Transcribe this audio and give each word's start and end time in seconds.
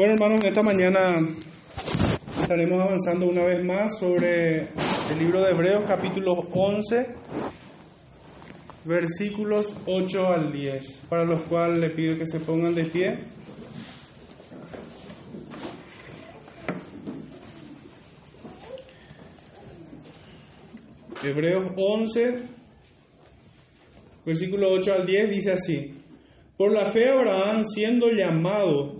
Bueno, 0.00 0.14
hermanos, 0.14 0.40
esta 0.46 0.62
mañana 0.62 1.18
estaremos 2.40 2.80
avanzando 2.80 3.26
una 3.26 3.44
vez 3.44 3.62
más 3.62 3.98
sobre 3.98 4.60
el 5.10 5.18
libro 5.18 5.42
de 5.42 5.50
Hebreos, 5.50 5.84
capítulo 5.86 6.32
11, 6.50 7.06
versículos 8.86 9.76
8 9.84 10.26
al 10.26 10.52
10, 10.54 11.02
para 11.10 11.26
los 11.26 11.42
cuales 11.42 11.80
le 11.80 11.90
pido 11.90 12.16
que 12.16 12.26
se 12.26 12.40
pongan 12.40 12.74
de 12.74 12.84
pie. 12.84 13.18
Hebreos 21.22 21.72
11, 21.76 22.36
versículo 24.24 24.72
8 24.72 24.94
al 24.94 25.04
10 25.04 25.30
dice 25.30 25.52
así, 25.52 25.94
por 26.56 26.72
la 26.72 26.86
fe 26.86 27.10
Abraham 27.10 27.64
siendo 27.64 28.08
llamado, 28.08 28.99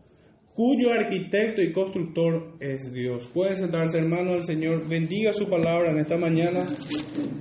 cuyo 0.55 0.91
arquitecto 0.91 1.61
y 1.61 1.71
constructor 1.71 2.55
es 2.59 2.91
Dios. 2.91 3.27
Pueden 3.27 3.57
sentarse, 3.57 3.99
hermanos, 3.99 4.37
el 4.37 4.43
Señor 4.43 4.87
bendiga 4.87 5.31
su 5.33 5.49
palabra 5.49 5.91
en 5.91 5.99
esta 5.99 6.17
mañana 6.17 6.59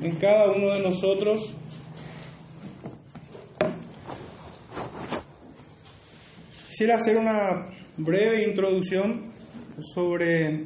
en 0.03 0.17
cada 0.17 0.53
uno 0.53 0.75
de 0.75 0.81
nosotros. 0.81 1.55
Quisiera 6.69 6.97
hacer 6.97 7.17
una 7.17 7.67
breve 7.97 8.45
introducción 8.45 9.33
sobre 9.79 10.65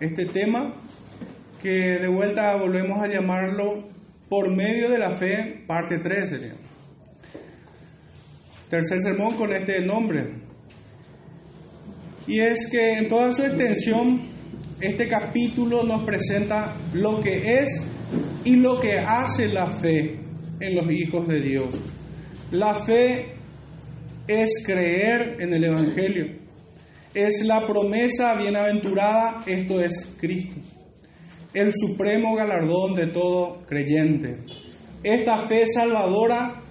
este 0.00 0.26
tema 0.26 0.74
que 1.60 1.98
de 2.00 2.08
vuelta 2.08 2.56
volvemos 2.56 3.02
a 3.02 3.08
llamarlo 3.08 3.88
por 4.28 4.54
medio 4.54 4.88
de 4.90 4.98
la 4.98 5.10
fe, 5.10 5.64
parte 5.66 5.98
13. 5.98 6.52
Tercer 8.68 9.00
sermón 9.00 9.36
con 9.36 9.54
este 9.54 9.80
nombre, 9.80 10.43
y 12.26 12.40
es 12.40 12.68
que 12.70 12.98
en 12.98 13.08
toda 13.08 13.32
su 13.32 13.42
extensión 13.42 14.22
este 14.80 15.08
capítulo 15.08 15.82
nos 15.82 16.04
presenta 16.04 16.76
lo 16.94 17.20
que 17.20 17.60
es 17.60 17.86
y 18.44 18.56
lo 18.56 18.80
que 18.80 18.98
hace 18.98 19.48
la 19.48 19.66
fe 19.66 20.18
en 20.60 20.74
los 20.74 20.90
hijos 20.90 21.26
de 21.28 21.40
Dios. 21.40 21.80
La 22.50 22.74
fe 22.74 23.34
es 24.26 24.62
creer 24.64 25.40
en 25.40 25.52
el 25.52 25.64
Evangelio, 25.64 26.38
es 27.14 27.44
la 27.44 27.66
promesa 27.66 28.34
bienaventurada, 28.34 29.42
esto 29.46 29.80
es 29.80 30.16
Cristo, 30.18 30.60
el 31.52 31.72
supremo 31.72 32.34
galardón 32.34 32.94
de 32.94 33.06
todo 33.08 33.62
creyente. 33.66 34.38
Esta 35.02 35.46
fe 35.46 35.66
salvadora 35.66 36.62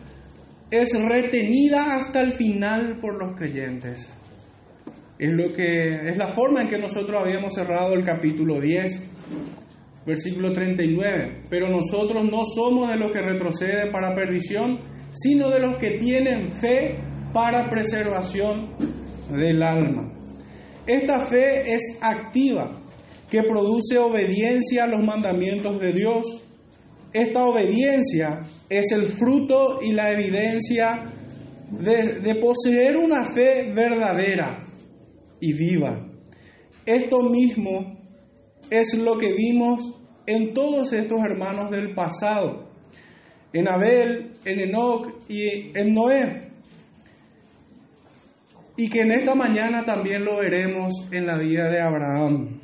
es 0.71 0.91
retenida 0.99 1.95
hasta 1.95 2.21
el 2.21 2.33
final 2.33 2.99
por 2.99 3.23
los 3.23 3.37
creyentes. 3.37 4.15
Es, 5.23 5.31
lo 5.31 5.53
que, 5.53 6.09
es 6.09 6.17
la 6.17 6.27
forma 6.27 6.63
en 6.63 6.67
que 6.67 6.77
nosotros 6.77 7.17
habíamos 7.17 7.53
cerrado 7.53 7.93
el 7.93 8.03
capítulo 8.03 8.59
10, 8.59 9.03
versículo 10.05 10.51
39. 10.51 11.43
Pero 11.49 11.69
nosotros 11.69 12.29
no 12.29 12.43
somos 12.43 12.89
de 12.89 12.97
los 12.97 13.09
que 13.13 13.21
retroceden 13.21 13.89
para 13.89 14.13
perdición, 14.13 14.79
sino 15.11 15.49
de 15.49 15.61
los 15.61 15.77
que 15.77 15.91
tienen 15.91 16.51
fe 16.51 16.97
para 17.31 17.69
preservación 17.69 18.75
del 19.31 19.63
alma. 19.63 20.11
Esta 20.85 21.21
fe 21.21 21.73
es 21.73 21.99
activa, 22.01 22.81
que 23.29 23.43
produce 23.43 23.97
obediencia 23.97 24.83
a 24.83 24.87
los 24.87 25.05
mandamientos 25.05 25.79
de 25.79 25.93
Dios. 25.93 26.43
Esta 27.13 27.45
obediencia 27.45 28.41
es 28.67 28.91
el 28.91 29.03
fruto 29.03 29.79
y 29.81 29.93
la 29.93 30.11
evidencia 30.11 31.13
de, 31.71 32.19
de 32.19 32.35
poseer 32.35 32.97
una 32.97 33.23
fe 33.23 33.71
verdadera, 33.73 34.63
y 35.43 35.51
viva. 35.51 35.99
Esto 36.85 37.21
mismo 37.23 37.97
es 38.69 38.97
lo 38.97 39.17
que 39.17 39.33
vimos 39.33 39.93
en 40.25 40.53
todos 40.53 40.93
estos 40.93 41.19
hermanos 41.21 41.69
del 41.69 41.93
pasado, 41.93 42.69
en 43.51 43.69
Abel, 43.69 44.31
en 44.45 44.59
Enoch 44.61 45.09
y 45.27 45.77
en 45.77 45.93
Noé. 45.93 46.49
Y 48.77 48.89
que 48.89 49.01
en 49.01 49.11
esta 49.11 49.35
mañana 49.35 49.83
también 49.83 50.23
lo 50.23 50.37
veremos 50.37 50.93
en 51.11 51.27
la 51.27 51.37
vida 51.37 51.69
de 51.69 51.81
Abraham. 51.81 52.61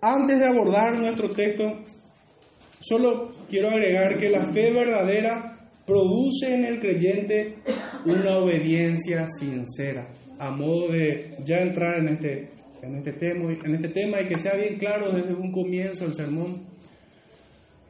Antes 0.00 0.38
de 0.38 0.46
abordar 0.46 0.96
nuestro 0.96 1.28
texto, 1.30 1.64
solo 2.78 3.32
quiero 3.50 3.70
agregar 3.70 4.16
que 4.16 4.28
la 4.28 4.44
fe 4.44 4.70
verdadera 4.70 5.58
produce 5.84 6.54
en 6.54 6.64
el 6.66 6.78
creyente 6.78 7.56
una 8.06 8.38
obediencia 8.38 9.26
sincera 9.26 10.08
a 10.38 10.50
modo 10.50 10.88
de 10.88 11.36
ya 11.44 11.56
entrar 11.56 11.98
en 11.98 12.08
este, 12.08 12.50
en 12.82 12.96
este, 12.96 13.12
tema, 13.12 13.52
en 13.52 13.74
este 13.74 13.88
tema 13.88 14.20
y 14.20 14.28
que 14.28 14.38
sea 14.38 14.54
bien 14.54 14.76
claro 14.78 15.10
desde 15.10 15.34
un 15.34 15.52
comienzo 15.52 16.04
el 16.04 16.14
sermón. 16.14 16.66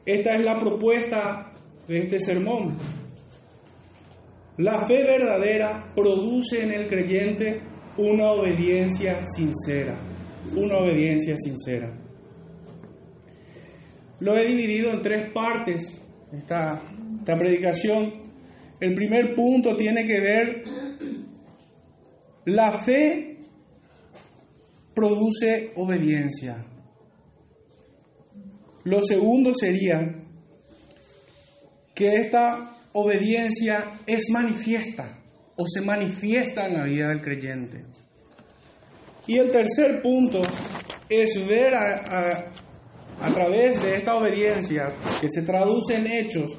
Esta 0.05 0.35
es 0.35 0.43
la 0.43 0.57
propuesta 0.57 1.51
de 1.87 1.99
este 1.99 2.19
sermón. 2.19 2.77
La 4.57 4.85
fe 4.85 5.03
verdadera 5.03 5.93
produce 5.95 6.63
en 6.63 6.71
el 6.73 6.87
creyente 6.87 7.61
una 7.97 8.31
obediencia 8.31 9.23
sincera, 9.23 9.97
una 10.55 10.77
obediencia 10.77 11.35
sincera. 11.37 11.93
Lo 14.19 14.37
he 14.37 14.45
dividido 14.45 14.91
en 14.91 15.01
tres 15.01 15.31
partes, 15.31 16.01
esta, 16.33 16.81
esta 17.19 17.37
predicación. 17.37 18.11
El 18.79 18.93
primer 18.93 19.33
punto 19.33 19.75
tiene 19.75 20.05
que 20.05 20.19
ver 20.19 20.63
la 22.45 22.77
fe 22.77 23.37
produce 24.93 25.71
obediencia. 25.75 26.65
Lo 28.83 29.01
segundo 29.01 29.53
sería 29.53 29.99
que 31.93 32.15
esta 32.15 32.77
obediencia 32.93 33.91
es 34.07 34.29
manifiesta 34.31 35.19
o 35.55 35.65
se 35.67 35.81
manifiesta 35.81 36.67
en 36.67 36.73
la 36.73 36.83
vida 36.83 37.09
del 37.09 37.21
creyente. 37.21 37.85
Y 39.27 39.37
el 39.37 39.51
tercer 39.51 40.01
punto 40.01 40.41
es 41.09 41.45
ver 41.47 41.75
a, 41.75 42.51
través 43.33 43.83
de 43.83 43.97
esta 43.97 44.15
obediencia 44.15 44.91
que 45.19 45.29
se 45.29 45.41
traduce 45.41 45.95
en 45.95 46.07
hechos, 46.07 46.57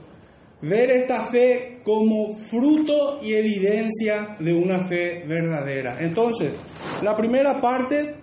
ver 0.63 0.91
esta 0.91 1.27
fe 1.27 1.81
como 1.85 2.35
fruto 2.35 3.21
y 3.23 3.35
evidencia 3.35 4.37
de 4.39 4.53
una 4.53 4.87
fe 4.87 5.25
verdadera. 5.27 5.99
Entonces, 6.01 6.55
la 7.03 7.17
primera 7.17 7.61
parte, 7.61 8.17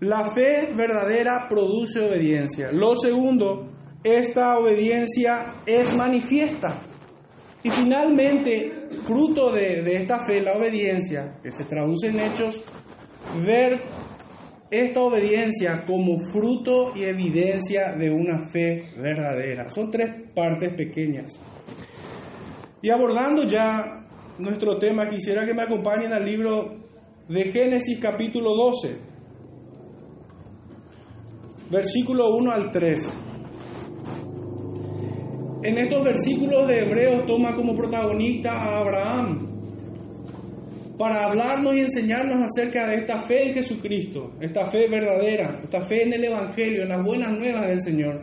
la 0.00 0.24
fe 0.30 0.70
verdadera 0.74 1.46
produce 1.48 2.00
obediencia. 2.00 2.72
Lo 2.72 2.96
segundo, 2.96 3.68
esta 4.02 4.58
obediencia 4.58 5.54
es 5.66 5.94
manifiesta. 5.94 6.76
Y 7.62 7.68
finalmente, 7.70 8.88
fruto 9.02 9.52
de, 9.52 9.82
de 9.82 9.96
esta 9.96 10.18
fe, 10.20 10.40
la 10.40 10.54
obediencia, 10.54 11.38
que 11.42 11.52
se 11.52 11.64
traduce 11.64 12.08
en 12.08 12.20
hechos, 12.20 12.64
ver 13.44 13.82
esta 14.70 15.00
obediencia 15.00 15.84
como 15.84 16.18
fruto 16.18 16.92
y 16.94 17.04
evidencia 17.04 17.92
de 17.96 18.10
una 18.10 18.38
fe 18.38 18.90
verdadera. 18.96 19.68
Son 19.68 19.90
tres 19.90 20.30
partes 20.34 20.74
pequeñas. 20.74 21.40
Y 22.80 22.90
abordando 22.90 23.44
ya 23.44 24.00
nuestro 24.38 24.78
tema, 24.78 25.08
quisiera 25.08 25.44
que 25.44 25.54
me 25.54 25.62
acompañen 25.62 26.12
al 26.12 26.24
libro 26.24 26.78
de 27.28 27.44
Génesis 27.52 27.98
capítulo 28.00 28.54
12, 28.54 28.96
versículo 31.70 32.34
1 32.36 32.52
al 32.52 32.70
3. 32.70 33.18
En 35.62 35.78
estos 35.78 36.04
versículos 36.04 36.66
de 36.68 36.78
Hebreos 36.78 37.26
toma 37.26 37.54
como 37.54 37.74
protagonista 37.74 38.52
a 38.52 38.78
Abraham 38.78 39.49
para 41.00 41.24
hablarnos 41.24 41.74
y 41.74 41.80
enseñarnos 41.80 42.42
acerca 42.42 42.86
de 42.86 42.96
esta 42.96 43.16
fe 43.16 43.48
en 43.48 43.54
Jesucristo, 43.54 44.34
esta 44.38 44.66
fe 44.66 44.86
verdadera, 44.86 45.58
esta 45.64 45.80
fe 45.80 46.02
en 46.02 46.12
el 46.12 46.24
Evangelio, 46.24 46.82
en 46.82 46.90
las 46.90 47.02
buenas 47.02 47.32
nuevas 47.38 47.68
del 47.68 47.80
Señor. 47.80 48.22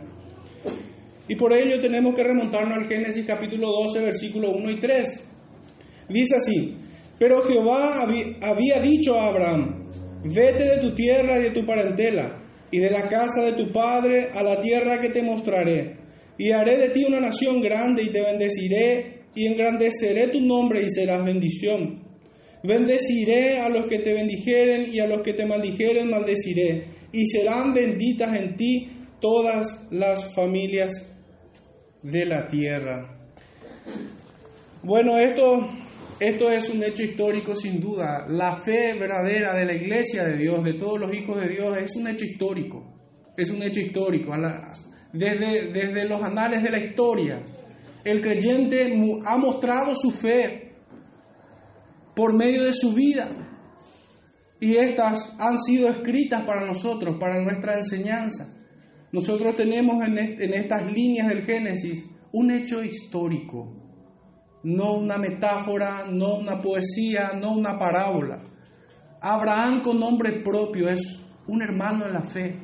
Y 1.26 1.34
por 1.34 1.52
ello 1.52 1.80
tenemos 1.80 2.14
que 2.14 2.22
remontarnos 2.22 2.78
al 2.78 2.86
Génesis 2.86 3.26
capítulo 3.26 3.66
12, 3.82 4.00
versículo 4.00 4.52
1 4.52 4.70
y 4.70 4.78
3. 4.78 5.28
Dice 6.08 6.36
así, 6.36 6.74
pero 7.18 7.42
Jehová 7.48 8.06
había 8.42 8.80
dicho 8.80 9.16
a 9.16 9.26
Abraham, 9.26 9.90
vete 10.22 10.62
de 10.62 10.78
tu 10.78 10.94
tierra 10.94 11.40
y 11.40 11.42
de 11.42 11.50
tu 11.50 11.66
parentela 11.66 12.40
y 12.70 12.78
de 12.78 12.90
la 12.90 13.08
casa 13.08 13.42
de 13.42 13.54
tu 13.54 13.72
padre 13.72 14.30
a 14.32 14.40
la 14.44 14.60
tierra 14.60 15.00
que 15.00 15.10
te 15.10 15.20
mostraré. 15.20 15.96
Y 16.38 16.52
haré 16.52 16.78
de 16.78 16.90
ti 16.90 17.04
una 17.04 17.18
nación 17.18 17.60
grande 17.60 18.04
y 18.04 18.10
te 18.10 18.22
bendeciré 18.22 19.24
y 19.34 19.48
engrandeceré 19.48 20.28
tu 20.28 20.40
nombre 20.40 20.84
y 20.84 20.90
serás 20.92 21.24
bendición. 21.24 22.06
Bendeciré 22.68 23.60
a 23.60 23.70
los 23.70 23.86
que 23.86 24.00
te 24.00 24.12
bendijeren 24.12 24.92
y 24.92 25.00
a 25.00 25.06
los 25.06 25.22
que 25.22 25.32
te 25.32 25.46
maldijeren 25.46 26.10
maldeciré. 26.10 26.84
Y 27.12 27.24
serán 27.24 27.72
benditas 27.72 28.36
en 28.36 28.56
ti 28.58 28.90
todas 29.22 29.86
las 29.90 30.34
familias 30.34 30.92
de 32.02 32.26
la 32.26 32.46
tierra. 32.46 33.32
Bueno, 34.82 35.16
esto, 35.16 35.66
esto 36.20 36.50
es 36.50 36.68
un 36.68 36.84
hecho 36.84 37.04
histórico 37.04 37.54
sin 37.54 37.80
duda. 37.80 38.26
La 38.28 38.56
fe 38.56 38.92
verdadera 38.92 39.56
de 39.56 39.64
la 39.64 39.72
iglesia 39.72 40.24
de 40.24 40.36
Dios, 40.36 40.62
de 40.62 40.74
todos 40.74 41.00
los 41.00 41.16
hijos 41.16 41.40
de 41.40 41.48
Dios, 41.48 41.74
es 41.78 41.96
un 41.96 42.06
hecho 42.06 42.26
histórico. 42.26 42.84
Es 43.34 43.48
un 43.48 43.62
hecho 43.62 43.80
histórico. 43.80 44.34
Desde, 45.14 45.72
desde 45.72 46.04
los 46.04 46.22
anales 46.22 46.62
de 46.62 46.70
la 46.70 46.78
historia, 46.78 47.42
el 48.04 48.20
creyente 48.20 48.92
ha 49.24 49.38
mostrado 49.38 49.94
su 49.94 50.10
fe 50.10 50.67
por 52.18 52.34
medio 52.34 52.64
de 52.64 52.72
su 52.72 52.94
vida. 52.94 53.28
Y 54.58 54.74
estas 54.74 55.36
han 55.38 55.56
sido 55.56 55.88
escritas 55.88 56.42
para 56.44 56.66
nosotros, 56.66 57.16
para 57.20 57.40
nuestra 57.40 57.74
enseñanza. 57.74 58.52
Nosotros 59.12 59.54
tenemos 59.54 60.04
en, 60.04 60.18
estas 60.18 60.86
líneas 60.86 61.28
del 61.28 61.44
Génesis 61.44 62.10
un 62.32 62.50
hecho 62.50 62.82
histórico, 62.82 63.72
no 64.64 64.96
una 64.96 65.16
metáfora, 65.16 66.06
no 66.10 66.38
una 66.40 66.60
poesía, 66.60 67.34
no 67.40 67.52
una 67.52 67.78
parábola. 67.78 68.42
Abraham 69.20 69.82
con 69.82 70.00
nombre 70.00 70.42
propio 70.42 70.88
es 70.88 71.24
un 71.46 71.62
hermano 71.62 72.04
en 72.04 72.14
la 72.14 72.22
fe. 72.22 72.58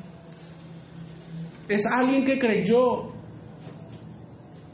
Es 1.69 1.85
alguien 1.85 2.25
que 2.25 2.37
creyó 2.37 3.13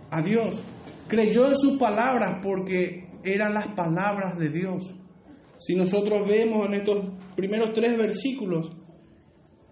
a 0.09 0.23
Dios, 0.23 0.63
creyó 1.07 1.49
en 1.49 1.55
sus 1.55 1.77
palabras 1.77 2.39
porque 2.41 3.10
eran 3.23 3.53
las 3.53 3.67
palabras 3.69 4.37
de 4.37 4.49
Dios. 4.49 4.93
Si 5.59 5.75
nosotros 5.75 6.27
vemos 6.27 6.67
en 6.67 6.75
estos 6.75 7.05
primeros 7.35 7.73
tres 7.73 7.97
versículos, 7.97 8.69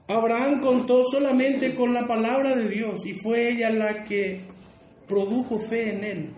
Abraham 0.07 0.59
contó 0.61 1.03
solamente 1.03 1.75
con 1.75 1.93
la 1.93 2.07
palabra 2.07 2.55
de 2.55 2.67
Dios 2.67 3.05
y 3.05 3.13
fue 3.13 3.51
ella 3.51 3.69
la 3.69 4.03
que 4.03 4.39
produjo 5.07 5.59
fe 5.59 5.91
en 5.91 6.03
él. 6.03 6.33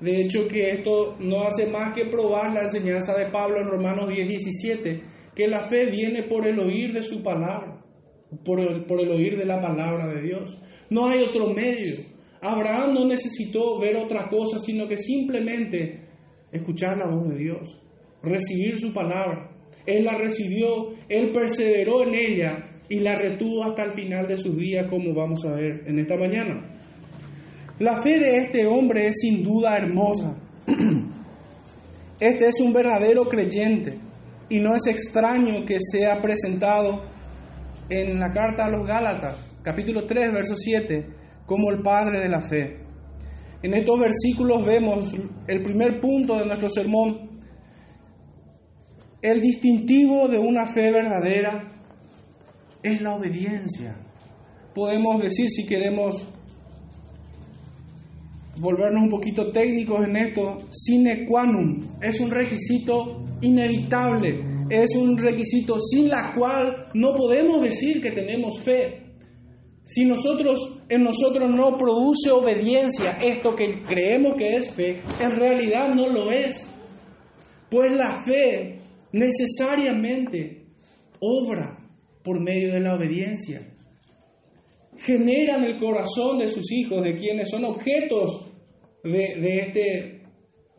De 0.00 0.22
hecho 0.22 0.48
que 0.48 0.70
esto 0.70 1.16
no 1.20 1.42
hace 1.42 1.66
más 1.66 1.94
que 1.94 2.06
probar 2.06 2.52
la 2.52 2.62
enseñanza 2.62 3.16
de 3.16 3.26
Pablo 3.26 3.60
en 3.60 3.68
Romanos 3.68 4.08
10, 4.08 4.28
17, 4.28 5.02
que 5.34 5.48
la 5.48 5.62
fe 5.62 5.86
viene 5.86 6.24
por 6.24 6.46
el 6.46 6.58
oír 6.58 6.92
de 6.92 7.02
su 7.02 7.22
palabra, 7.22 7.80
por 8.44 8.60
el, 8.60 8.84
por 8.84 9.00
el 9.00 9.10
oír 9.10 9.36
de 9.36 9.44
la 9.44 9.60
palabra 9.60 10.06
de 10.06 10.20
Dios. 10.20 10.58
No 10.90 11.06
hay 11.06 11.22
otro 11.22 11.52
medio. 11.54 12.11
Abraham 12.42 12.94
no 12.94 13.06
necesitó 13.06 13.78
ver 13.78 13.96
otra 13.96 14.28
cosa, 14.28 14.58
sino 14.58 14.88
que 14.88 14.96
simplemente 14.96 16.00
escuchar 16.50 16.98
la 16.98 17.06
voz 17.06 17.28
de 17.28 17.36
Dios, 17.36 17.80
recibir 18.22 18.78
su 18.78 18.92
palabra. 18.92 19.48
Él 19.86 20.04
la 20.04 20.18
recibió, 20.18 20.90
él 21.08 21.30
perseveró 21.32 22.02
en 22.02 22.14
ella 22.14 22.64
y 22.88 22.98
la 22.98 23.16
retuvo 23.16 23.64
hasta 23.64 23.84
el 23.84 23.92
final 23.92 24.26
de 24.26 24.36
sus 24.36 24.56
días, 24.56 24.88
como 24.90 25.14
vamos 25.14 25.44
a 25.44 25.52
ver 25.52 25.84
en 25.86 26.00
esta 26.00 26.16
mañana. 26.16 26.78
La 27.78 28.02
fe 28.02 28.18
de 28.18 28.38
este 28.38 28.66
hombre 28.66 29.06
es 29.08 29.20
sin 29.20 29.42
duda 29.42 29.76
hermosa. 29.76 30.36
Este 32.20 32.48
es 32.48 32.60
un 32.60 32.72
verdadero 32.72 33.24
creyente 33.24 33.98
y 34.48 34.60
no 34.60 34.76
es 34.76 34.86
extraño 34.86 35.64
que 35.64 35.78
sea 35.80 36.20
presentado 36.20 37.02
en 37.88 38.20
la 38.20 38.30
carta 38.30 38.66
a 38.66 38.70
los 38.70 38.86
Gálatas, 38.86 39.58
capítulo 39.64 40.06
3, 40.06 40.32
verso 40.32 40.54
7, 40.54 41.04
como 41.52 41.70
el 41.70 41.82
padre 41.82 42.18
de 42.20 42.30
la 42.30 42.40
fe. 42.40 42.78
En 43.62 43.74
estos 43.74 44.00
versículos 44.00 44.64
vemos 44.64 45.14
el 45.46 45.62
primer 45.62 46.00
punto 46.00 46.38
de 46.38 46.46
nuestro 46.46 46.70
sermón, 46.70 47.20
el 49.20 49.42
distintivo 49.42 50.28
de 50.28 50.38
una 50.38 50.64
fe 50.64 50.90
verdadera 50.90 51.70
es 52.82 53.02
la 53.02 53.14
obediencia. 53.14 53.94
Podemos 54.74 55.22
decir, 55.22 55.50
si 55.50 55.66
queremos 55.66 56.26
volvernos 58.56 59.02
un 59.02 59.10
poquito 59.10 59.52
técnicos 59.52 60.06
en 60.06 60.16
esto, 60.16 60.56
sine 60.70 61.26
qua 61.26 61.44
non 61.44 62.00
es 62.00 62.18
un 62.18 62.30
requisito 62.30 63.22
inevitable, 63.42 64.66
es 64.70 64.96
un 64.96 65.18
requisito 65.18 65.78
sin 65.78 66.08
la 66.08 66.32
cual 66.34 66.86
no 66.94 67.14
podemos 67.14 67.60
decir 67.60 68.00
que 68.00 68.12
tenemos 68.12 68.58
fe. 68.62 69.01
Si 69.84 70.04
nosotros 70.04 70.80
en 70.88 71.02
nosotros 71.02 71.50
no 71.50 71.76
produce 71.76 72.30
obediencia 72.30 73.18
esto 73.22 73.56
que 73.56 73.82
creemos 73.82 74.36
que 74.36 74.56
es 74.56 74.70
fe, 74.70 75.00
en 75.20 75.36
realidad 75.36 75.94
no 75.94 76.08
lo 76.08 76.30
es. 76.30 76.70
Pues 77.68 77.92
la 77.92 78.22
fe 78.22 78.80
necesariamente 79.12 80.66
obra 81.20 81.78
por 82.22 82.40
medio 82.40 82.72
de 82.72 82.80
la 82.80 82.94
obediencia. 82.94 83.68
Genera 84.96 85.56
en 85.56 85.64
el 85.64 85.78
corazón 85.78 86.38
de 86.38 86.48
sus 86.48 86.70
hijos, 86.70 87.02
de 87.02 87.16
quienes 87.16 87.50
son 87.50 87.64
objetos 87.64 88.52
de, 89.02 89.58
este, 89.58 90.22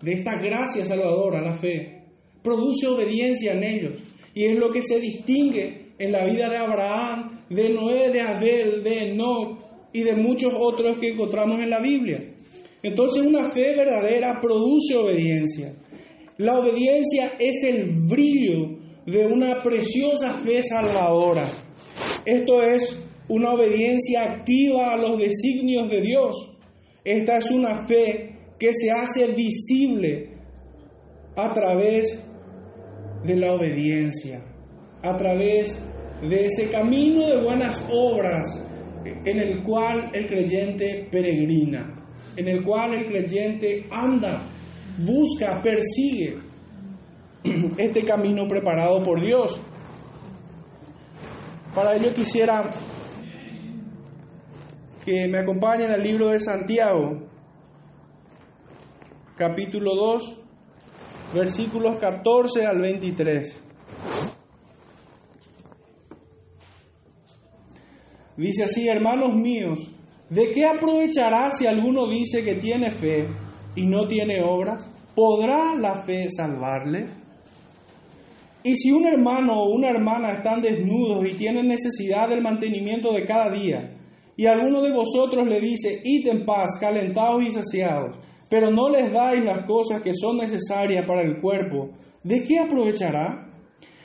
de 0.01 0.13
esta 0.13 0.39
gracia 0.39 0.85
salvadora, 0.85 1.41
la 1.41 1.53
fe, 1.53 2.03
produce 2.41 2.87
obediencia 2.87 3.53
en 3.53 3.63
ellos. 3.63 3.93
Y 4.33 4.45
es 4.45 4.57
lo 4.57 4.71
que 4.71 4.81
se 4.81 4.99
distingue 4.99 5.93
en 5.97 6.11
la 6.11 6.23
vida 6.23 6.49
de 6.49 6.57
Abraham, 6.57 7.32
de 7.53 7.69
Noé, 7.69 8.09
de 8.09 8.21
Abel, 8.21 8.83
de 8.83 9.09
Enoch 9.09 9.59
y 9.91 10.03
de 10.03 10.15
muchos 10.15 10.53
otros 10.55 10.97
que 10.99 11.11
encontramos 11.11 11.59
en 11.59 11.69
la 11.69 11.79
Biblia. 11.79 12.19
Entonces 12.81 13.25
una 13.25 13.49
fe 13.51 13.75
verdadera 13.75 14.39
produce 14.41 14.95
obediencia. 14.95 15.73
La 16.37 16.59
obediencia 16.59 17.33
es 17.39 17.63
el 17.63 17.85
brillo 18.09 18.77
de 19.05 19.25
una 19.27 19.61
preciosa 19.61 20.33
fe 20.33 20.61
salvadora. 20.63 21.47
Esto 22.25 22.63
es 22.63 22.99
una 23.27 23.51
obediencia 23.51 24.23
activa 24.23 24.91
a 24.91 24.97
los 24.97 25.19
designios 25.19 25.89
de 25.89 26.01
Dios. 26.01 26.57
Esta 27.03 27.37
es 27.37 27.51
una 27.51 27.85
fe 27.85 28.35
que 28.59 28.73
se 28.73 28.91
hace 28.91 29.27
visible 29.27 30.29
a 31.35 31.51
través 31.53 32.23
de 33.23 33.35
la 33.35 33.53
obediencia, 33.53 34.43
a 35.01 35.17
través 35.17 35.77
de 36.29 36.45
ese 36.45 36.69
camino 36.69 37.27
de 37.27 37.41
buenas 37.41 37.85
obras 37.91 38.65
en 39.03 39.39
el 39.39 39.63
cual 39.63 40.11
el 40.13 40.27
creyente 40.27 41.07
peregrina, 41.11 42.05
en 42.35 42.47
el 42.47 42.63
cual 42.63 42.93
el 42.93 43.07
creyente 43.07 43.87
anda 43.91 44.41
busca, 44.97 45.61
persigue 45.61 46.37
este 47.77 48.03
camino 48.03 48.47
preparado 48.47 49.03
por 49.03 49.21
Dios. 49.21 49.59
Para 51.75 51.95
ello 51.95 52.13
quisiera 52.13 52.63
que 55.03 55.27
me 55.27 55.39
acompañen 55.39 55.91
al 55.91 56.01
libro 56.01 56.29
de 56.29 56.39
Santiago, 56.39 57.23
capítulo 59.35 59.95
2, 59.95 60.39
versículos 61.33 61.97
14 61.97 62.65
al 62.65 62.79
23. 62.79 63.59
Dice 68.37 68.63
así, 68.63 68.87
hermanos 68.87 69.33
míos, 69.35 69.91
¿de 70.29 70.51
qué 70.51 70.65
aprovechará 70.65 71.51
si 71.51 71.67
alguno 71.67 72.07
dice 72.07 72.43
que 72.43 72.55
tiene 72.55 72.89
fe? 72.89 73.27
y 73.75 73.85
no 73.85 74.07
tiene 74.07 74.41
obras, 74.41 74.89
¿podrá 75.15 75.75
la 75.75 76.03
fe 76.03 76.27
salvarle? 76.29 77.07
Y 78.63 78.75
si 78.75 78.91
un 78.91 79.05
hermano 79.05 79.61
o 79.61 79.75
una 79.75 79.89
hermana 79.89 80.33
están 80.33 80.61
desnudos 80.61 81.27
y 81.27 81.33
tienen 81.33 81.67
necesidad 81.67 82.29
del 82.29 82.41
mantenimiento 82.41 83.11
de 83.11 83.25
cada 83.25 83.51
día, 83.51 83.91
y 84.35 84.45
alguno 84.45 84.81
de 84.81 84.93
vosotros 84.93 85.47
le 85.47 85.59
dice, 85.59 86.01
id 86.03 86.27
en 86.27 86.45
paz, 86.45 86.77
calentados 86.79 87.43
y 87.43 87.51
saciados, 87.51 88.17
pero 88.49 88.71
no 88.71 88.89
les 88.89 89.11
dais 89.11 89.43
las 89.43 89.65
cosas 89.65 90.01
que 90.01 90.13
son 90.13 90.37
necesarias 90.37 91.05
para 91.05 91.21
el 91.21 91.41
cuerpo, 91.41 91.89
¿de 92.23 92.43
qué 92.43 92.59
aprovechará? 92.59 93.49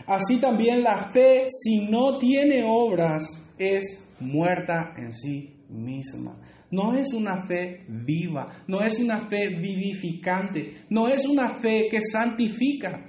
Así 0.07 0.39
también 0.39 0.83
la 0.83 1.05
fe, 1.05 1.47
si 1.49 1.87
no 1.87 2.19
tiene 2.19 2.65
obras, 2.67 3.23
es 3.59 4.08
muerta 4.21 4.95
en 4.97 5.13
sí 5.13 5.65
misma. 5.69 6.41
No 6.71 6.95
es 6.95 7.13
una 7.13 7.37
fe 7.47 7.85
viva, 7.89 8.47
no 8.67 8.83
es 8.83 8.99
una 8.99 9.29
fe 9.29 9.49
vivificante, 9.49 10.73
no 10.91 11.09
es 11.09 11.27
una 11.27 11.51
fe 11.51 11.89
que 11.91 12.01
santifica. 12.01 13.05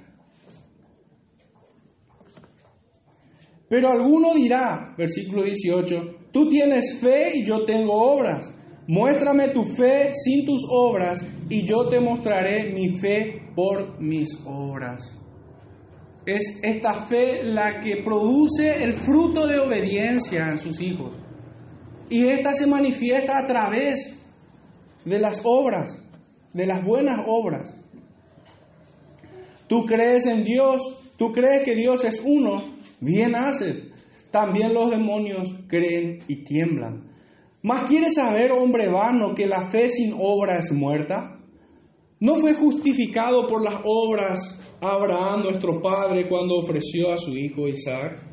Pero 3.68 3.90
alguno 3.90 4.34
dirá, 4.34 4.94
versículo 4.96 5.44
18, 5.44 6.28
tú 6.32 6.48
tienes 6.48 6.98
fe 7.00 7.32
y 7.36 7.44
yo 7.44 7.64
tengo 7.64 7.92
obras. 7.92 8.52
Muéstrame 8.88 9.50
tu 9.50 9.62
fe 9.62 10.10
sin 10.12 10.44
tus 10.44 10.62
obras 10.68 11.24
y 11.48 11.64
yo 11.64 11.88
te 11.88 12.00
mostraré 12.00 12.72
mi 12.72 12.88
fe 12.88 13.42
por 13.54 14.00
mis 14.00 14.40
obras. 14.44 15.19
Es 16.26 16.60
esta 16.62 17.06
fe 17.06 17.42
la 17.42 17.80
que 17.80 18.02
produce 18.04 18.82
el 18.82 18.94
fruto 18.94 19.46
de 19.46 19.58
obediencia 19.58 20.48
en 20.48 20.58
sus 20.58 20.80
hijos. 20.80 21.16
Y 22.08 22.26
esta 22.28 22.52
se 22.52 22.66
manifiesta 22.66 23.38
a 23.38 23.46
través 23.46 24.16
de 25.04 25.18
las 25.18 25.40
obras, 25.44 25.98
de 26.52 26.66
las 26.66 26.84
buenas 26.84 27.24
obras. 27.26 27.76
Tú 29.66 29.86
crees 29.86 30.26
en 30.26 30.44
Dios, 30.44 30.82
tú 31.16 31.32
crees 31.32 31.62
que 31.64 31.74
Dios 31.74 32.04
es 32.04 32.20
uno, 32.24 32.74
bien 33.00 33.34
haces. 33.34 33.84
También 34.30 34.74
los 34.74 34.90
demonios 34.90 35.48
creen 35.68 36.18
y 36.28 36.44
tiemblan. 36.44 37.08
¿Más 37.62 37.88
quieres 37.88 38.14
saber, 38.14 38.52
hombre 38.52 38.88
vano, 38.88 39.34
que 39.34 39.46
la 39.46 39.68
fe 39.68 39.88
sin 39.88 40.14
obra 40.18 40.58
es 40.58 40.72
muerta? 40.72 41.38
¿No 42.18 42.36
fue 42.36 42.54
justificado 42.54 43.46
por 43.46 43.62
las 43.62 43.80
obras 43.84 44.58
Abraham, 44.80 45.42
nuestro 45.42 45.80
padre, 45.80 46.28
cuando 46.28 46.56
ofreció 46.56 47.12
a 47.12 47.16
su 47.16 47.36
hijo 47.36 47.68
Isaac 47.68 48.30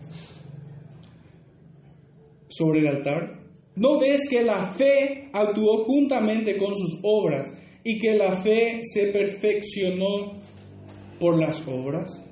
sobre 2.50 2.80
el 2.80 2.88
altar? 2.88 3.38
¿No 3.76 4.00
ves 4.00 4.28
que 4.30 4.42
la 4.42 4.74
fe 4.74 5.30
actuó 5.34 5.84
juntamente 5.86 6.58
con 6.58 6.74
sus 6.74 7.00
obras 7.04 7.54
y 7.84 7.98
que 8.00 8.18
la 8.18 8.42
fe 8.42 8.80
se 8.82 9.08
perfeccionó 9.08 10.34
por 11.20 11.38
las 11.40 11.66
obras? 11.68 12.24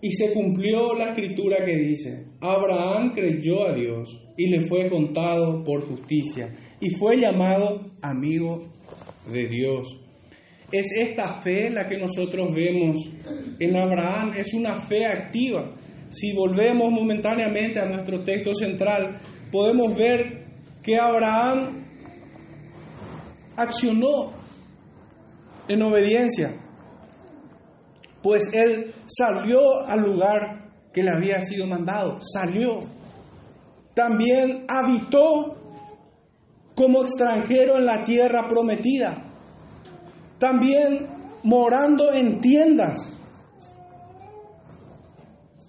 Y 0.00 0.10
se 0.12 0.32
cumplió 0.32 0.94
la 0.94 1.10
escritura 1.10 1.64
que 1.64 1.76
dice, 1.76 2.26
Abraham 2.40 3.12
creyó 3.12 3.66
a 3.66 3.74
Dios 3.74 4.24
y 4.36 4.46
le 4.48 4.60
fue 4.60 4.88
contado 4.88 5.64
por 5.64 5.88
justicia 5.88 6.54
y 6.80 6.90
fue 6.90 7.16
llamado 7.16 7.90
amigo 8.00 8.68
de 9.32 9.48
Dios. 9.48 10.07
Es 10.70 10.86
esta 10.96 11.40
fe 11.40 11.70
la 11.70 11.86
que 11.86 11.96
nosotros 11.96 12.54
vemos 12.54 12.98
en 13.58 13.76
Abraham, 13.76 14.34
es 14.36 14.52
una 14.52 14.74
fe 14.74 15.06
activa. 15.06 15.72
Si 16.10 16.32
volvemos 16.34 16.90
momentáneamente 16.90 17.80
a 17.80 17.86
nuestro 17.86 18.22
texto 18.22 18.52
central, 18.54 19.18
podemos 19.50 19.96
ver 19.96 20.46
que 20.82 20.98
Abraham 20.98 21.84
accionó 23.56 24.32
en 25.68 25.82
obediencia, 25.82 26.54
pues 28.22 28.50
él 28.52 28.94
salió 29.04 29.86
al 29.86 30.00
lugar 30.00 30.70
que 30.92 31.02
le 31.02 31.10
había 31.10 31.40
sido 31.42 31.66
mandado, 31.66 32.18
salió. 32.20 32.80
También 33.94 34.64
habitó 34.68 35.56
como 36.74 37.02
extranjero 37.02 37.76
en 37.76 37.86
la 37.86 38.04
tierra 38.04 38.46
prometida, 38.48 39.27
también 40.38 41.06
morando 41.42 42.12
en 42.12 42.40
tiendas. 42.40 43.16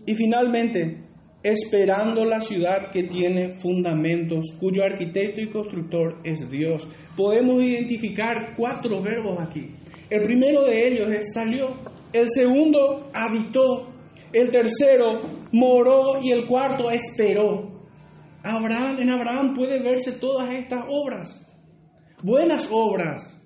Y 0.05 0.15
finalmente, 0.15 1.03
esperando 1.43 2.25
la 2.25 2.41
ciudad 2.41 2.91
que 2.91 3.03
tiene 3.03 3.51
fundamentos, 3.51 4.53
cuyo 4.59 4.83
arquitecto 4.83 5.41
y 5.41 5.49
constructor 5.49 6.19
es 6.23 6.49
Dios. 6.49 6.87
Podemos 7.15 7.63
identificar 7.63 8.55
cuatro 8.57 9.01
verbos 9.01 9.39
aquí. 9.39 9.75
El 10.09 10.21
primero 10.21 10.63
de 10.63 10.87
ellos 10.87 11.09
es 11.11 11.33
salió, 11.33 11.69
el 12.11 12.27
segundo 12.29 13.09
habitó, 13.13 13.89
el 14.33 14.49
tercero 14.49 15.21
moró 15.51 16.19
y 16.21 16.31
el 16.31 16.45
cuarto 16.47 16.89
esperó. 16.89 17.69
Abraham, 18.43 18.99
en 18.99 19.09
Abraham 19.11 19.53
puede 19.53 19.81
verse 19.81 20.13
todas 20.13 20.51
estas 20.51 20.85
obras, 20.89 21.45
buenas 22.23 22.67
obras, 22.71 23.38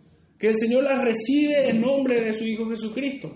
que 0.44 0.50
el 0.50 0.58
Señor 0.58 0.84
las 0.84 1.02
recibe 1.02 1.70
en 1.70 1.80
nombre 1.80 2.20
de 2.20 2.34
su 2.34 2.44
Hijo 2.44 2.68
Jesucristo. 2.68 3.32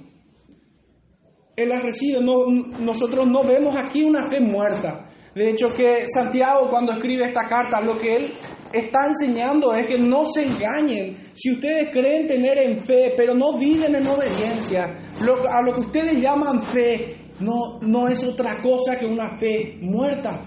Él 1.56 1.70
las 1.70 1.82
recibe. 1.82 2.20
No, 2.20 2.48
nosotros 2.82 3.26
no 3.26 3.46
vemos 3.46 3.78
aquí 3.78 4.04
una 4.04 4.24
fe 4.24 4.42
muerta. 4.42 5.10
De 5.34 5.50
hecho, 5.50 5.74
que 5.74 6.04
Santiago 6.14 6.70
cuando 6.70 6.92
escribe 6.92 7.24
esta 7.24 7.48
carta, 7.48 7.80
lo 7.80 7.98
que 7.98 8.18
él 8.18 8.34
está 8.74 9.08
enseñando 9.08 9.74
es 9.74 9.88
que 9.88 9.98
no 9.98 10.26
se 10.26 10.48
engañen. 10.48 11.16
Si 11.34 11.54
ustedes 11.54 11.92
creen 11.92 12.28
tener 12.28 12.58
en 12.58 12.80
fe, 12.80 13.14
pero 13.16 13.34
no 13.34 13.58
viven 13.58 13.96
en 13.96 14.06
obediencia, 14.06 14.90
a 15.50 15.62
lo 15.62 15.74
que 15.76 15.80
ustedes 15.80 16.20
llaman 16.20 16.62
fe, 16.62 17.16
no, 17.40 17.80
no 17.84 18.10
es 18.10 18.22
otra 18.26 18.62
cosa 18.62 19.00
que 19.00 19.06
una 19.06 19.38
fe 19.38 19.78
muerta. 19.80 20.44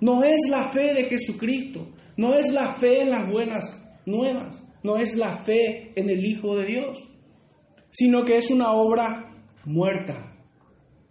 No 0.00 0.24
es 0.24 0.48
la 0.48 0.64
fe 0.64 0.94
de 0.94 1.04
Jesucristo, 1.04 1.90
no 2.16 2.32
es 2.32 2.50
la 2.54 2.72
fe 2.76 3.02
en 3.02 3.10
las 3.10 3.30
buenas 3.30 3.82
nuevas, 4.06 4.62
no 4.82 4.96
es 4.96 5.16
la 5.16 5.36
fe 5.38 5.92
en 5.96 6.08
el 6.08 6.24
Hijo 6.24 6.56
de 6.56 6.66
Dios, 6.66 6.98
sino 7.90 8.24
que 8.24 8.38
es 8.38 8.50
una 8.50 8.72
obra 8.72 9.34
muerta, 9.64 10.36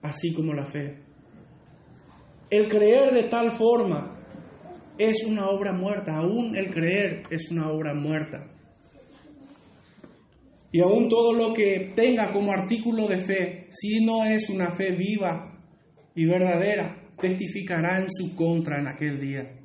así 0.02 0.34
como 0.34 0.54
la 0.54 0.66
fe. 0.66 1.04
El 2.50 2.70
creer 2.70 3.14
de 3.14 3.24
tal 3.24 3.52
forma 3.52 4.18
es 4.98 5.24
una 5.26 5.50
obra 5.50 5.74
muerta, 5.74 6.16
aún 6.16 6.56
el 6.56 6.74
creer 6.74 7.24
es 7.30 7.52
una 7.52 7.70
obra 7.70 7.94
muerta. 7.94 8.48
Y 10.72 10.82
aún 10.82 11.10
todo 11.10 11.34
lo 11.34 11.54
que 11.54 11.92
tenga 11.96 12.32
como 12.32 12.52
artículo 12.52 13.08
de 13.08 13.18
fe, 13.18 13.68
si 13.70 14.04
no 14.06 14.26
es 14.26 14.50
una 14.50 14.72
fe 14.72 14.96
viva 14.96 15.58
y 16.14 16.26
verdadera, 16.26 17.08
testificará 17.20 18.00
en 18.00 18.08
su 18.10 18.36
contra 18.36 18.80
en 18.80 18.88
aquel 18.88 19.20
día. 19.20 19.58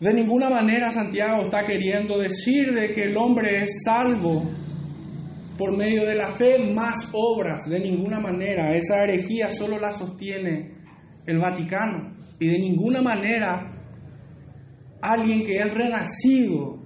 De 0.00 0.12
ninguna 0.12 0.50
manera 0.50 0.90
Santiago 0.90 1.42
está 1.42 1.64
queriendo 1.64 2.18
decir 2.18 2.72
de 2.74 2.92
que 2.92 3.04
el 3.04 3.16
hombre 3.16 3.62
es 3.62 3.82
salvo 3.82 4.44
por 5.56 5.74
medio 5.74 6.04
de 6.04 6.14
la 6.14 6.32
fe 6.32 6.70
más 6.74 7.08
obras, 7.12 7.68
de 7.68 7.80
ninguna 7.80 8.20
manera. 8.20 8.76
Esa 8.76 9.02
herejía 9.02 9.48
solo 9.48 9.78
la 9.78 9.92
sostiene 9.92 10.74
el 11.26 11.38
Vaticano 11.38 12.14
y 12.38 12.46
de 12.46 12.58
ninguna 12.58 13.00
manera 13.00 13.72
alguien 15.00 15.46
que 15.46 15.58
es 15.60 15.72
renacido, 15.72 16.78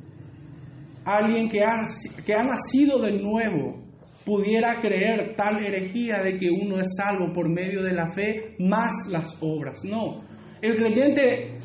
alguien 1.05 1.49
que 1.49 1.65
ha, 1.65 1.85
que 2.25 2.35
ha 2.35 2.45
nacido 2.45 3.01
de 3.01 3.13
nuevo, 3.13 3.83
pudiera 4.25 4.81
creer 4.81 5.35
tal 5.35 5.65
herejía 5.65 6.23
de 6.23 6.37
que 6.37 6.49
uno 6.51 6.79
es 6.79 6.95
salvo 6.97 7.33
por 7.33 7.51
medio 7.51 7.83
de 7.83 7.93
la 7.93 8.07
fe 8.07 8.55
más 8.61 9.09
las 9.09 9.37
obras. 9.41 9.81
No, 9.85 10.23
el 10.63 10.77
creyente 10.77 11.59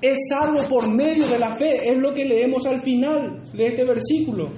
es 0.00 0.18
salvo 0.28 0.60
por 0.68 0.90
medio 0.90 1.26
de 1.28 1.38
la 1.38 1.54
fe, 1.56 1.88
es 1.90 1.96
lo 1.96 2.14
que 2.14 2.24
leemos 2.24 2.66
al 2.66 2.80
final 2.80 3.42
de 3.52 3.66
este 3.66 3.84
versículo. 3.84 4.50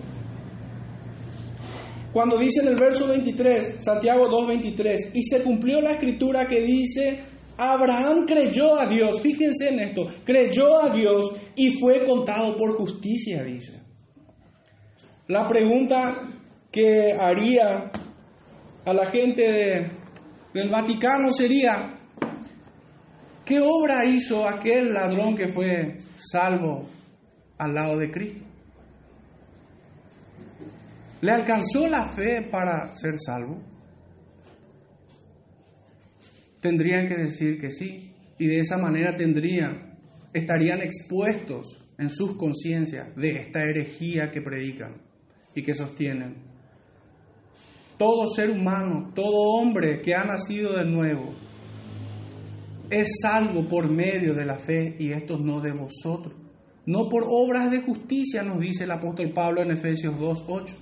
Cuando 2.13 2.37
dice 2.37 2.61
en 2.61 2.69
el 2.69 2.77
verso 2.77 3.09
23, 3.09 3.77
Santiago 3.81 4.29
2.23, 4.29 5.11
y 5.15 5.23
se 5.23 5.43
cumplió 5.43 5.81
la 5.81 5.93
escritura 5.93 6.47
que 6.47 6.61
dice, 6.61 7.21
Abraham 7.57 8.27
creyó 8.27 8.79
a 8.79 8.87
Dios, 8.87 9.21
fíjense 9.21 9.71
en 9.71 9.81
esto, 9.81 10.07
creyó 10.25 10.83
a 10.83 10.91
Dios 10.91 11.33
y 11.57 11.79
fue 11.79 12.05
contado 12.05 12.57
por 12.57 12.77
justicia, 12.77 13.43
dice. 13.43 13.81
La 15.29 15.49
pregunta 15.49 16.27
que 16.71 17.13
haría 17.13 17.91
a 18.85 18.93
la 18.93 19.07
gente 19.07 19.91
del 20.53 20.69
Vaticano 20.69 21.33
sería, 21.33 21.99
¿qué 23.53 23.61
obra 23.61 24.07
hizo 24.07 24.49
aquel 24.49 24.95
ladrón 24.95 25.37
que 25.37 25.47
fue 25.47 25.99
salvo 26.17 26.87
al 27.59 27.75
lado 27.75 27.99
de 27.99 28.11
Cristo? 28.11 28.43
¿Le 31.21 31.33
alcanzó 31.33 31.87
la 31.87 32.09
fe 32.09 32.49
para 32.51 32.97
ser 32.97 33.17
salvo? 33.19 33.61
Tendrían 36.63 37.07
que 37.07 37.15
decir 37.15 37.61
que 37.61 37.71
sí, 37.71 38.15
y 38.39 38.47
de 38.47 38.61
esa 38.61 38.79
manera 38.79 39.15
tendrían, 39.15 39.99
estarían 40.33 40.81
expuestos 40.81 41.85
en 41.99 42.09
sus 42.09 42.39
conciencias 42.39 43.15
de 43.17 43.33
esta 43.37 43.65
herejía 43.65 44.31
que 44.31 44.41
predican 44.41 45.03
y 45.55 45.63
que 45.63 45.75
sostienen. 45.75 46.37
Todo 47.99 48.27
ser 48.29 48.51
humano, 48.51 49.13
todo 49.15 49.59
hombre 49.59 50.01
que 50.01 50.15
ha 50.15 50.25
nacido 50.25 50.79
de 50.79 50.87
nuevo, 50.87 51.35
es 52.93 53.21
salvo 53.23 53.67
por 53.67 53.91
medio 53.91 54.35
de 54.35 54.45
la 54.45 54.59
fe 54.59 54.95
y 54.99 55.13
esto 55.13 55.39
no 55.39 55.61
de 55.61 55.73
vosotros. 55.73 56.35
No 56.85 57.09
por 57.09 57.25
obras 57.27 57.71
de 57.71 57.81
justicia, 57.81 58.43
nos 58.43 58.61
dice 58.61 58.85
el 58.85 58.91
apóstol 58.91 59.33
Pablo 59.33 59.63
en 59.63 59.71
Efesios 59.71 60.15
2.8 60.15 60.75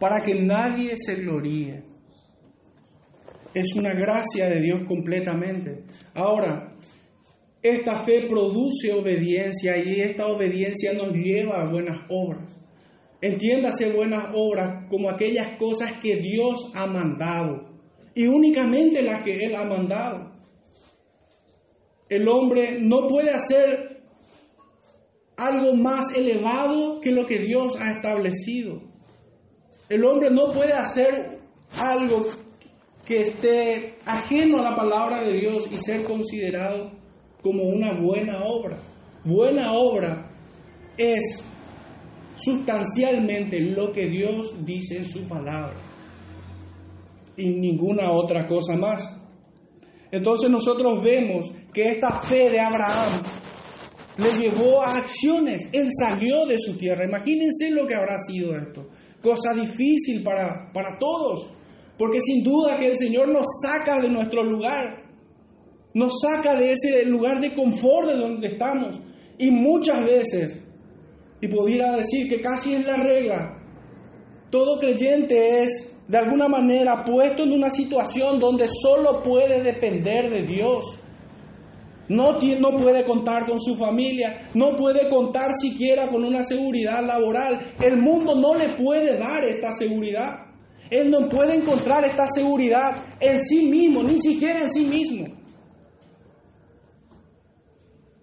para 0.00 0.24
que 0.24 0.34
nadie 0.34 0.94
se 0.96 1.16
gloríe. 1.16 1.82
Es 3.54 3.74
una 3.76 3.94
gracia 3.94 4.48
de 4.48 4.60
Dios 4.60 4.82
completamente. 4.84 5.84
Ahora, 6.14 6.74
esta 7.62 7.98
fe 7.98 8.26
produce 8.28 8.92
obediencia 8.92 9.76
y 9.76 10.00
esta 10.00 10.26
obediencia 10.26 10.92
nos 10.92 11.12
lleva 11.12 11.60
a 11.60 11.70
buenas 11.70 12.00
obras. 12.08 12.56
Entiéndase 13.20 13.92
buenas 13.92 14.30
obras 14.34 14.86
como 14.88 15.08
aquellas 15.10 15.56
cosas 15.56 15.94
que 16.00 16.16
Dios 16.16 16.72
ha 16.74 16.86
mandado 16.86 17.68
y 18.14 18.26
únicamente 18.26 19.02
las 19.02 19.22
que 19.22 19.44
Él 19.44 19.54
ha 19.54 19.64
mandado. 19.64 20.37
El 22.08 22.28
hombre 22.28 22.78
no 22.80 23.06
puede 23.06 23.30
hacer 23.30 24.02
algo 25.36 25.74
más 25.74 26.16
elevado 26.16 27.00
que 27.00 27.12
lo 27.12 27.26
que 27.26 27.38
Dios 27.38 27.76
ha 27.80 27.92
establecido. 27.92 28.82
El 29.88 30.04
hombre 30.04 30.30
no 30.30 30.52
puede 30.52 30.72
hacer 30.72 31.38
algo 31.78 32.26
que 33.06 33.22
esté 33.22 33.94
ajeno 34.04 34.58
a 34.58 34.62
la 34.62 34.76
palabra 34.76 35.26
de 35.26 35.32
Dios 35.32 35.68
y 35.70 35.76
ser 35.76 36.04
considerado 36.04 36.90
como 37.42 37.62
una 37.64 37.98
buena 37.98 38.42
obra. 38.44 38.78
Buena 39.24 39.72
obra 39.72 40.30
es 40.96 41.44
sustancialmente 42.34 43.60
lo 43.60 43.92
que 43.92 44.08
Dios 44.08 44.64
dice 44.64 44.98
en 44.98 45.04
su 45.04 45.26
palabra 45.28 45.76
y 47.36 47.48
ninguna 47.48 48.10
otra 48.10 48.46
cosa 48.46 48.76
más. 48.76 49.14
Entonces 50.10 50.50
nosotros 50.50 51.02
vemos 51.02 51.46
que 51.72 51.90
esta 51.90 52.20
fe 52.22 52.50
de 52.50 52.60
Abraham 52.60 53.22
le 54.16 54.38
llevó 54.38 54.82
a 54.82 54.96
acciones. 54.96 55.68
Él 55.72 55.88
salió 55.96 56.46
de 56.46 56.58
su 56.58 56.76
tierra. 56.76 57.06
Imagínense 57.06 57.70
lo 57.70 57.86
que 57.86 57.94
habrá 57.94 58.18
sido 58.18 58.56
esto. 58.56 58.88
Cosa 59.22 59.52
difícil 59.54 60.22
para, 60.22 60.72
para 60.72 60.98
todos. 60.98 61.50
Porque 61.98 62.20
sin 62.20 62.42
duda 62.42 62.78
que 62.78 62.88
el 62.88 62.96
Señor 62.96 63.28
nos 63.28 63.46
saca 63.62 64.00
de 64.00 64.08
nuestro 64.08 64.42
lugar. 64.42 65.04
Nos 65.94 66.20
saca 66.20 66.54
de 66.54 66.72
ese 66.72 67.04
lugar 67.04 67.40
de 67.40 67.54
confort 67.54 68.08
de 68.08 68.16
donde 68.16 68.48
estamos. 68.48 69.00
Y 69.38 69.50
muchas 69.50 70.04
veces, 70.04 70.62
y 71.40 71.48
pudiera 71.48 71.96
decir 71.96 72.28
que 72.28 72.40
casi 72.40 72.74
es 72.74 72.84
la 72.84 72.96
regla, 72.96 73.58
todo 74.50 74.78
creyente 74.80 75.62
es 75.62 75.92
de 76.08 76.16
alguna 76.16 76.48
manera 76.48 77.04
puesto 77.04 77.42
en 77.42 77.52
una 77.52 77.70
situación 77.70 78.40
donde 78.40 78.66
solo 78.66 79.22
puede 79.22 79.62
depender 79.62 80.30
de 80.30 80.42
Dios. 80.42 80.98
No, 82.08 82.38
no 82.40 82.70
puede 82.78 83.04
contar 83.04 83.46
con 83.46 83.60
su 83.60 83.76
familia, 83.76 84.48
no 84.54 84.74
puede 84.74 85.10
contar 85.10 85.52
siquiera 85.52 86.08
con 86.08 86.24
una 86.24 86.42
seguridad 86.42 87.04
laboral. 87.04 87.60
El 87.82 87.98
mundo 87.98 88.34
no 88.34 88.54
le 88.54 88.70
puede 88.70 89.18
dar 89.18 89.44
esta 89.44 89.72
seguridad. 89.72 90.46
Él 90.90 91.10
no 91.10 91.28
puede 91.28 91.56
encontrar 91.56 92.06
esta 92.06 92.26
seguridad 92.26 92.96
en 93.20 93.38
sí 93.44 93.66
mismo, 93.66 94.02
ni 94.02 94.18
siquiera 94.18 94.62
en 94.62 94.70
sí 94.70 94.86
mismo. 94.86 95.26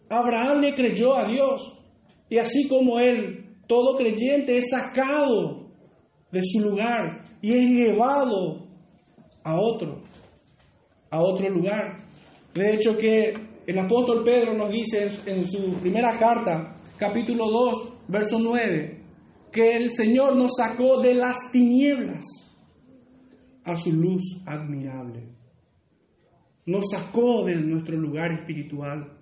Abraham 0.10 0.62
le 0.62 0.74
creyó 0.74 1.16
a 1.16 1.26
Dios 1.26 1.78
y 2.28 2.40
así 2.40 2.68
como 2.68 2.98
él, 2.98 3.58
todo 3.68 3.96
creyente 3.96 4.58
es 4.58 4.72
sacado 4.72 5.68
de 6.32 6.42
su 6.42 6.62
lugar 6.62 7.25
y 7.46 7.54
es 7.54 7.70
llevado 7.70 8.66
a 9.44 9.56
otro, 9.56 10.02
a 11.12 11.22
otro 11.22 11.48
lugar. 11.48 11.98
De 12.56 12.74
hecho 12.74 12.98
que 12.98 13.36
el 13.68 13.78
apóstol 13.78 14.24
Pedro 14.24 14.56
nos 14.56 14.72
dice 14.72 15.08
en 15.28 15.48
su 15.48 15.74
primera 15.74 16.18
carta, 16.18 16.82
capítulo 16.98 17.46
2, 17.52 17.94
verso 18.08 18.40
9, 18.40 19.00
que 19.52 19.76
el 19.76 19.92
Señor 19.92 20.36
nos 20.36 20.56
sacó 20.58 21.00
de 21.00 21.14
las 21.14 21.52
tinieblas 21.52 22.26
a 23.64 23.78
su 23.78 23.94
luz 23.94 24.42
admirable. 24.48 25.30
Nos 26.66 26.90
sacó 26.90 27.46
de 27.46 27.58
nuestro 27.58 27.96
lugar 27.96 28.32
espiritual. 28.32 29.20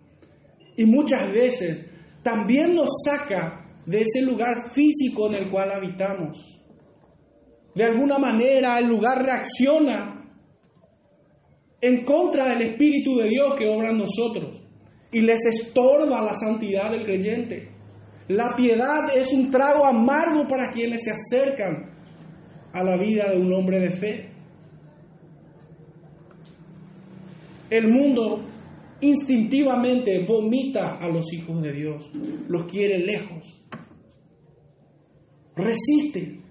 Y 0.77 0.85
muchas 0.85 1.29
veces 1.29 1.89
también 2.23 2.73
nos 2.73 2.89
saca 3.03 3.69
de 3.85 3.99
ese 3.99 4.21
lugar 4.21 4.69
físico 4.69 5.27
en 5.27 5.43
el 5.43 5.49
cual 5.49 5.73
habitamos. 5.73 6.52
De 7.75 7.83
alguna 7.83 8.17
manera 8.17 8.77
el 8.77 8.87
lugar 8.87 9.23
reacciona 9.23 10.23
en 11.81 12.05
contra 12.05 12.47
del 12.49 12.61
Espíritu 12.61 13.15
de 13.17 13.29
Dios 13.29 13.55
que 13.55 13.67
obra 13.67 13.89
en 13.89 13.97
nosotros 13.97 14.61
y 15.11 15.21
les 15.21 15.45
estorba 15.45 16.21
la 16.21 16.33
santidad 16.35 16.91
del 16.91 17.03
creyente. 17.03 17.69
La 18.27 18.55
piedad 18.55 19.15
es 19.15 19.33
un 19.33 19.51
trago 19.51 19.85
amargo 19.85 20.47
para 20.47 20.71
quienes 20.71 21.03
se 21.03 21.11
acercan 21.11 21.91
a 22.71 22.83
la 22.83 22.97
vida 22.97 23.31
de 23.31 23.39
un 23.39 23.53
hombre 23.53 23.79
de 23.79 23.89
fe. 23.89 24.29
El 27.69 27.89
mundo 27.89 28.41
instintivamente 29.01 30.23
vomita 30.25 30.97
a 30.99 31.09
los 31.09 31.33
hijos 31.33 31.61
de 31.61 31.73
Dios, 31.73 32.11
los 32.47 32.65
quiere 32.65 32.99
lejos, 32.99 33.65
resiste. 35.55 36.42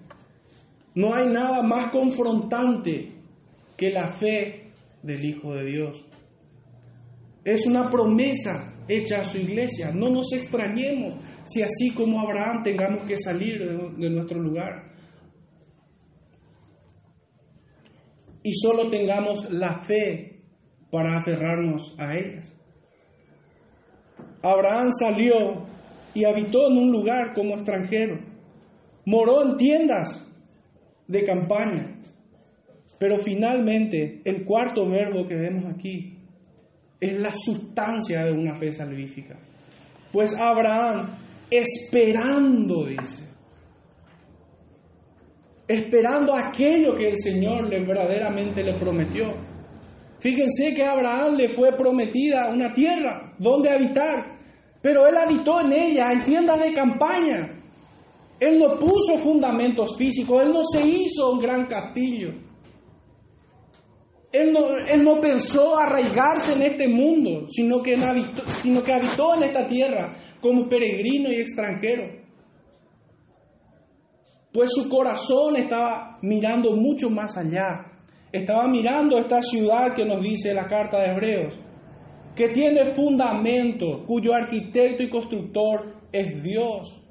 No 0.95 1.13
hay 1.13 1.27
nada 1.27 1.63
más 1.63 1.91
confrontante 1.91 3.11
que 3.75 3.89
la 3.89 4.07
fe 4.07 4.71
del 5.01 5.25
Hijo 5.25 5.53
de 5.55 5.65
Dios. 5.65 6.05
Es 7.43 7.65
una 7.65 7.89
promesa 7.89 8.73
hecha 8.87 9.21
a 9.21 9.25
su 9.25 9.37
iglesia. 9.37 9.91
No 9.91 10.09
nos 10.09 10.31
extrañemos 10.33 11.15
si 11.43 11.61
así 11.61 11.91
como 11.93 12.19
Abraham 12.21 12.63
tengamos 12.63 13.03
que 13.03 13.17
salir 13.17 13.59
de, 13.97 14.09
nuestro 14.09 14.39
lugar. 14.39 14.93
Y 18.43 18.53
solo 18.53 18.89
tengamos 18.89 19.51
la 19.51 19.79
fe 19.81 20.41
para 20.91 21.17
aferrarnos 21.17 21.95
a 21.97 22.15
ellas. 22.15 22.53
Abraham 24.41 24.89
salió 24.91 25.65
y 26.13 26.25
habitó 26.25 26.69
en 26.69 26.77
un 26.77 26.91
lugar 26.91 27.33
como 27.33 27.55
extranjero. 27.55 28.19
Moró 29.05 29.43
en 29.43 29.57
tiendas 29.57 30.27
de 31.07 31.25
campaña. 31.25 31.99
Pero 32.97 33.17
finalmente, 33.17 34.21
el 34.23 34.45
cuarto 34.45 34.87
verbo 34.89 35.27
que 35.27 35.35
vemos 35.35 35.65
aquí 35.73 36.17
es 36.99 37.19
la 37.19 37.33
sustancia 37.33 38.23
de 38.25 38.31
una 38.31 38.55
fe 38.55 38.71
salvífica. 38.71 39.37
Pues 40.11 40.33
Abraham, 40.35 41.07
esperando, 41.49 42.85
dice, 42.85 43.23
esperando 45.67 46.33
aquello 46.33 46.95
que 46.95 47.09
el 47.09 47.17
Señor 47.17 47.67
le 47.69 47.83
verdaderamente 47.83 48.63
le 48.63 48.73
prometió. 48.73 49.33
Fíjense 50.19 50.73
que 50.73 50.85
Abraham 50.85 51.35
le 51.35 51.49
fue 51.49 51.75
prometida 51.75 52.49
una 52.49 52.73
tierra 52.73 53.33
donde 53.37 53.69
habitar, 53.69 54.37
pero 54.81 55.07
él 55.07 55.17
habitó 55.17 55.59
en 55.61 55.73
ella, 55.73 56.13
en 56.13 56.23
tiendas 56.23 56.61
de 56.61 56.73
campaña. 56.73 57.62
Él 58.39 58.59
no 58.59 58.77
puso 58.79 59.17
fundamentos 59.17 59.95
físicos, 59.97 60.43
él 60.43 60.51
no 60.51 60.63
se 60.65 60.85
hizo 60.85 61.31
un 61.31 61.39
gran 61.39 61.65
castillo. 61.67 62.33
Él 64.33 64.51
no, 65.03 65.21
pensó 65.21 65.77
arraigarse 65.77 66.53
en 66.55 66.63
este 66.63 66.87
mundo, 66.87 67.45
sino 67.47 67.83
que, 67.83 67.95
habitó, 67.95 68.43
sino 68.47 68.81
que 68.81 68.91
habitó 68.91 69.35
en 69.35 69.43
esta 69.43 69.67
tierra 69.67 70.15
como 70.41 70.67
peregrino 70.67 71.31
y 71.31 71.35
extranjero. 71.35 72.23
Pues 74.51 74.71
su 74.73 74.89
corazón 74.89 75.55
estaba 75.55 76.17
mirando 76.23 76.75
mucho 76.75 77.11
más 77.11 77.37
allá. 77.37 77.91
Estaba 78.31 78.67
mirando 78.67 79.19
esta 79.19 79.43
ciudad 79.43 79.93
que 79.93 80.03
nos 80.03 80.23
dice 80.23 80.51
la 80.55 80.67
carta 80.67 80.99
de 80.99 81.11
Hebreos, 81.11 81.59
que 82.35 82.49
tiene 82.49 82.85
fundamento, 82.85 84.03
cuyo 84.07 84.33
arquitecto 84.33 85.03
y 85.03 85.09
constructor 85.09 85.93
es 86.11 86.41
Dios. 86.41 87.02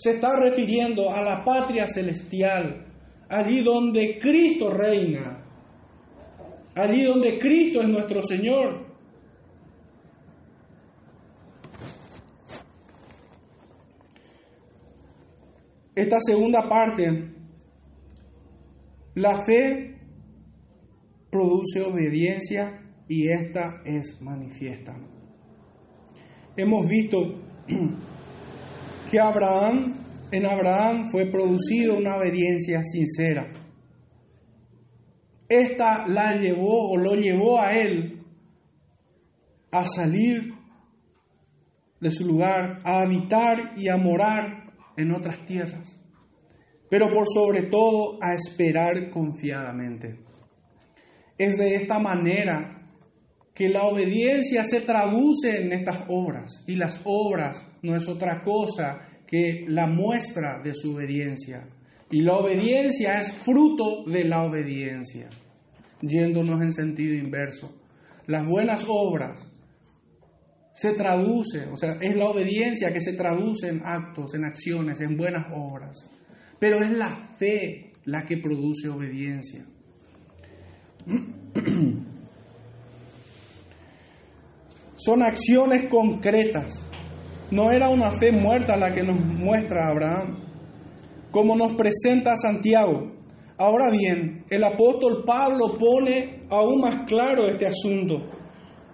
Se 0.00 0.12
está 0.12 0.34
refiriendo 0.34 1.10
a 1.10 1.20
la 1.20 1.44
patria 1.44 1.86
celestial, 1.86 2.86
allí 3.28 3.62
donde 3.62 4.18
Cristo 4.18 4.70
reina, 4.70 5.44
allí 6.74 7.04
donde 7.04 7.38
Cristo 7.38 7.82
es 7.82 7.88
nuestro 7.88 8.22
Señor. 8.22 8.86
Esta 15.94 16.16
segunda 16.18 16.66
parte, 16.66 17.34
la 19.16 19.36
fe 19.44 19.98
produce 21.30 21.82
obediencia 21.82 22.90
y 23.06 23.28
esta 23.28 23.82
es 23.84 24.18
manifiesta. 24.22 24.96
Hemos 26.56 26.88
visto 26.88 27.18
que 29.10 29.18
Abraham, 29.18 29.96
en 30.30 30.46
Abraham 30.46 31.06
fue 31.10 31.26
producido 31.26 31.96
una 31.96 32.16
obediencia 32.16 32.82
sincera 32.82 33.50
esta 35.50 36.06
la 36.06 36.36
llevó 36.36 36.92
o 36.92 36.96
lo 36.96 37.16
llevó 37.16 37.60
a 37.60 37.72
él 37.72 38.24
a 39.72 39.84
salir 39.84 40.54
de 42.00 42.10
su 42.10 42.24
lugar, 42.24 42.78
a 42.84 43.00
habitar 43.00 43.72
y 43.76 43.88
a 43.88 43.96
morar 43.96 44.72
en 44.96 45.12
otras 45.12 45.44
tierras, 45.44 46.00
pero 46.88 47.10
por 47.10 47.26
sobre 47.26 47.64
todo 47.64 48.18
a 48.22 48.32
esperar 48.34 49.10
confiadamente. 49.10 50.20
Es 51.36 51.58
de 51.58 51.74
esta 51.74 51.98
manera 51.98 52.79
que 53.54 53.68
la 53.68 53.82
obediencia 53.82 54.64
se 54.64 54.80
traduce 54.80 55.62
en 55.62 55.72
estas 55.72 56.04
obras 56.08 56.62
y 56.66 56.76
las 56.76 57.00
obras 57.04 57.66
no 57.82 57.96
es 57.96 58.08
otra 58.08 58.42
cosa 58.42 59.06
que 59.26 59.64
la 59.68 59.86
muestra 59.86 60.60
de 60.62 60.74
su 60.74 60.94
obediencia. 60.94 61.68
Y 62.10 62.22
la 62.22 62.34
obediencia 62.34 63.18
es 63.18 63.32
fruto 63.32 64.04
de 64.04 64.24
la 64.24 64.42
obediencia, 64.42 65.28
yéndonos 66.02 66.60
en 66.60 66.72
sentido 66.72 67.14
inverso. 67.14 67.72
Las 68.26 68.44
buenas 68.44 68.84
obras 68.88 69.48
se 70.72 70.94
traducen, 70.94 71.72
o 71.72 71.76
sea, 71.76 71.98
es 72.00 72.16
la 72.16 72.24
obediencia 72.24 72.92
que 72.92 73.00
se 73.00 73.12
traduce 73.12 73.68
en 73.68 73.82
actos, 73.84 74.34
en 74.34 74.44
acciones, 74.44 75.00
en 75.00 75.16
buenas 75.16 75.46
obras. 75.54 76.10
Pero 76.58 76.82
es 76.82 76.90
la 76.90 77.30
fe 77.38 77.92
la 78.04 78.24
que 78.24 78.38
produce 78.38 78.88
obediencia. 78.88 79.64
Son 85.00 85.22
acciones 85.22 85.88
concretas. 85.88 86.86
No 87.50 87.70
era 87.70 87.88
una 87.88 88.10
fe 88.10 88.32
muerta 88.32 88.76
la 88.76 88.92
que 88.92 89.02
nos 89.02 89.18
muestra 89.18 89.88
Abraham, 89.88 90.44
como 91.30 91.56
nos 91.56 91.74
presenta 91.74 92.36
Santiago. 92.36 93.12
Ahora 93.56 93.88
bien, 93.88 94.44
el 94.50 94.62
apóstol 94.62 95.24
Pablo 95.24 95.78
pone 95.78 96.42
aún 96.50 96.82
más 96.82 97.06
claro 97.06 97.48
este 97.48 97.66
asunto. 97.66 98.28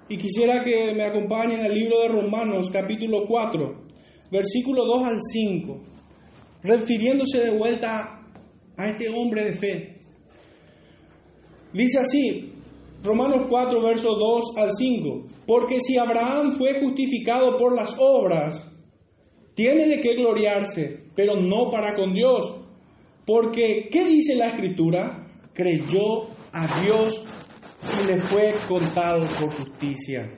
Y 0.09 0.17
quisiera 0.17 0.63
que 0.63 0.95
me 0.95 1.03
acompañen 1.03 1.63
al 1.63 1.75
libro 1.75 2.01
de 2.03 2.09
Romanos 2.09 2.71
capítulo 2.73 3.27
4, 3.27 3.87
versículo 4.31 4.85
2 4.85 5.09
al 5.09 5.19
5, 5.21 5.83
refiriéndose 6.63 7.41
de 7.41 7.51
vuelta 7.51 8.23
a 8.77 8.89
este 8.89 9.09
hombre 9.09 9.45
de 9.45 9.53
fe. 9.53 9.99
Dice 11.73 11.99
así, 11.99 12.56
Romanos 13.03 13.47
4, 13.49 13.83
versos 13.83 14.19
2 14.19 14.45
al 14.57 14.71
5, 14.73 15.25
porque 15.47 15.81
si 15.81 15.97
Abraham 15.99 16.53
fue 16.53 16.81
justificado 16.81 17.57
por 17.57 17.75
las 17.75 17.95
obras, 17.99 18.67
tiene 19.55 19.87
de 19.87 20.01
qué 20.01 20.15
gloriarse, 20.15 20.99
pero 21.15 21.37
no 21.37 21.71
para 21.71 21.95
con 21.95 22.13
Dios. 22.13 22.55
Porque, 23.25 23.89
¿qué 23.91 24.05
dice 24.05 24.37
la 24.37 24.49
escritura? 24.49 25.27
Creyó 25.55 26.25
a 26.53 26.67
Dios 26.83 27.25
y 28.03 28.07
le 28.07 28.19
fue 28.19 28.55
contado 28.69 29.21
por 29.41 29.51
justicia. 29.51 30.31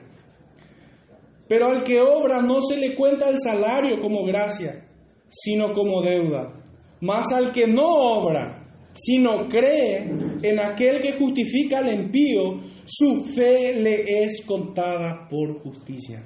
Pero 1.47 1.67
al 1.67 1.83
que 1.83 1.99
obra 1.99 2.41
no 2.41 2.61
se 2.61 2.77
le 2.77 2.95
cuenta 2.95 3.27
el 3.27 3.37
salario 3.39 4.01
como 4.01 4.23
gracia, 4.23 4.87
sino 5.27 5.73
como 5.73 6.01
deuda. 6.01 6.53
Mas 7.01 7.31
al 7.31 7.51
que 7.51 7.67
no 7.67 7.87
obra, 7.87 8.58
sino 8.93 9.47
cree 9.47 10.09
en 10.41 10.59
aquel 10.59 11.01
que 11.01 11.13
justifica 11.13 11.79
al 11.79 11.93
impío, 11.93 12.59
su 12.85 13.23
fe 13.23 13.79
le 13.79 14.23
es 14.23 14.43
contada 14.45 15.27
por 15.29 15.59
justicia. 15.61 16.23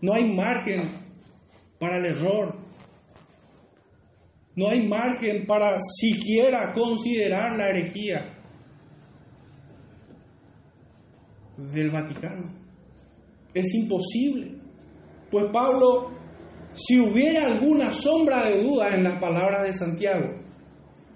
No 0.00 0.14
hay 0.14 0.24
margen 0.24 0.82
para 1.78 1.98
el 1.98 2.06
error. 2.06 2.56
No 4.56 4.68
hay 4.68 4.86
margen 4.86 5.46
para 5.46 5.78
siquiera 5.80 6.72
considerar 6.72 7.56
la 7.56 7.68
herejía 7.68 8.34
del 11.56 11.90
Vaticano. 11.90 12.50
Es 13.54 13.74
imposible. 13.74 14.56
Pues 15.30 15.46
Pablo, 15.52 16.12
si 16.72 16.98
hubiera 16.98 17.52
alguna 17.52 17.92
sombra 17.92 18.48
de 18.48 18.62
duda 18.62 18.94
en 18.94 19.04
las 19.04 19.20
palabras 19.20 19.64
de 19.64 19.72
Santiago, 19.72 20.47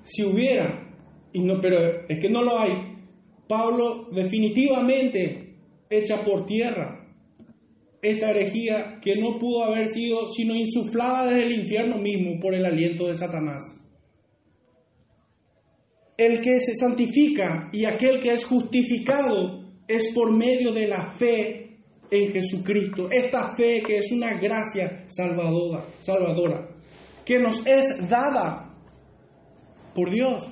si 0.03 0.25
hubiera, 0.25 0.93
y 1.33 1.41
no, 1.41 1.61
pero 1.61 2.07
es 2.09 2.19
que 2.19 2.31
no 2.31 2.43
lo 2.43 2.59
hay, 2.59 2.73
Pablo 3.49 4.09
definitivamente 4.12 5.57
echa 5.91 6.25
por 6.25 6.47
tierra 6.47 6.99
esta 8.01 8.31
herejía 8.31 8.99
que 9.01 9.17
no 9.17 9.38
pudo 9.38 9.65
haber 9.65 9.88
sido 9.88 10.29
sino 10.29 10.57
insuflada 10.57 11.27
desde 11.27 11.45
el 11.45 11.61
infierno 11.61 11.99
mismo 11.99 12.41
por 12.41 12.55
el 12.55 12.65
aliento 12.65 13.07
de 13.07 13.15
Satanás. 13.15 13.62
El 16.17 16.41
que 16.41 16.61
se 16.61 16.75
santifica 16.75 17.71
y 17.73 17.85
aquel 17.85 18.21
que 18.21 18.33
es 18.33 18.45
justificado 18.45 19.65
es 19.87 20.12
por 20.12 20.33
medio 20.37 20.73
de 20.73 20.87
la 20.87 21.12
fe 21.12 21.79
en 22.11 22.33
Jesucristo. 22.33 23.09
Esta 23.11 23.55
fe 23.55 23.83
que 23.87 23.99
es 23.99 24.12
una 24.12 24.38
gracia 24.38 25.05
salvadora, 25.07 25.85
salvadora 26.01 26.73
que 27.25 27.38
nos 27.38 27.67
es 27.67 28.09
dada 28.09 28.72
por 29.94 30.11
Dios. 30.11 30.50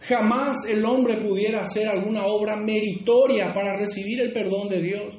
Jamás 0.00 0.68
el 0.68 0.84
hombre 0.84 1.16
pudiera 1.16 1.62
hacer 1.62 1.88
alguna 1.88 2.26
obra 2.26 2.56
meritoria 2.56 3.52
para 3.52 3.76
recibir 3.76 4.20
el 4.20 4.32
perdón 4.32 4.68
de 4.68 4.80
Dios. 4.80 5.18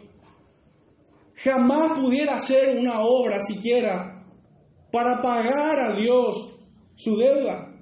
Jamás 1.36 2.00
pudiera 2.00 2.36
hacer 2.36 2.78
una 2.78 3.02
obra 3.02 3.42
siquiera 3.42 4.26
para 4.92 5.22
pagar 5.22 5.80
a 5.80 5.96
Dios 5.96 6.56
su 6.96 7.18
deuda. 7.18 7.74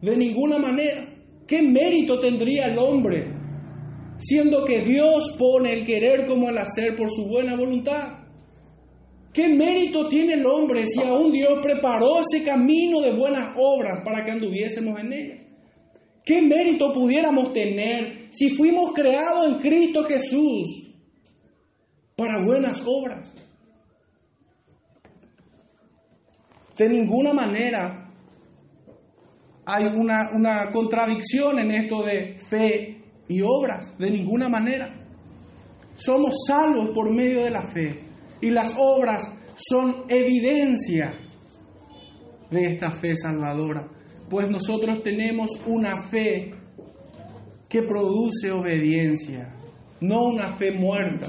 De 0.00 0.16
ninguna 0.16 0.58
manera. 0.58 1.04
¿Qué 1.46 1.62
mérito 1.62 2.18
tendría 2.18 2.66
el 2.66 2.78
hombre 2.78 3.32
siendo 4.18 4.64
que 4.64 4.80
Dios 4.80 5.36
pone 5.38 5.74
el 5.74 5.84
querer 5.84 6.26
como 6.26 6.48
el 6.48 6.58
hacer 6.58 6.96
por 6.96 7.08
su 7.08 7.28
buena 7.28 7.56
voluntad? 7.56 8.25
¿Qué 9.36 9.50
mérito 9.50 10.08
tiene 10.08 10.32
el 10.32 10.46
hombre 10.46 10.86
si 10.86 10.98
aún 11.02 11.30
Dios 11.30 11.58
preparó 11.62 12.20
ese 12.20 12.42
camino 12.42 13.02
de 13.02 13.12
buenas 13.12 13.50
obras 13.54 14.00
para 14.02 14.24
que 14.24 14.30
anduviésemos 14.30 14.98
en 14.98 15.12
él? 15.12 15.44
¿Qué 16.24 16.40
mérito 16.40 16.90
pudiéramos 16.90 17.52
tener 17.52 18.28
si 18.30 18.56
fuimos 18.56 18.94
creados 18.94 19.46
en 19.46 19.58
Cristo 19.58 20.04
Jesús 20.04 20.90
para 22.16 22.42
buenas 22.46 22.82
obras? 22.86 23.34
De 26.74 26.88
ninguna 26.88 27.34
manera 27.34 28.10
hay 29.66 29.84
una, 29.84 30.30
una 30.32 30.70
contradicción 30.70 31.58
en 31.58 31.72
esto 31.72 32.02
de 32.04 32.38
fe 32.38 33.02
y 33.28 33.42
obras, 33.42 33.98
de 33.98 34.10
ninguna 34.10 34.48
manera. 34.48 34.94
Somos 35.94 36.46
salvos 36.48 36.88
por 36.94 37.14
medio 37.14 37.44
de 37.44 37.50
la 37.50 37.60
fe 37.60 38.15
y 38.40 38.50
las 38.50 38.74
obras 38.76 39.36
son 39.54 40.04
evidencia 40.08 41.14
de 42.50 42.66
esta 42.66 42.90
fe 42.90 43.16
salvadora, 43.16 43.88
pues 44.28 44.48
nosotros 44.48 45.02
tenemos 45.02 45.50
una 45.66 46.02
fe 46.02 46.54
que 47.68 47.82
produce 47.82 48.50
obediencia, 48.50 49.54
no 50.00 50.24
una 50.24 50.52
fe 50.52 50.72
muerta. 50.72 51.26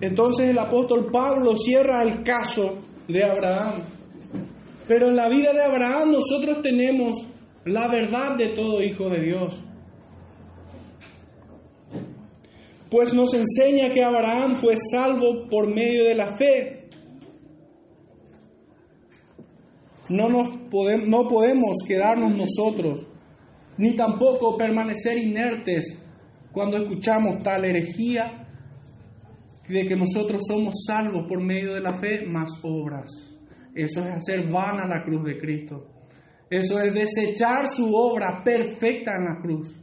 Entonces 0.00 0.50
el 0.50 0.58
apóstol 0.58 1.10
Pablo 1.12 1.56
cierra 1.56 2.02
el 2.02 2.22
caso 2.22 2.78
de 3.08 3.24
Abraham. 3.24 3.82
Pero 4.86 5.08
en 5.08 5.16
la 5.16 5.28
vida 5.28 5.52
de 5.52 5.62
Abraham 5.62 6.12
nosotros 6.12 6.62
tenemos 6.62 7.26
la 7.64 7.88
verdad 7.88 8.36
de 8.36 8.54
todo 8.54 8.82
hijo 8.82 9.10
de 9.10 9.20
Dios. 9.20 9.60
Pues 12.90 13.12
nos 13.12 13.34
enseña 13.34 13.92
que 13.92 14.02
Abraham 14.02 14.54
fue 14.54 14.74
salvo 14.76 15.46
por 15.48 15.68
medio 15.68 16.04
de 16.04 16.14
la 16.14 16.28
fe. 16.28 16.88
No, 20.08 20.28
nos 20.30 20.48
podemos, 20.70 21.06
no 21.06 21.28
podemos 21.28 21.78
quedarnos 21.86 22.34
nosotros, 22.34 23.06
ni 23.76 23.94
tampoco 23.94 24.56
permanecer 24.56 25.18
inertes 25.18 26.02
cuando 26.50 26.78
escuchamos 26.78 27.42
tal 27.42 27.66
herejía 27.66 28.46
de 29.68 29.84
que 29.84 29.96
nosotros 29.96 30.42
somos 30.48 30.74
salvos 30.86 31.24
por 31.28 31.42
medio 31.42 31.74
de 31.74 31.82
la 31.82 31.92
fe 31.92 32.24
más 32.26 32.50
obras. 32.62 33.10
Eso 33.74 34.00
es 34.00 34.06
hacer 34.06 34.48
vana 34.50 34.86
la 34.86 35.04
cruz 35.04 35.24
de 35.24 35.36
Cristo. 35.36 35.86
Eso 36.48 36.80
es 36.80 36.94
desechar 36.94 37.68
su 37.68 37.94
obra 37.94 38.42
perfecta 38.42 39.12
en 39.16 39.24
la 39.26 39.40
cruz 39.42 39.78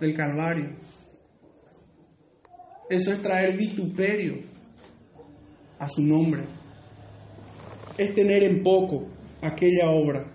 del 0.00 0.14
Calvario. 0.14 0.76
Eso 2.88 3.12
es 3.12 3.22
traer 3.22 3.56
vituperio 3.56 4.38
a 5.78 5.88
su 5.88 6.02
nombre. 6.02 6.44
Es 7.96 8.14
tener 8.14 8.42
en 8.44 8.62
poco 8.62 9.06
aquella 9.42 9.90
obra. 9.90 10.26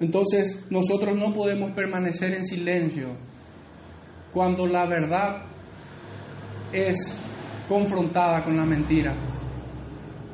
Entonces 0.00 0.66
nosotros 0.70 1.16
no 1.16 1.32
podemos 1.32 1.72
permanecer 1.72 2.34
en 2.34 2.44
silencio 2.44 3.16
cuando 4.32 4.66
la 4.66 4.86
verdad 4.86 5.42
es 6.72 7.24
confrontada 7.68 8.42
con 8.44 8.56
la 8.56 8.64
mentira. 8.64 9.14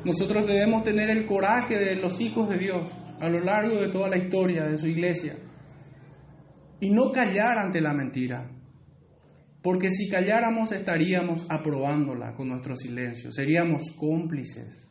Nosotros 0.03 0.47
debemos 0.47 0.83
tener 0.83 1.09
el 1.09 1.25
coraje 1.25 1.77
de 1.77 1.95
los 1.95 2.21
hijos 2.21 2.47
de 2.49 2.57
Dios 2.57 2.89
a 3.19 3.27
lo 3.27 3.39
largo 3.41 3.81
de 3.81 3.89
toda 3.89 4.09
la 4.09 4.17
historia 4.17 4.63
de 4.63 4.77
su 4.77 4.87
iglesia 4.87 5.35
y 6.79 6.89
no 6.89 7.11
callar 7.11 7.57
ante 7.57 7.81
la 7.81 7.93
mentira. 7.93 8.56
Porque 9.67 9.89
si 9.89 10.07
calláramos 10.07 10.71
estaríamos 10.71 11.45
aprobándola 11.49 12.33
con 12.35 12.47
nuestro 12.47 12.73
silencio, 12.73 13.31
seríamos 13.33 13.91
cómplices 13.97 14.87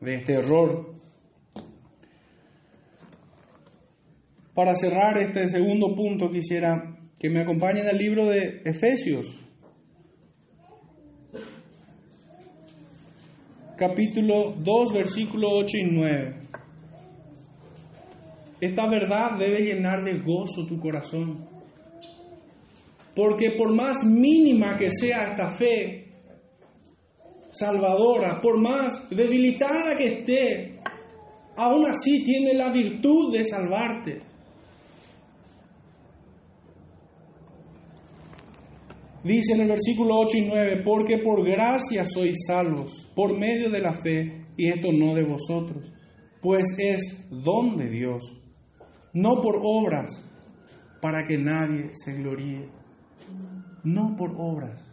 de 0.00 0.14
este 0.14 0.34
error. 0.34 0.94
Para 4.54 4.76
cerrar 4.76 5.18
este 5.18 5.48
segundo 5.48 5.96
punto 5.96 6.30
quisiera 6.30 6.96
que 7.18 7.28
me 7.28 7.42
acompañen 7.42 7.88
al 7.88 7.98
libro 7.98 8.26
de 8.26 8.62
Efesios, 8.64 9.44
capítulo 13.76 14.54
2, 14.60 14.92
versículo 14.92 15.48
8 15.54 15.76
y 15.76 15.90
9. 15.90 16.36
Esta 18.60 18.88
verdad 18.88 19.36
debe 19.36 19.62
llenar 19.62 20.04
de 20.04 20.20
gozo 20.20 20.68
tu 20.68 20.78
corazón. 20.78 21.57
Porque 23.18 23.50
por 23.50 23.74
más 23.74 24.04
mínima 24.04 24.78
que 24.78 24.90
sea 24.90 25.30
esta 25.30 25.50
fe, 25.50 26.06
salvadora, 27.50 28.40
por 28.40 28.60
más 28.60 29.10
debilitada 29.10 29.96
que 29.96 30.06
esté, 30.06 30.78
aún 31.56 31.84
así 31.86 32.24
tiene 32.24 32.54
la 32.54 32.70
virtud 32.70 33.32
de 33.32 33.42
salvarte. 33.44 34.22
Dice 39.24 39.54
en 39.54 39.62
el 39.62 39.68
versículo 39.70 40.16
8 40.20 40.36
y 40.36 40.42
9, 40.42 40.82
porque 40.84 41.18
por 41.18 41.44
gracia 41.44 42.04
sois 42.04 42.46
salvos, 42.46 43.10
por 43.16 43.36
medio 43.36 43.68
de 43.68 43.80
la 43.80 43.92
fe, 43.92 44.46
y 44.56 44.68
esto 44.68 44.92
no 44.92 45.16
de 45.16 45.24
vosotros, 45.24 45.92
pues 46.40 46.72
es 46.78 47.26
don 47.28 47.78
de 47.78 47.90
Dios, 47.90 48.40
no 49.12 49.42
por 49.42 49.60
obras, 49.60 50.24
para 51.02 51.26
que 51.26 51.36
nadie 51.36 51.90
se 51.90 52.14
gloríe. 52.14 52.77
No 53.84 54.16
por 54.16 54.34
obras, 54.36 54.92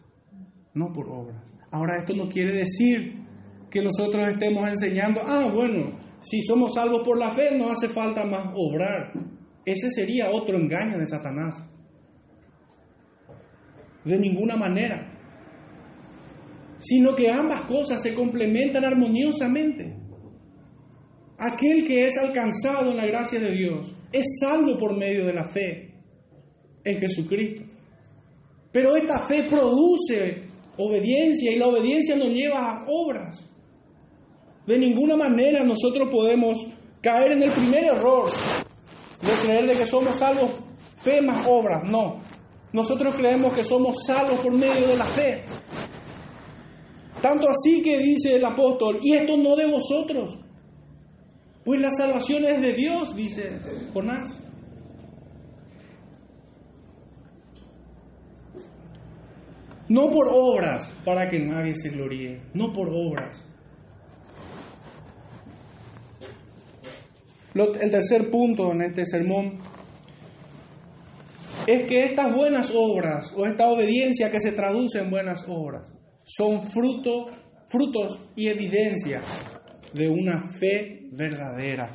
no 0.73 0.91
por 0.93 1.09
obras. 1.09 1.43
Ahora 1.71 1.97
esto 1.99 2.15
no 2.15 2.29
quiere 2.29 2.53
decir 2.53 3.25
que 3.69 3.81
nosotros 3.81 4.25
estemos 4.27 4.67
enseñando, 4.67 5.21
ah, 5.25 5.49
bueno, 5.53 5.99
si 6.21 6.41
somos 6.41 6.73
salvos 6.73 7.03
por 7.03 7.19
la 7.19 7.31
fe 7.31 7.57
no 7.57 7.71
hace 7.71 7.89
falta 7.89 8.25
más 8.25 8.53
obrar. 8.55 9.11
Ese 9.65 9.91
sería 9.91 10.31
otro 10.31 10.57
engaño 10.57 10.97
de 10.97 11.05
Satanás. 11.05 11.63
De 14.03 14.17
ninguna 14.17 14.55
manera. 14.55 15.11
Sino 16.77 17.15
que 17.15 17.29
ambas 17.29 17.61
cosas 17.61 18.01
se 18.01 18.13
complementan 18.13 18.85
armoniosamente. 18.85 19.97
Aquel 21.37 21.85
que 21.85 22.05
es 22.05 22.17
alcanzado 22.17 22.91
en 22.91 22.97
la 22.97 23.05
gracia 23.05 23.39
de 23.39 23.51
Dios 23.51 23.93
es 24.11 24.25
salvo 24.39 24.77
por 24.79 24.97
medio 24.97 25.25
de 25.25 25.33
la 25.33 25.43
fe 25.43 25.95
en 26.83 26.99
Jesucristo. 26.99 27.63
Pero 28.75 28.97
esta 28.97 29.19
fe 29.19 29.43
produce 29.43 30.49
obediencia 30.77 31.49
y 31.49 31.57
la 31.57 31.67
obediencia 31.67 32.13
nos 32.17 32.27
lleva 32.27 32.59
a 32.59 32.85
obras. 32.89 33.47
De 34.67 34.77
ninguna 34.77 35.15
manera 35.15 35.63
nosotros 35.63 36.09
podemos 36.11 36.57
caer 37.01 37.31
en 37.31 37.43
el 37.43 37.51
primer 37.51 37.85
error 37.85 38.27
de 39.21 39.47
creer 39.47 39.67
de 39.67 39.77
que 39.77 39.85
somos 39.85 40.17
salvos 40.17 40.51
fe 40.93 41.21
más 41.21 41.47
obras. 41.47 41.89
No, 41.89 42.19
nosotros 42.73 43.15
creemos 43.15 43.53
que 43.53 43.63
somos 43.63 44.03
salvos 44.05 44.41
por 44.41 44.51
medio 44.51 44.85
de 44.89 44.97
la 44.97 45.05
fe. 45.05 45.43
Tanto 47.21 47.47
así 47.47 47.81
que 47.81 47.97
dice 47.99 48.35
el 48.35 48.43
apóstol, 48.43 48.99
y 49.01 49.15
esto 49.15 49.37
no 49.37 49.55
de 49.55 49.67
vosotros, 49.67 50.37
pues 51.63 51.79
la 51.79 51.91
salvación 51.91 52.43
es 52.43 52.61
de 52.61 52.73
Dios, 52.73 53.15
dice 53.15 53.57
Jonás. 53.93 54.44
No 59.89 60.09
por 60.09 60.27
obras 60.31 60.91
para 61.03 61.29
que 61.29 61.39
nadie 61.39 61.75
se 61.75 61.89
gloríe, 61.89 62.41
no 62.53 62.73
por 62.73 62.89
obras. 62.89 63.45
El 67.53 67.89
tercer 67.89 68.29
punto 68.29 68.71
en 68.73 68.81
este 68.81 69.05
sermón 69.05 69.59
es 71.67 71.87
que 71.87 72.01
estas 72.01 72.35
buenas 72.35 72.71
obras 72.75 73.33
o 73.35 73.45
esta 73.45 73.67
obediencia 73.67 74.29
que 74.29 74.39
se 74.39 74.51
traduce 74.51 74.99
en 74.99 75.09
buenas 75.09 75.45
obras 75.47 75.91
son 76.23 76.61
fruto, 76.63 77.27
frutos 77.67 78.19
y 78.35 78.49
evidencia 78.49 79.21
de 79.93 80.09
una 80.09 80.41
fe 80.41 81.07
verdadera. 81.11 81.87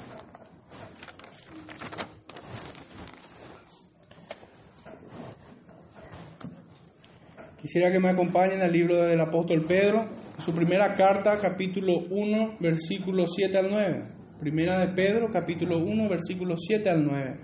Quisiera 7.60 7.92
que 7.92 8.00
me 8.00 8.08
acompañen 8.08 8.62
al 8.62 8.72
libro 8.72 8.96
del 8.96 9.20
apóstol 9.20 9.66
Pedro, 9.66 10.08
su 10.38 10.54
primera 10.54 10.94
carta, 10.94 11.36
capítulo 11.36 12.06
1, 12.08 12.56
versículos 12.58 13.34
7 13.36 13.58
al 13.58 13.70
9. 13.70 14.02
Primera 14.40 14.78
de 14.78 14.94
Pedro, 14.94 15.28
capítulo 15.30 15.76
1, 15.76 16.08
versículos 16.08 16.60
7 16.66 16.88
al 16.88 17.04
9. 17.04 17.36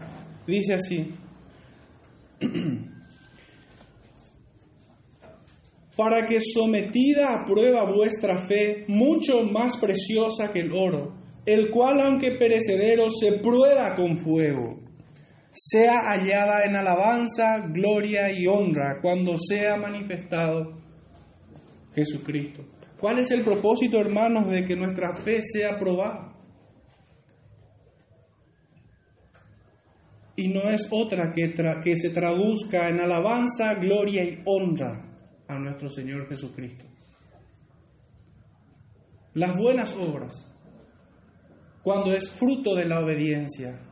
Dice 0.47 0.73
así. 0.73 1.11
Para 5.99 6.25
que 6.27 6.41
sometida 6.41 7.35
a 7.35 7.45
prueba 7.45 7.85
vuestra 7.85 8.39
fe, 8.39 8.85
mucho 8.89 9.43
más 9.43 9.77
preciosa 9.77 10.51
que 10.51 10.61
el 10.61 10.73
oro, 10.73 11.13
el 11.45 11.71
cual 11.71 12.01
aunque 12.01 12.31
perecedero 12.33 13.11
se 13.11 13.33
prueba 13.33 13.95
con 13.95 14.17
fuego 14.17 14.86
sea 15.57 16.11
hallada 16.11 16.65
en 16.65 16.77
alabanza, 16.77 17.67
gloria 17.69 18.31
y 18.31 18.47
honra 18.47 19.01
cuando 19.01 19.39
sea 19.39 19.77
manifestado 19.77 20.75
Jesucristo. 21.95 22.63
¿Cuál 23.01 23.21
es 23.21 23.31
el 23.31 23.43
propósito, 23.43 23.99
hermanos, 23.99 24.49
de 24.49 24.67
que 24.67 24.77
nuestra 24.77 25.15
fe 25.15 25.41
sea 25.41 25.79
probada? 25.79 26.35
Y 30.37 30.49
no 30.49 30.61
es 30.69 30.87
otra 30.91 31.33
que, 31.33 31.55
que 31.83 31.97
se 31.97 32.11
traduzca 32.11 32.89
en 32.89 33.01
alabanza, 33.01 33.75
gloria 33.81 34.25
y 34.25 34.43
honra 34.45 35.03
a 35.49 35.59
nuestro 35.59 35.89
Señor 35.89 36.29
Jesucristo. 36.29 36.85
Las 39.33 39.57
buenas 39.57 39.95
obras, 39.97 40.53
cuando 41.83 42.15
es 42.15 42.29
fruto 42.29 42.75
de 42.75 42.85
la 42.85 43.01
obediencia, 43.01 43.86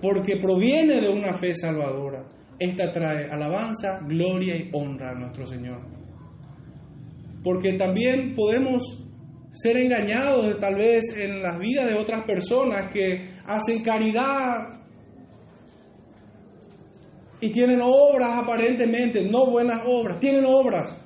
porque 0.00 0.36
proviene 0.36 1.00
de 1.00 1.08
una 1.08 1.34
fe 1.34 1.54
salvadora. 1.54 2.24
Esta 2.58 2.90
trae 2.90 3.30
alabanza, 3.30 4.00
gloria 4.06 4.56
y 4.56 4.70
honra 4.72 5.10
a 5.10 5.14
nuestro 5.14 5.46
Señor. 5.46 5.80
Porque 7.42 7.74
también 7.74 8.34
podemos 8.34 8.82
ser 9.50 9.76
engañados 9.78 10.58
tal 10.58 10.74
vez 10.74 11.16
en 11.16 11.42
las 11.42 11.58
vidas 11.58 11.86
de 11.86 11.94
otras 11.94 12.24
personas 12.24 12.92
que 12.92 13.30
hacen 13.46 13.82
caridad 13.82 14.80
y 17.40 17.50
tienen 17.50 17.80
obras 17.82 18.32
aparentemente, 18.42 19.28
no 19.28 19.46
buenas 19.46 19.82
obras, 19.86 20.20
tienen 20.20 20.44
obras. 20.44 20.96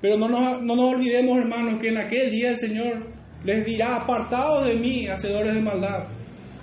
Pero 0.00 0.16
no 0.18 0.28
nos, 0.28 0.62
no 0.62 0.76
nos 0.76 0.94
olvidemos, 0.94 1.38
hermanos, 1.38 1.80
que 1.80 1.88
en 1.88 1.98
aquel 1.98 2.30
día 2.30 2.50
el 2.50 2.56
Señor 2.56 3.06
les 3.44 3.64
dirá, 3.64 3.96
apartados 3.96 4.64
de 4.64 4.74
mí, 4.74 5.06
hacedores 5.06 5.54
de 5.54 5.60
maldad 5.60 6.08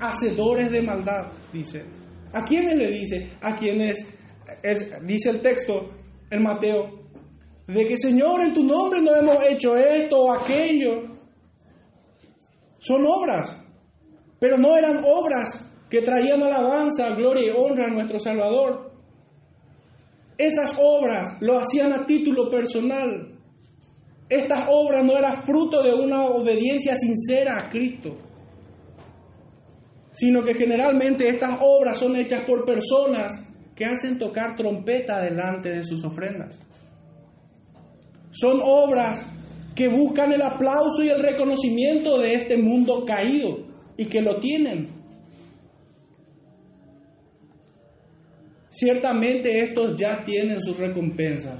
hacedores 0.01 0.71
de 0.71 0.81
maldad, 0.81 1.31
dice. 1.53 1.85
¿A 2.33 2.43
quiénes 2.43 2.75
le 2.75 2.89
dice? 2.89 3.33
A 3.41 3.55
quienes, 3.55 4.05
dice 5.03 5.29
el 5.29 5.41
texto 5.41 5.91
en 6.29 6.41
Mateo, 6.41 7.01
de 7.67 7.87
que 7.87 7.97
Señor, 7.97 8.41
en 8.41 8.53
tu 8.53 8.63
nombre 8.63 9.01
no 9.01 9.15
hemos 9.15 9.37
hecho 9.47 9.77
esto 9.77 10.17
o 10.17 10.31
aquello. 10.31 11.03
Son 12.79 13.05
obras, 13.05 13.55
pero 14.39 14.57
no 14.57 14.75
eran 14.75 15.03
obras 15.05 15.71
que 15.89 16.01
traían 16.01 16.41
alabanza, 16.41 17.09
gloria 17.11 17.47
y 17.47 17.49
honra 17.55 17.85
a 17.85 17.89
nuestro 17.89 18.17
Salvador. 18.17 18.91
Esas 20.37 20.75
obras 20.79 21.37
lo 21.41 21.59
hacían 21.59 21.93
a 21.93 22.07
título 22.07 22.49
personal. 22.49 23.37
Estas 24.27 24.67
obras 24.69 25.05
no 25.05 25.15
eran 25.15 25.43
fruto 25.43 25.83
de 25.83 25.93
una 25.93 26.25
obediencia 26.25 26.95
sincera 26.95 27.59
a 27.59 27.69
Cristo 27.69 28.30
sino 30.11 30.43
que 30.43 30.53
generalmente 30.53 31.27
estas 31.27 31.57
obras 31.61 31.97
son 31.97 32.15
hechas 32.17 32.43
por 32.43 32.65
personas 32.65 33.47
que 33.75 33.85
hacen 33.85 34.19
tocar 34.19 34.55
trompeta 34.55 35.21
delante 35.21 35.69
de 35.69 35.83
sus 35.83 36.03
ofrendas. 36.03 36.59
Son 38.29 38.59
obras 38.63 39.25
que 39.73 39.87
buscan 39.87 40.31
el 40.33 40.41
aplauso 40.41 41.03
y 41.03 41.09
el 41.09 41.21
reconocimiento 41.21 42.19
de 42.19 42.33
este 42.33 42.57
mundo 42.57 43.05
caído 43.05 43.65
y 43.97 44.05
que 44.05 44.21
lo 44.21 44.39
tienen. 44.39 44.89
Ciertamente 48.69 49.63
estos 49.63 49.99
ya 49.99 50.23
tienen 50.23 50.59
su 50.61 50.73
recompensa. 50.73 51.57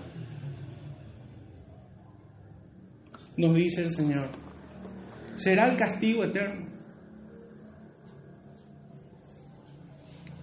Nos 3.38 3.56
dice 3.56 3.84
el 3.84 3.92
Señor. 3.92 4.30
Será 5.36 5.70
el 5.70 5.78
castigo 5.78 6.24
eterno. 6.24 6.71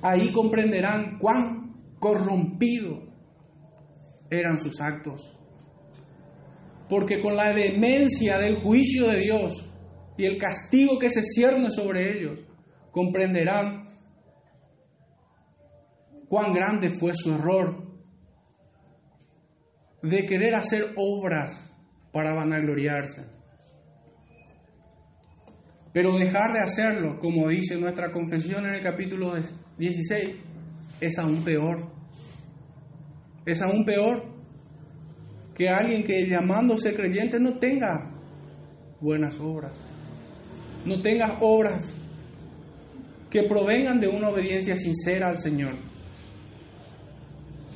Ahí 0.03 0.33
comprenderán 0.33 1.19
cuán 1.19 1.97
corrompido 1.99 3.03
eran 4.31 4.57
sus 4.57 4.81
actos. 4.81 5.35
Porque 6.89 7.21
con 7.21 7.37
la 7.37 7.53
demencia 7.53 8.39
del 8.39 8.57
juicio 8.57 9.09
de 9.09 9.19
Dios 9.19 9.71
y 10.17 10.25
el 10.25 10.39
castigo 10.39 10.99
que 10.99 11.11
se 11.11 11.23
cierne 11.23 11.69
sobre 11.71 12.13
ellos, 12.13 12.41
comprenderán 12.91 13.85
cuán 16.29 16.53
grande 16.53 16.91
fue 16.91 17.13
su 17.15 17.35
error 17.35 17.89
de 20.03 20.27
querer 20.27 20.55
hacer 20.55 20.95
obras 20.97 21.71
para 22.13 22.35
vanagloriarse. 22.35 23.27
Pero 25.93 26.17
dejar 26.17 26.53
de 26.53 26.61
hacerlo, 26.61 27.19
como 27.19 27.49
dice 27.49 27.79
nuestra 27.79 28.11
confesión 28.13 28.67
en 28.67 28.75
el 28.75 28.83
capítulo 28.83 29.35
16, 29.79 30.37
es 31.01 31.19
aún 31.19 31.43
peor. 31.45 31.91
Es 33.47 33.63
aún 33.63 33.85
peor 33.85 34.25
que 35.55 35.69
alguien 35.69 36.05
que 36.05 36.27
llamándose 36.27 36.95
creyente 36.95 37.41
no 37.41 37.59
tenga 37.59 38.13
buenas 39.01 39.41
obras, 39.41 39.73
no 40.85 41.01
tenga 41.01 41.39
obras 41.41 41.99
que 43.31 43.43
provengan 43.45 44.01
de 44.01 44.09
una 44.09 44.29
obediencia 44.29 44.77
sincera 44.77 45.29
al 45.29 45.39
Señor. 45.39 45.75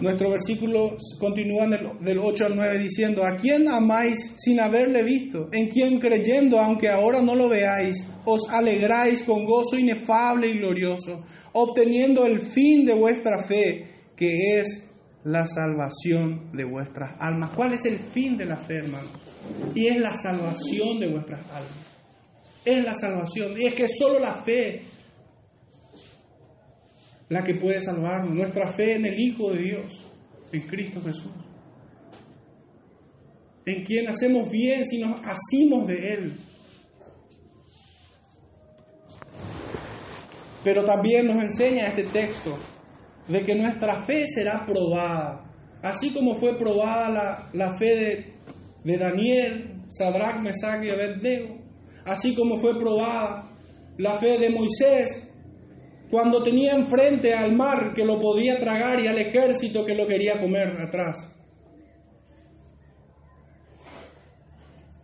Nuestro 0.02 0.30
versículo 0.30 0.96
continúa 1.20 1.68
del 1.68 2.18
8 2.18 2.46
al 2.46 2.56
9 2.56 2.76
diciendo, 2.76 3.24
¿a 3.24 3.36
quién 3.36 3.68
amáis 3.68 4.32
sin 4.36 4.58
haberle 4.58 5.04
visto? 5.04 5.48
En 5.52 5.68
quien 5.68 6.00
creyendo, 6.00 6.58
aunque 6.58 6.88
ahora 6.88 7.22
no 7.22 7.36
lo 7.36 7.48
veáis, 7.48 8.04
os 8.24 8.48
alegráis 8.50 9.22
con 9.22 9.44
gozo 9.44 9.78
inefable 9.78 10.48
y 10.48 10.58
glorioso, 10.58 11.22
obteniendo 11.52 12.26
el 12.26 12.40
fin 12.40 12.84
de 12.84 12.94
vuestra 12.94 13.44
fe, 13.44 13.86
que 14.16 14.58
es 14.58 14.88
la 15.22 15.46
salvación 15.46 16.50
de 16.52 16.64
vuestras 16.64 17.12
almas. 17.20 17.50
¿Cuál 17.54 17.74
es 17.74 17.84
el 17.84 18.00
fin 18.00 18.36
de 18.36 18.46
la 18.46 18.56
fe, 18.56 18.78
hermano? 18.78 19.08
Y 19.72 19.86
es 19.86 20.00
la 20.00 20.14
salvación 20.14 20.98
de 20.98 21.12
vuestras 21.12 21.46
almas. 21.48 21.92
Es 22.64 22.84
la 22.84 22.94
salvación. 22.96 23.52
Y 23.56 23.66
es 23.66 23.74
que 23.74 23.86
solo 23.86 24.18
la 24.18 24.34
fe 24.42 24.82
la 27.32 27.42
que 27.42 27.54
puede 27.54 27.80
salvarnos, 27.80 28.34
nuestra 28.34 28.68
fe 28.68 28.96
en 28.96 29.06
el 29.06 29.18
Hijo 29.18 29.52
de 29.52 29.58
Dios, 29.58 30.04
en 30.52 30.60
Cristo 30.62 31.00
Jesús, 31.00 31.32
en 33.64 33.82
quien 33.84 34.06
hacemos 34.10 34.50
bien 34.50 34.84
si 34.84 35.00
nos 35.00 35.18
asimos 35.24 35.86
de 35.86 36.12
Él. 36.12 36.32
Pero 40.62 40.84
también 40.84 41.26
nos 41.26 41.42
enseña 41.42 41.86
este 41.86 42.04
texto 42.04 42.54
de 43.26 43.42
que 43.42 43.54
nuestra 43.54 44.02
fe 44.02 44.26
será 44.26 44.66
probada, 44.66 45.50
así 45.82 46.12
como 46.12 46.34
fue 46.34 46.58
probada 46.58 47.08
la, 47.08 47.50
la 47.54 47.74
fe 47.76 47.96
de, 47.96 48.34
de 48.84 48.98
Daniel, 48.98 49.84
Sadrach, 49.88 50.38
Mesach 50.42 50.84
y 50.84 50.90
Abednego, 50.90 51.56
así 52.04 52.34
como 52.34 52.58
fue 52.58 52.78
probada 52.78 53.48
la 53.96 54.18
fe 54.18 54.38
de 54.38 54.50
Moisés, 54.50 55.31
cuando 56.12 56.42
tenía 56.42 56.74
enfrente 56.74 57.32
al 57.32 57.54
mar 57.54 57.94
que 57.94 58.04
lo 58.04 58.20
podía 58.20 58.58
tragar 58.58 59.00
y 59.00 59.06
al 59.06 59.16
ejército 59.16 59.82
que 59.82 59.94
lo 59.94 60.06
quería 60.06 60.38
comer 60.38 60.78
atrás. 60.78 61.26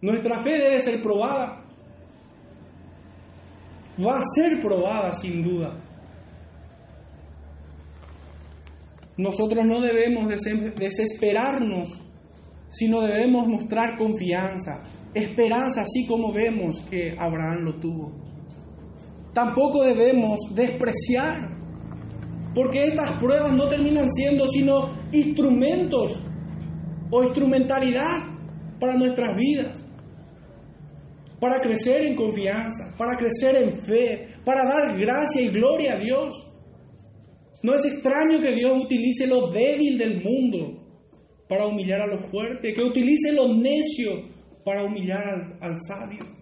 Nuestra 0.02 0.42
fe 0.42 0.58
debe 0.58 0.78
ser 0.80 1.02
probada. 1.02 1.64
Va 3.98 4.18
a 4.18 4.22
ser 4.34 4.60
probada 4.60 5.10
sin 5.14 5.42
duda. 5.42 5.80
Nosotros 9.16 9.64
no 9.64 9.80
debemos 9.80 10.28
desesperarnos, 10.76 12.04
sino 12.68 13.00
debemos 13.00 13.48
mostrar 13.48 13.96
confianza, 13.96 14.82
esperanza, 15.14 15.80
así 15.80 16.06
como 16.06 16.34
vemos 16.34 16.82
que 16.90 17.16
Abraham 17.18 17.64
lo 17.64 17.80
tuvo 17.80 18.27
tampoco 19.38 19.84
debemos 19.84 20.40
despreciar, 20.52 21.48
porque 22.56 22.86
estas 22.86 23.12
pruebas 23.20 23.52
no 23.52 23.68
terminan 23.68 24.10
siendo 24.10 24.48
sino 24.48 24.90
instrumentos 25.12 26.20
o 27.08 27.22
instrumentalidad 27.22 28.18
para 28.80 28.96
nuestras 28.96 29.36
vidas, 29.36 29.84
para 31.38 31.60
crecer 31.60 32.04
en 32.06 32.16
confianza, 32.16 32.96
para 32.98 33.16
crecer 33.16 33.54
en 33.62 33.78
fe, 33.78 34.26
para 34.44 34.64
dar 34.64 34.98
gracia 34.98 35.40
y 35.40 35.50
gloria 35.50 35.92
a 35.92 35.98
Dios. 36.00 36.34
No 37.62 37.74
es 37.74 37.84
extraño 37.84 38.40
que 38.40 38.52
Dios 38.56 38.82
utilice 38.82 39.28
lo 39.28 39.52
débil 39.52 39.98
del 39.98 40.20
mundo 40.20 40.84
para 41.48 41.64
humillar 41.64 42.00
a 42.00 42.08
lo 42.08 42.18
fuerte, 42.18 42.74
que 42.74 42.82
utilice 42.82 43.32
lo 43.32 43.54
necio 43.54 44.20
para 44.64 44.82
humillar 44.82 45.22
al, 45.22 45.58
al 45.60 45.76
sabio. 45.76 46.37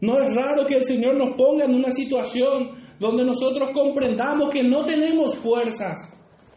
No 0.00 0.20
es 0.20 0.34
raro 0.34 0.66
que 0.66 0.76
el 0.76 0.84
Señor 0.84 1.16
nos 1.16 1.36
ponga 1.36 1.64
en 1.64 1.74
una 1.74 1.90
situación 1.90 2.72
donde 2.98 3.24
nosotros 3.24 3.70
comprendamos 3.72 4.50
que 4.50 4.62
no 4.62 4.84
tenemos 4.84 5.36
fuerzas 5.36 6.12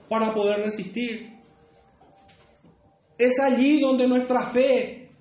para 0.10 0.34
poder 0.34 0.62
resistir. 0.62 1.30
Es 3.18 3.40
allí 3.40 3.80
donde 3.80 4.08
nuestra 4.08 4.48
fe 4.48 5.12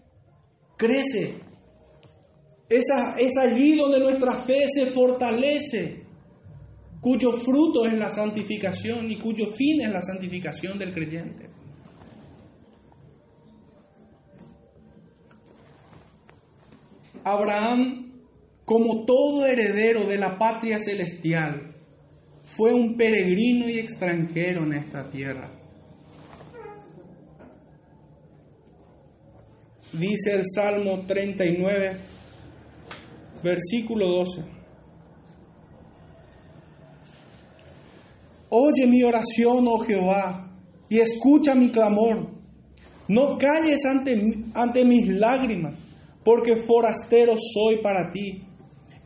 crece. 0.76 1.40
Es, 2.68 2.84
es 3.18 3.38
allí 3.38 3.76
donde 3.76 3.98
nuestra 3.98 4.34
fe 4.34 4.66
se 4.68 4.86
fortalece, 4.86 6.04
cuyo 7.00 7.32
fruto 7.32 7.86
es 7.86 7.98
la 7.98 8.10
santificación 8.10 9.10
y 9.10 9.18
cuyo 9.18 9.46
fin 9.46 9.80
es 9.80 9.90
la 9.90 10.02
santificación 10.02 10.78
del 10.78 10.92
creyente. 10.92 11.48
Abraham 17.24 18.07
como 18.68 19.06
todo 19.06 19.46
heredero 19.46 20.04
de 20.04 20.18
la 20.18 20.36
patria 20.36 20.78
celestial, 20.78 21.74
fue 22.42 22.74
un 22.74 22.98
peregrino 22.98 23.66
y 23.66 23.78
extranjero 23.78 24.62
en 24.64 24.74
esta 24.74 25.08
tierra. 25.08 25.50
Dice 29.90 30.34
el 30.34 30.42
Salmo 30.44 31.06
39, 31.06 31.96
versículo 33.42 34.06
12. 34.06 34.42
Oye 38.50 38.86
mi 38.86 39.02
oración, 39.02 39.66
oh 39.66 39.78
Jehová, 39.78 40.52
y 40.90 40.98
escucha 40.98 41.54
mi 41.54 41.70
clamor. 41.70 42.32
No 43.08 43.38
calles 43.38 43.86
ante, 43.86 44.44
ante 44.52 44.84
mis 44.84 45.08
lágrimas, 45.08 45.74
porque 46.22 46.54
forastero 46.54 47.32
soy 47.54 47.78
para 47.78 48.10
ti 48.10 48.44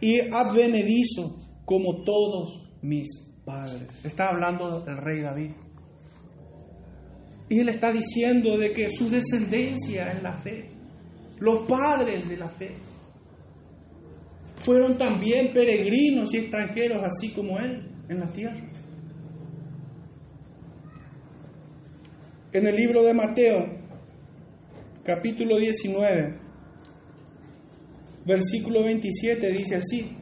y 0.03 0.19
advenedizo 0.19 1.39
como 1.65 2.03
todos 2.03 2.69
mis 2.83 3.09
padres. 3.45 3.87
Está 4.05 4.31
hablando 4.31 4.85
el 4.87 4.97
rey 4.99 5.21
David. 5.21 5.53
Y 7.49 7.61
él 7.61 7.69
está 7.69 7.93
diciendo 7.93 8.59
de 8.59 8.73
que 8.73 8.91
su 8.91 9.09
descendencia 9.09 10.11
en 10.11 10.25
la 10.25 10.37
fe, 10.37 10.71
los 11.39 11.69
padres 11.69 12.29
de 12.29 12.37
la 12.37 12.49
fe, 12.49 12.75
fueron 14.57 14.99
también 14.99 15.53
peregrinos 15.53 16.35
y 16.35 16.39
extranjeros, 16.39 17.03
así 17.05 17.33
como 17.33 17.59
él, 17.59 17.89
en 18.09 18.19
la 18.19 18.27
tierra. 18.27 18.69
En 22.53 22.67
el 22.67 22.75
libro 22.75 23.03
de 23.03 23.15
Mateo, 23.15 23.83
capítulo 25.05 25.59
19, 25.59 26.42
versículo 28.25 28.83
27 28.83 29.51
dice 29.51 29.77
así. 29.77 30.17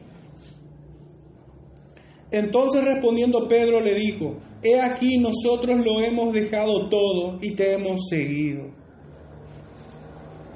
Entonces 2.31 2.83
respondiendo 2.83 3.47
Pedro 3.47 3.81
le 3.81 3.93
dijo, 3.93 4.37
He 4.63 4.79
aquí 4.79 5.17
nosotros 5.17 5.83
lo 5.83 5.99
hemos 6.01 6.33
dejado 6.33 6.87
todo 6.89 7.37
y 7.41 7.55
te 7.55 7.73
hemos 7.73 8.07
seguido. 8.09 8.69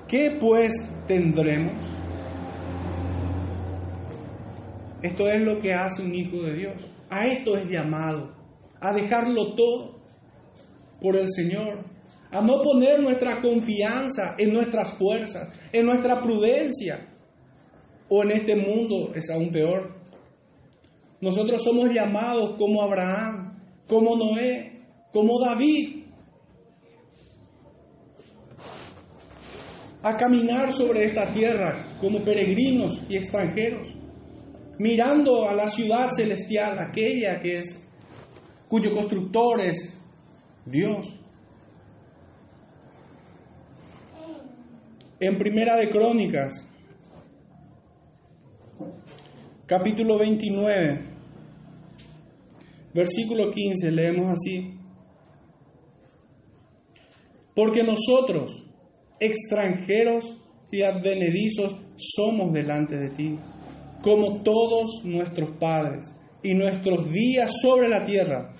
¿Qué 0.07 0.37
pues 0.39 0.87
tendremos? 1.07 1.73
Esto 5.01 5.27
es 5.27 5.41
lo 5.41 5.59
que 5.59 5.73
hace 5.73 6.03
un 6.03 6.15
hijo 6.15 6.37
de 6.43 6.53
Dios. 6.53 6.73
A 7.09 7.25
esto 7.25 7.57
es 7.57 7.69
llamado, 7.69 8.33
a 8.79 8.93
dejarlo 8.93 9.55
todo 9.55 9.99
por 11.01 11.15
el 11.15 11.29
Señor, 11.29 11.85
a 12.31 12.41
no 12.41 12.61
poner 12.61 12.99
nuestra 12.99 13.41
confianza 13.41 14.35
en 14.37 14.53
nuestras 14.53 14.93
fuerzas, 14.93 15.49
en 15.71 15.85
nuestra 15.85 16.21
prudencia, 16.21 17.14
o 18.09 18.23
en 18.23 18.31
este 18.31 18.55
mundo 18.55 19.13
es 19.15 19.29
aún 19.29 19.51
peor. 19.51 19.93
Nosotros 21.21 21.63
somos 21.63 21.89
llamados 21.93 22.55
como 22.57 22.81
Abraham, 22.81 23.59
como 23.87 24.15
Noé, 24.15 24.81
como 25.11 25.39
David, 25.43 26.03
a 30.03 30.17
caminar 30.17 30.71
sobre 30.71 31.05
esta 31.05 31.25
tierra 31.33 31.83
como 31.99 32.23
peregrinos 32.23 33.01
y 33.09 33.17
extranjeros, 33.17 33.87
mirando 34.77 35.49
a 35.49 35.53
la 35.53 35.67
ciudad 35.67 36.09
celestial, 36.15 36.77
aquella 36.77 37.39
que 37.39 37.59
es 37.59 37.83
cuyo 38.67 38.93
constructor 38.93 39.61
es 39.65 39.99
Dios. 40.63 41.19
En 45.19 45.37
Primera 45.37 45.75
de 45.77 45.89
Crónicas 45.89 46.67
capítulo 49.67 50.19
29, 50.19 50.99
versículo 52.93 53.49
15, 53.49 53.91
leemos 53.91 54.31
así. 54.31 54.77
Porque 57.55 57.83
nosotros, 57.83 58.67
extranjeros 59.19 60.37
y 60.71 60.81
advenedizos, 60.83 61.75
somos 61.95 62.53
delante 62.53 62.97
de 62.97 63.09
ti, 63.09 63.39
como 64.03 64.43
todos 64.43 65.03
nuestros 65.03 65.51
padres, 65.57 66.13
y 66.43 66.53
nuestros 66.53 67.11
días 67.11 67.51
sobre 67.59 67.89
la 67.89 68.03
tierra, 68.03 68.53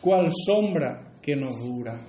cual 0.00 0.30
sombra 0.32 1.18
que 1.22 1.36
nos 1.36 1.56
dura. 1.60 2.00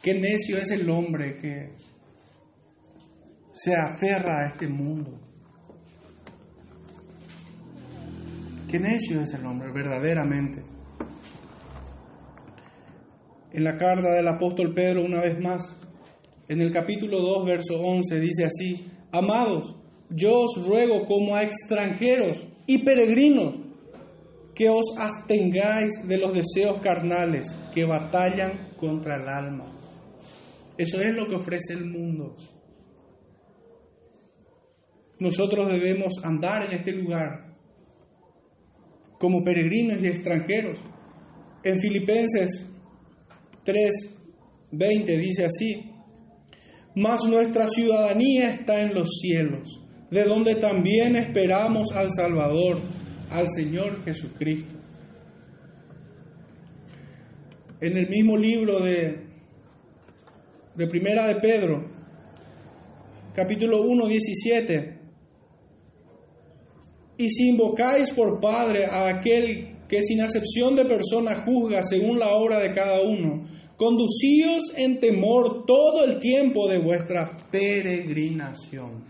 Qué 0.00 0.14
necio 0.14 0.58
es 0.58 0.70
el 0.70 0.88
hombre 0.88 1.36
que 1.36 1.72
se 3.52 3.74
aferra 3.74 4.40
a 4.40 4.48
este 4.48 4.66
mundo. 4.66 5.31
Qué 8.72 8.80
necio 8.80 9.20
es 9.20 9.34
el 9.34 9.44
hombre, 9.44 9.70
verdaderamente. 9.70 10.62
En 13.52 13.64
la 13.64 13.76
carta 13.76 14.14
del 14.14 14.26
apóstol 14.26 14.72
Pedro, 14.72 15.04
una 15.04 15.20
vez 15.20 15.38
más, 15.38 15.76
en 16.48 16.62
el 16.62 16.72
capítulo 16.72 17.20
2, 17.20 17.46
verso 17.46 17.74
11, 17.78 18.18
dice 18.18 18.46
así, 18.46 18.90
Amados, 19.12 19.76
yo 20.08 20.40
os 20.40 20.66
ruego 20.66 21.04
como 21.04 21.36
a 21.36 21.42
extranjeros 21.42 22.48
y 22.66 22.82
peregrinos 22.82 23.60
que 24.54 24.70
os 24.70 24.96
abstengáis 24.96 26.08
de 26.08 26.16
los 26.16 26.32
deseos 26.32 26.80
carnales 26.80 27.54
que 27.74 27.84
batallan 27.84 28.70
contra 28.80 29.16
el 29.16 29.28
alma. 29.28 29.66
Eso 30.78 30.98
es 31.02 31.14
lo 31.14 31.28
que 31.28 31.34
ofrece 31.34 31.74
el 31.74 31.90
mundo. 31.90 32.36
Nosotros 35.18 35.70
debemos 35.70 36.24
andar 36.24 36.64
en 36.64 36.78
este 36.78 36.92
lugar 36.92 37.41
como 39.22 39.44
peregrinos 39.44 40.02
y 40.02 40.08
extranjeros. 40.08 40.80
En 41.62 41.78
Filipenses 41.78 42.66
3:20 43.64 45.16
dice 45.16 45.44
así, 45.44 45.92
mas 46.96 47.20
nuestra 47.28 47.68
ciudadanía 47.68 48.50
está 48.50 48.80
en 48.80 48.92
los 48.94 49.20
cielos, 49.20 49.80
de 50.10 50.24
donde 50.24 50.56
también 50.56 51.14
esperamos 51.14 51.92
al 51.92 52.10
Salvador, 52.10 52.80
al 53.30 53.46
Señor 53.48 54.04
Jesucristo. 54.04 54.74
En 57.80 57.96
el 57.96 58.08
mismo 58.08 58.36
libro 58.36 58.80
de, 58.80 59.24
de 60.74 60.86
Primera 60.88 61.28
de 61.28 61.36
Pedro, 61.36 61.84
capítulo 63.36 63.82
1, 63.82 64.04
17, 64.08 65.01
y 67.16 67.28
si 67.28 67.48
invocáis 67.48 68.12
por 68.12 68.40
Padre 68.40 68.86
a 68.86 69.08
aquel 69.08 69.76
que 69.88 70.02
sin 70.02 70.22
acepción 70.22 70.74
de 70.74 70.84
persona 70.84 71.44
juzga 71.44 71.82
según 71.82 72.18
la 72.18 72.32
obra 72.32 72.58
de 72.58 72.72
cada 72.74 73.02
uno, 73.02 73.46
conducíos 73.76 74.72
en 74.76 75.00
temor 75.00 75.66
todo 75.66 76.04
el 76.04 76.18
tiempo 76.18 76.68
de 76.68 76.78
vuestra 76.78 77.36
peregrinación. 77.50 79.04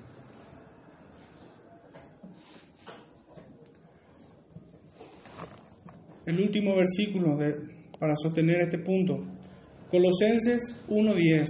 El 6.24 6.40
último 6.40 6.74
versículo 6.76 7.36
de, 7.36 7.54
para 7.98 8.14
sostener 8.16 8.62
este 8.62 8.78
punto, 8.78 9.20
Colosenses 9.90 10.76
1:10, 10.88 11.46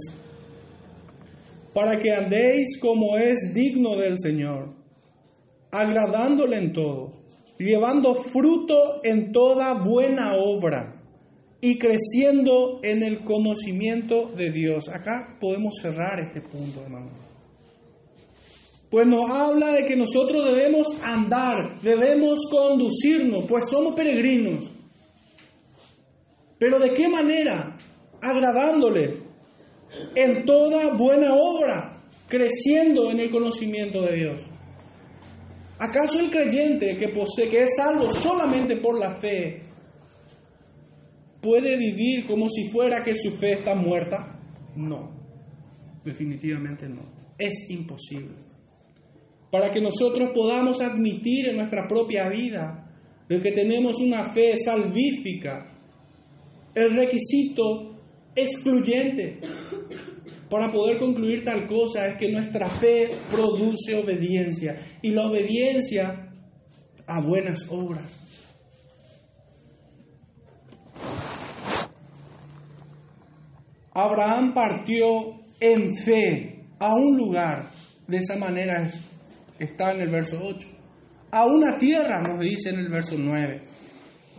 para 1.73 1.99
que 1.99 2.11
andéis 2.11 2.77
como 2.79 3.17
es 3.17 3.53
digno 3.53 3.95
del 3.95 4.17
Señor, 4.17 4.82
agradándole 5.73 6.57
en 6.57 6.71
todo, 6.71 7.11
llevando 7.57 8.15
fruto 8.15 9.01
en 9.03 9.31
toda 9.31 9.73
buena 9.73 10.35
obra 10.35 11.01
y 11.59 11.77
creciendo 11.77 12.79
en 12.83 13.03
el 13.03 13.23
conocimiento 13.23 14.31
de 14.35 14.51
Dios. 14.51 14.87
Acá 14.87 15.37
podemos 15.39 15.73
cerrar 15.81 16.19
este 16.19 16.41
punto, 16.41 16.81
hermano. 16.83 17.09
Pues 18.89 19.07
nos 19.07 19.29
habla 19.31 19.71
de 19.71 19.85
que 19.85 19.95
nosotros 19.95 20.45
debemos 20.45 20.87
andar, 21.01 21.81
debemos 21.81 22.41
conducirnos, 22.51 23.45
pues 23.45 23.67
somos 23.67 23.95
peregrinos. 23.95 24.69
Pero 26.59 26.77
¿de 26.77 26.93
qué 26.93 27.09
manera? 27.09 27.75
Agradándole 28.21 29.17
en 30.15 30.45
toda 30.45 30.93
buena 30.93 31.33
obra, 31.33 32.03
creciendo 32.27 33.09
en 33.09 33.19
el 33.19 33.31
conocimiento 33.31 34.03
de 34.03 34.15
Dios. 34.15 34.41
¿Acaso 35.79 36.19
el 36.19 36.29
creyente 36.29 36.97
que 36.97 37.09
posee, 37.09 37.49
que 37.49 37.63
es 37.63 37.75
salvo 37.75 38.09
solamente 38.09 38.77
por 38.77 38.99
la 38.99 39.15
fe, 39.19 39.61
puede 41.41 41.77
vivir 41.77 42.25
como 42.25 42.47
si 42.47 42.69
fuera 42.69 43.03
que 43.03 43.15
su 43.15 43.31
fe 43.31 43.53
está 43.53 43.75
muerta? 43.75 44.39
No, 44.75 45.11
definitivamente 46.03 46.87
no. 46.87 47.01
Es 47.37 47.69
imposible. 47.69 48.35
Para 49.51 49.71
que 49.71 49.81
nosotros 49.81 50.29
podamos 50.33 50.81
admitir 50.81 51.49
en 51.49 51.57
nuestra 51.57 51.87
propia 51.87 52.29
vida 52.29 52.89
de 53.27 53.41
que 53.41 53.51
tenemos 53.51 53.99
una 53.99 54.31
fe 54.31 54.55
salvífica, 54.57 55.71
el 56.73 56.95
requisito 56.95 57.93
excluyente 58.35 59.39
para 60.49 60.71
poder 60.71 60.99
concluir 60.99 61.43
tal 61.43 61.67
cosa 61.67 62.07
es 62.07 62.17
que 62.17 62.31
nuestra 62.31 62.67
fe 62.69 63.11
produce 63.31 63.95
obediencia 63.95 64.79
y 65.01 65.11
la 65.11 65.27
obediencia 65.27 66.31
a 67.05 67.21
buenas 67.21 67.67
obras. 67.69 68.19
Abraham 73.93 74.53
partió 74.53 75.39
en 75.59 75.95
fe 75.95 76.65
a 76.79 76.93
un 76.95 77.15
lugar, 77.15 77.69
de 78.07 78.17
esa 78.17 78.37
manera 78.37 78.89
está 79.59 79.91
en 79.91 80.01
el 80.01 80.09
verso 80.09 80.39
8, 80.43 80.67
a 81.31 81.45
una 81.45 81.77
tierra, 81.77 82.21
nos 82.21 82.39
dice 82.39 82.71
en 82.71 82.79
el 82.79 82.89
verso 82.89 83.15
9, 83.17 83.61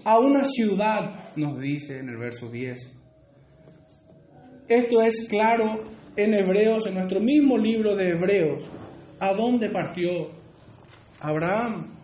a 0.04 0.18
una 0.18 0.44
ciudad, 0.44 1.34
nos 1.36 1.60
dice 1.60 1.98
en 1.98 2.08
el 2.08 2.16
verso 2.18 2.50
10. 2.50 3.03
Esto 4.68 5.02
es 5.02 5.26
claro 5.28 5.80
en 6.16 6.32
Hebreos, 6.32 6.86
en 6.86 6.94
nuestro 6.94 7.20
mismo 7.20 7.58
libro 7.58 7.94
de 7.94 8.12
Hebreos, 8.12 8.66
a 9.20 9.34
dónde 9.34 9.68
partió 9.68 10.30
Abraham. 11.20 11.94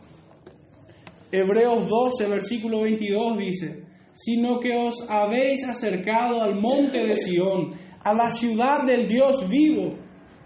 Hebreos 1.32 1.88
12, 1.88 2.28
versículo 2.28 2.82
22 2.82 3.38
dice, 3.38 3.84
sino 4.12 4.60
que 4.60 4.76
os 4.76 5.08
habéis 5.08 5.66
acercado 5.66 6.42
al 6.42 6.60
monte 6.60 6.98
de 7.06 7.16
Sión, 7.16 7.70
a 8.04 8.12
la 8.12 8.30
ciudad 8.30 8.84
del 8.84 9.08
Dios 9.08 9.48
vivo, 9.48 9.94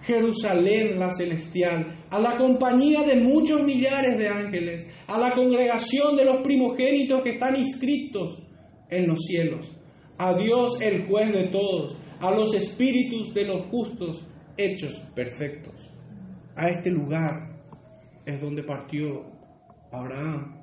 Jerusalén 0.03 1.01
la 1.01 1.11
celestial, 1.11 2.07
a 2.11 2.21
la 2.21 2.37
compañía 2.37 3.03
de 3.03 3.17
muchos 3.17 3.61
millares 3.65 4.19
de 4.19 4.29
ángeles, 4.29 4.87
a 5.09 5.19
la 5.19 5.35
congregación 5.35 6.17
de 6.17 6.27
los 6.27 6.43
primogénitos 6.45 7.23
que 7.25 7.31
están 7.31 7.57
inscritos 7.57 8.39
en 8.89 9.09
los 9.09 9.19
cielos, 9.27 9.73
a 10.17 10.35
Dios 10.35 10.81
el 10.81 11.09
juez 11.09 11.33
de 11.33 11.49
todos, 11.49 11.97
a 12.21 12.31
los 12.31 12.55
espíritus 12.55 13.35
de 13.35 13.45
los 13.45 13.67
justos 13.67 14.25
hechos 14.57 15.01
perfectos. 15.15 15.91
A 16.57 16.69
este 16.69 16.91
lugar 16.91 17.55
es 18.25 18.41
donde 18.41 18.63
partió 18.63 19.25
Abraham. 19.91 20.63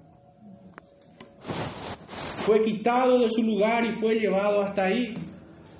Fue 2.45 2.62
quitado 2.64 3.20
de 3.20 3.30
su 3.30 3.43
lugar 3.43 3.86
y 3.86 3.91
fue 3.91 4.16
llevado 4.16 4.62
hasta 4.62 4.86
ahí. 4.86 5.14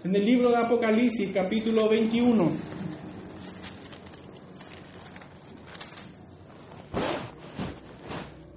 En 0.03 0.15
el 0.15 0.26
libro 0.26 0.49
de 0.49 0.57
Apocalipsis, 0.57 1.32
capítulo 1.32 1.88
21, 1.89 2.49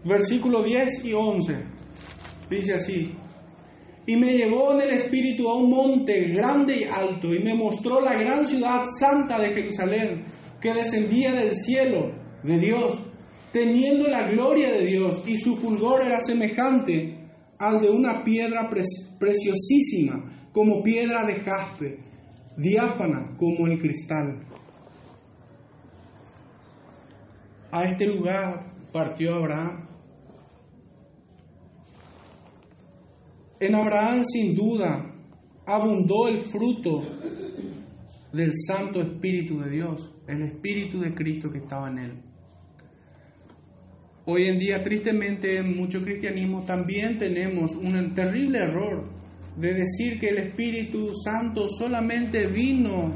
versículo 0.04 0.62
10 0.62 1.04
y 1.04 1.12
11, 1.12 1.64
dice 2.50 2.74
así, 2.74 3.14
y 4.06 4.16
me 4.16 4.32
llevó 4.32 4.72
en 4.72 4.82
el 4.82 4.90
espíritu 4.94 5.48
a 5.48 5.56
un 5.56 5.70
monte 5.70 6.28
grande 6.28 6.76
y 6.76 6.84
alto 6.84 7.32
y 7.34 7.42
me 7.42 7.54
mostró 7.54 8.00
la 8.00 8.14
gran 8.14 8.44
ciudad 8.44 8.82
santa 8.98 9.38
de 9.38 9.54
Jerusalén 9.54 10.24
que 10.60 10.74
descendía 10.74 11.32
del 11.32 11.54
cielo 11.54 12.12
de 12.42 12.58
Dios, 12.58 13.00
teniendo 13.52 14.06
la 14.08 14.28
gloria 14.28 14.72
de 14.72 14.84
Dios 14.84 15.22
y 15.26 15.36
su 15.36 15.56
fulgor 15.56 16.02
era 16.02 16.20
semejante 16.20 17.18
al 17.58 17.80
de 17.80 17.90
una 17.90 18.22
piedra 18.22 18.68
preciosísima, 19.18 20.24
como 20.52 20.82
piedra 20.82 21.24
de 21.26 21.34
jaspe, 21.36 21.98
diáfana 22.56 23.34
como 23.36 23.66
el 23.66 23.80
cristal. 23.80 24.46
A 27.70 27.84
este 27.84 28.06
lugar 28.06 28.72
partió 28.92 29.34
Abraham 29.34 29.93
En 33.64 33.74
Abraham 33.74 34.24
sin 34.24 34.54
duda 34.54 35.10
abundó 35.66 36.28
el 36.28 36.36
fruto 36.36 37.00
del 38.30 38.52
Santo 38.52 39.00
Espíritu 39.00 39.58
de 39.58 39.70
Dios, 39.70 40.14
el 40.28 40.42
Espíritu 40.42 41.00
de 41.00 41.14
Cristo 41.14 41.50
que 41.50 41.60
estaba 41.60 41.88
en 41.88 41.98
él. 41.98 42.22
Hoy 44.26 44.48
en 44.48 44.58
día, 44.58 44.82
tristemente, 44.82 45.56
en 45.56 45.78
mucho 45.78 46.02
cristianismo 46.02 46.62
también 46.66 47.16
tenemos 47.16 47.74
un 47.74 48.14
terrible 48.14 48.58
error 48.58 49.08
de 49.56 49.72
decir 49.72 50.18
que 50.20 50.28
el 50.28 50.48
Espíritu 50.48 51.14
Santo 51.14 51.66
solamente 51.66 52.46
vino 52.48 53.14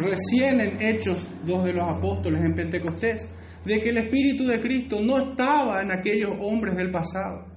recién 0.00 0.62
en 0.62 0.80
Hechos 0.80 1.28
dos 1.44 1.66
de 1.66 1.74
los 1.74 1.86
apóstoles 1.86 2.42
en 2.42 2.54
Pentecostés, 2.54 3.28
de 3.66 3.82
que 3.82 3.90
el 3.90 3.98
Espíritu 3.98 4.46
de 4.46 4.58
Cristo 4.58 5.02
no 5.02 5.18
estaba 5.18 5.82
en 5.82 5.92
aquellos 5.92 6.30
hombres 6.40 6.74
del 6.76 6.90
pasado. 6.90 7.52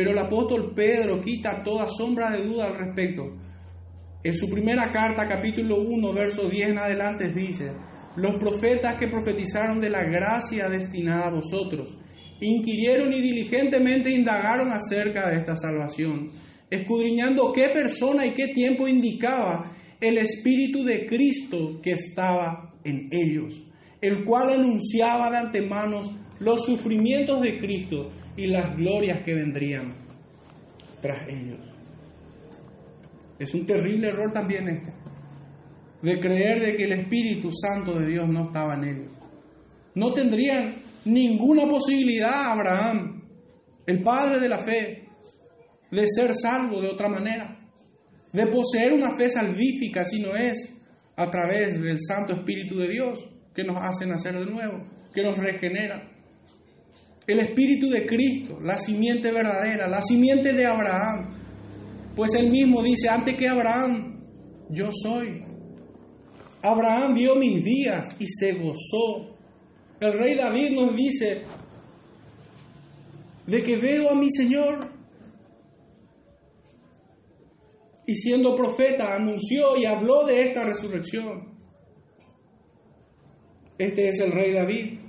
Pero 0.00 0.12
el 0.12 0.18
apóstol 0.18 0.72
Pedro 0.74 1.20
quita 1.20 1.62
toda 1.62 1.86
sombra 1.86 2.30
de 2.30 2.42
duda 2.46 2.68
al 2.68 2.78
respecto. 2.78 3.36
En 4.24 4.32
su 4.32 4.48
primera 4.48 4.90
carta, 4.90 5.28
capítulo 5.28 5.82
1, 5.82 6.14
verso 6.14 6.48
10 6.48 6.70
en 6.70 6.78
adelante, 6.78 7.28
dice, 7.28 7.72
los 8.16 8.38
profetas 8.38 8.96
que 8.98 9.08
profetizaron 9.08 9.78
de 9.78 9.90
la 9.90 10.02
gracia 10.04 10.70
destinada 10.70 11.26
a 11.26 11.34
vosotros, 11.34 11.98
inquirieron 12.40 13.12
y 13.12 13.20
diligentemente 13.20 14.10
indagaron 14.10 14.72
acerca 14.72 15.28
de 15.28 15.40
esta 15.40 15.54
salvación, 15.54 16.28
escudriñando 16.70 17.52
qué 17.52 17.68
persona 17.68 18.24
y 18.24 18.30
qué 18.30 18.54
tiempo 18.54 18.88
indicaba 18.88 19.70
el 20.00 20.16
Espíritu 20.16 20.82
de 20.82 21.06
Cristo 21.06 21.78
que 21.82 21.90
estaba 21.90 22.72
en 22.84 23.10
ellos, 23.10 23.62
el 24.00 24.24
cual 24.24 24.48
anunciaba 24.54 25.30
de 25.30 25.36
antemano 25.36 26.00
los 26.40 26.64
sufrimientos 26.64 27.40
de 27.40 27.58
Cristo 27.58 28.10
y 28.36 28.46
las 28.48 28.76
glorias 28.76 29.22
que 29.22 29.34
vendrían 29.34 29.94
tras 31.00 31.28
ellos. 31.28 31.58
Es 33.38 33.54
un 33.54 33.64
terrible 33.64 34.08
error 34.08 34.32
también 34.32 34.68
este, 34.68 34.92
de 36.02 36.20
creer 36.20 36.60
de 36.60 36.74
que 36.76 36.84
el 36.84 36.92
Espíritu 36.92 37.50
Santo 37.50 37.98
de 37.98 38.08
Dios 38.08 38.28
no 38.28 38.46
estaba 38.46 38.74
en 38.74 38.84
ellos. 38.84 39.12
No 39.94 40.12
tendrían 40.12 40.70
ninguna 41.04 41.66
posibilidad 41.66 42.52
Abraham, 42.52 43.22
el 43.86 44.02
padre 44.02 44.40
de 44.40 44.48
la 44.48 44.58
fe, 44.58 45.08
de 45.90 46.06
ser 46.06 46.34
salvo 46.34 46.80
de 46.80 46.88
otra 46.88 47.08
manera, 47.08 47.58
de 48.32 48.46
poseer 48.46 48.92
una 48.92 49.16
fe 49.16 49.28
salvífica 49.28 50.04
si 50.04 50.20
no 50.20 50.36
es 50.36 50.76
a 51.16 51.28
través 51.28 51.80
del 51.80 51.98
Santo 51.98 52.34
Espíritu 52.34 52.78
de 52.78 52.88
Dios 52.88 53.28
que 53.54 53.64
nos 53.64 53.76
hace 53.80 54.06
nacer 54.06 54.38
de 54.38 54.46
nuevo, 54.46 54.84
que 55.12 55.22
nos 55.22 55.36
regenera. 55.36 56.19
El 57.30 57.38
Espíritu 57.38 57.88
de 57.88 58.06
Cristo, 58.06 58.58
la 58.60 58.76
simiente 58.76 59.30
verdadera, 59.30 59.86
la 59.86 60.02
simiente 60.02 60.52
de 60.52 60.66
Abraham, 60.66 61.32
pues 62.16 62.34
él 62.34 62.50
mismo 62.50 62.82
dice, 62.82 63.08
antes 63.08 63.36
que 63.36 63.48
Abraham, 63.48 64.20
yo 64.68 64.90
soy. 64.90 65.44
Abraham 66.60 67.14
vio 67.14 67.36
mis 67.36 67.64
días 67.64 68.16
y 68.18 68.26
se 68.26 68.54
gozó. 68.54 69.36
El 70.00 70.12
rey 70.14 70.34
David 70.34 70.70
nos 70.72 70.96
dice, 70.96 71.42
de 73.46 73.62
que 73.62 73.76
veo 73.76 74.10
a 74.10 74.14
mi 74.14 74.30
Señor. 74.30 74.90
Y 78.06 78.14
siendo 78.16 78.56
profeta, 78.56 79.14
anunció 79.14 79.76
y 79.76 79.84
habló 79.84 80.24
de 80.24 80.48
esta 80.48 80.64
resurrección. 80.64 81.56
Este 83.78 84.08
es 84.08 84.18
el 84.18 84.32
rey 84.32 84.52
David. 84.52 84.99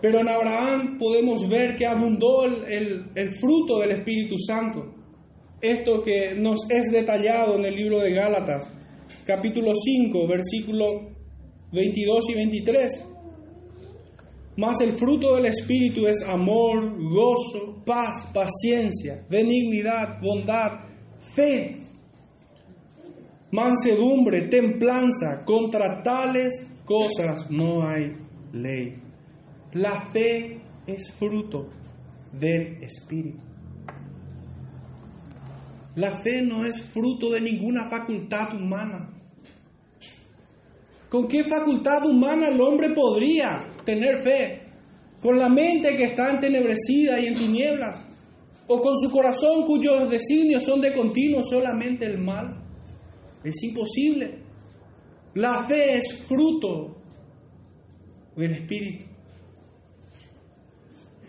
Pero 0.00 0.20
en 0.20 0.28
Abraham 0.28 0.96
podemos 0.98 1.48
ver 1.48 1.76
que 1.76 1.86
abundó 1.86 2.44
el, 2.44 3.10
el, 3.14 3.28
fruto 3.38 3.80
del 3.80 3.92
Espíritu 3.92 4.36
Santo. 4.38 4.94
Esto 5.60 6.02
que 6.02 6.34
nos 6.34 6.58
es 6.70 6.90
detallado 6.90 7.56
en 7.56 7.66
el 7.66 7.74
libro 7.74 7.98
de 7.98 8.12
Gálatas, 8.12 8.72
capítulo 9.26 9.72
5, 9.74 10.26
versículo 10.26 11.10
22 11.72 12.30
y 12.30 12.34
23. 12.34 13.06
Mas 14.56 14.80
el 14.80 14.92
fruto 14.92 15.36
del 15.36 15.46
Espíritu 15.46 16.06
es 16.06 16.22
amor, 16.22 16.96
gozo, 16.98 17.82
paz, 17.84 18.26
paciencia, 18.32 19.24
benignidad, 19.28 20.18
bondad, 20.22 20.88
fe, 21.34 21.76
mansedumbre, 23.50 24.48
templanza. 24.48 25.44
Contra 25.44 26.02
tales 26.02 26.66
cosas 26.86 27.50
no 27.50 27.86
hay 27.86 28.16
ley. 28.52 29.09
La 29.72 30.00
fe 30.10 30.60
es 30.84 31.12
fruto 31.12 31.68
del 32.32 32.82
Espíritu. 32.82 33.38
La 35.94 36.10
fe 36.10 36.42
no 36.42 36.64
es 36.64 36.82
fruto 36.82 37.30
de 37.30 37.40
ninguna 37.40 37.88
facultad 37.88 38.54
humana. 38.54 39.10
¿Con 41.08 41.28
qué 41.28 41.44
facultad 41.44 42.04
humana 42.04 42.48
el 42.48 42.60
hombre 42.60 42.90
podría 42.94 43.64
tener 43.84 44.18
fe? 44.18 44.62
¿Con 45.20 45.38
la 45.38 45.48
mente 45.48 45.96
que 45.96 46.04
está 46.04 46.30
entenebrecida 46.30 47.20
y 47.20 47.26
en 47.26 47.34
tinieblas? 47.34 48.04
¿O 48.66 48.80
con 48.80 48.96
su 48.98 49.10
corazón 49.10 49.66
cuyos 49.66 50.10
designios 50.10 50.64
son 50.64 50.80
de 50.80 50.92
continuo 50.92 51.42
solamente 51.42 52.06
el 52.06 52.18
mal? 52.18 52.60
Es 53.44 53.62
imposible. 53.62 54.38
La 55.34 55.64
fe 55.64 55.98
es 55.98 56.24
fruto 56.26 56.96
del 58.36 58.54
Espíritu 58.54 59.09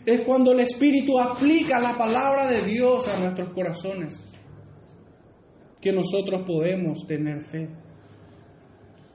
es 0.06 0.22
cuando 0.22 0.52
el 0.52 0.62
Espíritu 0.62 1.20
aplica 1.20 1.80
la 1.80 1.98
palabra 1.98 2.48
de 2.48 2.62
Dios 2.64 3.08
a 3.08 3.20
nuestros 3.20 3.54
corazones 3.54 4.26
que 5.80 5.92
nosotros 5.92 6.44
podemos 6.46 7.06
tener 7.08 7.40
fe. 7.42 7.68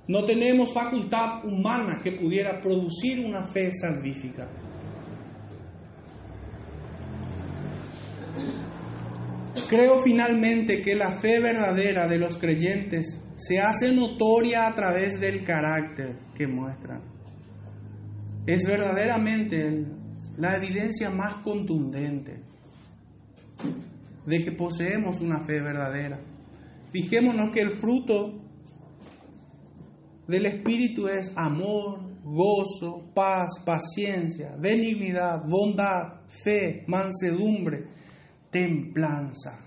No 0.09 0.25
tenemos 0.25 0.73
facultad 0.73 1.45
humana 1.45 2.01
que 2.03 2.13
pudiera 2.13 2.61
producir 2.61 3.25
una 3.25 3.45
fe 3.45 3.71
salvífica. 3.73 4.49
Creo 9.69 9.99
finalmente 9.99 10.81
que 10.81 10.95
la 10.95 11.11
fe 11.11 11.41
verdadera 11.41 12.07
de 12.07 12.19
los 12.19 12.39
creyentes 12.39 13.21
se 13.35 13.59
hace 13.59 13.93
notoria 13.93 14.69
a 14.69 14.75
través 14.75 15.19
del 15.19 15.43
carácter 15.45 16.17
que 16.35 16.47
muestran. 16.47 17.03
Es 18.47 18.65
verdaderamente 18.65 19.87
la 20.39 20.57
evidencia 20.57 21.11
más 21.11 21.37
contundente 21.37 22.41
de 24.27 24.45
que 24.45 24.53
poseemos 24.53 25.21
una 25.21 25.41
fe 25.41 25.61
verdadera. 25.61 26.21
Fijémonos 26.91 27.53
que 27.53 27.61
el 27.61 27.71
fruto 27.71 28.43
del 30.27 30.47
Espíritu 30.47 31.09
es 31.09 31.33
amor, 31.37 32.01
gozo, 32.25 33.11
paz, 33.15 33.63
paciencia, 33.65 34.57
benignidad, 34.59 35.43
bondad, 35.49 36.27
fe, 36.27 36.85
mansedumbre, 36.89 37.87
templanza. 38.51 39.61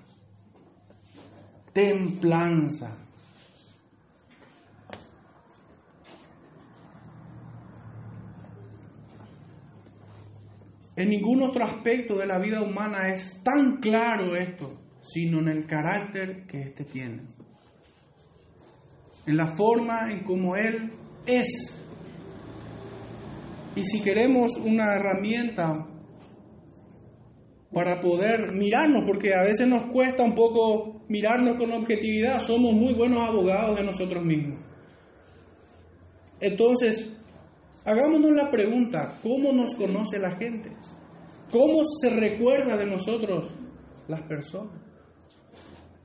Templanza. 1.74 3.09
En 11.00 11.08
ningún 11.08 11.42
otro 11.44 11.64
aspecto 11.64 12.18
de 12.18 12.26
la 12.26 12.38
vida 12.40 12.62
humana 12.62 13.14
es 13.14 13.42
tan 13.42 13.78
claro 13.78 14.36
esto, 14.36 14.82
sino 15.00 15.40
en 15.40 15.48
el 15.48 15.66
carácter 15.66 16.46
que 16.46 16.60
éste 16.60 16.84
tiene. 16.84 17.22
En 19.26 19.38
la 19.38 19.48
forma 19.48 20.12
en 20.12 20.26
cómo 20.26 20.58
Él 20.58 20.92
es. 21.26 21.82
Y 23.78 23.84
si 23.86 24.02
queremos 24.02 24.58
una 24.58 24.94
herramienta 24.96 25.88
para 27.72 28.02
poder 28.02 28.52
mirarnos, 28.52 29.06
porque 29.08 29.34
a 29.34 29.44
veces 29.44 29.70
nos 29.70 29.86
cuesta 29.86 30.24
un 30.24 30.36
poco 30.36 31.06
mirarnos 31.08 31.56
con 31.58 31.72
objetividad, 31.72 32.42
somos 32.42 32.74
muy 32.74 32.94
buenos 32.94 33.22
abogados 33.22 33.78
de 33.78 33.86
nosotros 33.86 34.26
mismos. 34.26 34.60
Entonces, 36.42 37.19
Hagámonos 37.86 38.32
la 38.32 38.52
pregunta, 38.52 39.18
¿cómo 39.24 39.52
nos 39.54 39.74
conoce 39.76 40.20
la 40.20 40.36
gente? 40.36 40.72
¿Cómo 41.52 41.82
se 41.84 42.10
recuerda 42.10 42.78
de 42.78 42.86
nosotros 42.86 43.52
las 44.08 44.22
personas? 44.24 44.82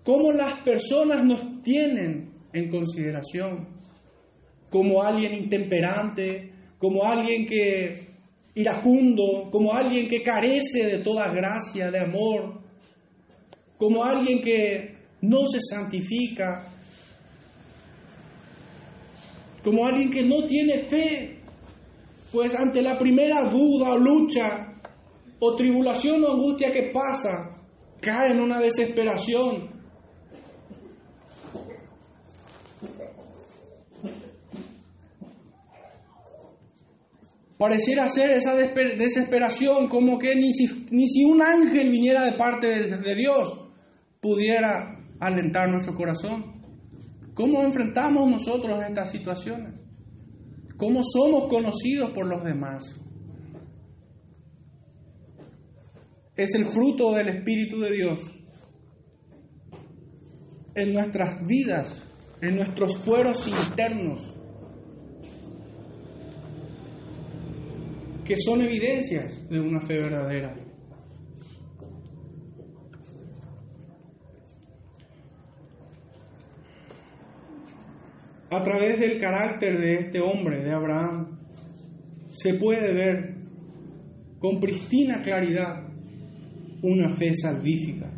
¿Cómo 0.04 0.32
las 0.32 0.60
personas 0.60 1.24
nos 1.24 1.62
tienen 1.62 2.32
en 2.52 2.70
consideración? 2.70 3.68
Como 4.70 5.02
alguien 5.02 5.34
intemperante, 5.34 6.52
como 6.78 7.04
alguien 7.04 7.46
que 7.46 8.14
iracundo, 8.54 9.50
como 9.50 9.74
alguien 9.74 10.08
que 10.08 10.22
carece 10.22 10.86
de 10.86 10.98
toda 10.98 11.28
gracia, 11.28 11.90
de 11.90 11.98
amor, 11.98 12.60
como 13.76 14.04
alguien 14.04 14.40
que 14.42 14.96
no 15.22 15.46
se 15.46 15.58
santifica, 15.60 16.66
como 19.62 19.86
alguien 19.86 20.10
que 20.10 20.22
no 20.22 20.44
tiene 20.46 20.78
fe 20.80 21.43
pues 22.34 22.52
ante 22.52 22.82
la 22.82 22.98
primera 22.98 23.44
duda 23.44 23.92
o 23.92 23.96
lucha 23.96 24.74
o 25.38 25.54
tribulación 25.54 26.24
o 26.24 26.32
angustia 26.32 26.72
que 26.72 26.90
pasa, 26.92 27.60
cae 28.00 28.32
en 28.32 28.40
una 28.40 28.58
desesperación. 28.58 29.72
Pareciera 37.56 38.08
ser 38.08 38.32
esa 38.32 38.56
desesperación 38.56 39.88
como 39.88 40.18
que 40.18 40.34
ni 40.34 40.52
si, 40.52 40.88
ni 40.90 41.06
si 41.08 41.24
un 41.24 41.40
ángel 41.40 41.88
viniera 41.88 42.24
de 42.24 42.32
parte 42.32 42.66
de, 42.66 42.96
de 42.96 43.14
Dios 43.14 43.60
pudiera 44.20 44.98
alentar 45.20 45.70
nuestro 45.70 45.94
corazón. 45.94 46.64
¿Cómo 47.32 47.62
enfrentamos 47.62 48.28
nosotros 48.28 48.80
estas 48.88 49.12
situaciones? 49.12 49.83
¿Cómo 50.76 51.02
somos 51.02 51.48
conocidos 51.48 52.10
por 52.10 52.26
los 52.26 52.42
demás? 52.44 53.00
Es 56.36 56.54
el 56.54 56.66
fruto 56.66 57.12
del 57.12 57.28
Espíritu 57.28 57.80
de 57.80 57.92
Dios. 57.92 58.34
en 60.74 60.92
nuestras 60.92 61.46
vidas, 61.46 62.06
en 62.40 62.56
nuestros 62.56 62.96
fueros 63.04 63.46
internos, 63.46 64.34
que 68.24 68.36
son 68.36 68.62
evidencias 68.62 69.48
de 69.48 69.60
una 69.60 69.80
fe 69.80 69.94
verdadera. 69.94 70.63
A 78.54 78.62
través 78.62 79.00
del 79.00 79.18
carácter 79.18 79.80
de 79.80 79.94
este 79.96 80.20
hombre, 80.20 80.62
de 80.62 80.72
Abraham, 80.72 81.40
se 82.30 82.54
puede 82.54 82.94
ver 82.94 83.34
con 84.38 84.60
pristina 84.60 85.20
claridad 85.20 85.88
una 86.80 87.08
fe 87.08 87.34
salvífica. 87.34 88.08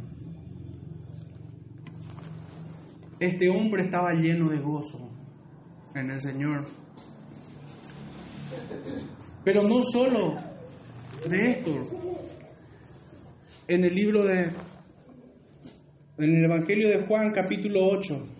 Este 3.19 3.49
hombre 3.49 3.85
estaba 3.85 4.13
lleno 4.13 4.51
de 4.51 4.59
gozo 4.59 5.09
en 5.95 6.11
el 6.11 6.21
Señor. 6.21 6.65
Pero 9.43 9.63
no 9.67 9.81
solo 9.81 10.37
de 11.31 11.51
esto. 11.51 11.81
En 13.69 13.85
el 13.85 13.95
libro 13.95 14.23
de, 14.25 14.51
en 16.19 16.37
el 16.37 16.45
Evangelio 16.45 16.91
de 16.91 17.07
Juan 17.07 17.33
capítulo 17.33 17.89
8, 17.89 18.36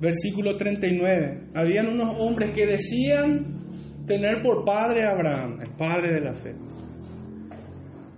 versículo 0.00 0.56
39, 0.56 1.48
habían 1.54 1.88
unos 1.88 2.16
hombres 2.18 2.52
que 2.54 2.66
decían 2.66 3.60
tener 4.06 4.42
por 4.42 4.64
padre 4.64 5.04
a 5.04 5.10
Abraham, 5.10 5.60
el 5.60 5.70
padre 5.70 6.14
de 6.14 6.20
la 6.20 6.32
fe. 6.32 6.54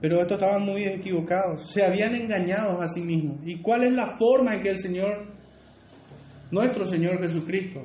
Pero 0.00 0.20
estos 0.20 0.38
estaban 0.40 0.62
muy 0.62 0.84
equivocados, 0.84 1.70
se 1.70 1.84
habían 1.84 2.14
engañado 2.14 2.80
a 2.80 2.88
sí 2.88 3.00
mismos. 3.00 3.40
¿Y 3.44 3.60
cuál 3.60 3.84
es 3.84 3.92
la 3.92 4.16
forma 4.16 4.54
en 4.54 4.62
que 4.62 4.70
el 4.70 4.78
Señor, 4.78 5.26
nuestro 6.50 6.86
Señor 6.86 7.20
Jesucristo, 7.20 7.82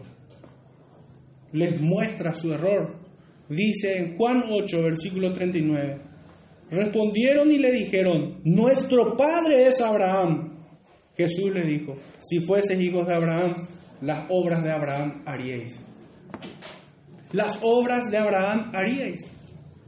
les 1.52 1.82
muestra 1.82 2.34
su 2.34 2.54
error? 2.54 2.96
Dice 3.50 3.98
en 3.98 4.18
Juan 4.18 4.44
8, 4.50 4.82
versículo 4.84 5.32
39, 5.32 6.02
respondieron 6.70 7.52
y 7.52 7.60
le 7.60 7.72
dijeron, 7.72 8.42
nuestro 8.44 9.16
padre 9.16 9.68
es 9.68 9.82
Abraham. 9.82 10.54
Jesús 11.16 11.52
le 11.54 11.66
dijo, 11.66 11.96
si 12.20 12.40
fueses 12.40 12.80
hijos 12.80 13.08
de 13.08 13.16
Abraham, 13.16 13.54
las 14.02 14.26
obras 14.30 14.64
de 14.64 14.72
Abraham 14.72 15.24
haríais 15.26 15.80
las 17.32 17.60
obras 17.62 18.10
de 18.10 18.18
Abraham 18.18 18.72
haríais, 18.74 19.26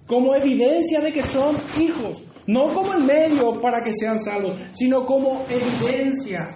como 0.08 0.36
evidencia 0.36 1.00
de 1.02 1.14
que 1.14 1.24
son 1.24 1.56
hijos, 1.80 2.22
no 2.48 2.74
como 2.74 2.94
el 2.94 3.04
medio 3.04 3.62
para 3.62 3.84
que 3.84 3.94
sean 3.94 4.20
salvos, 4.20 4.60
sino 4.74 5.06
como 5.06 5.46
evidencia 5.50 6.50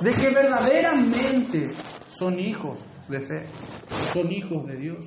de 0.00 0.10
que 0.10 0.30
verdaderamente 0.30 1.68
son 2.08 2.38
hijos 2.38 2.80
de 3.08 3.20
fe, 3.20 3.42
son 4.12 4.32
hijos 4.32 4.66
de 4.66 4.76
Dios. 4.76 5.06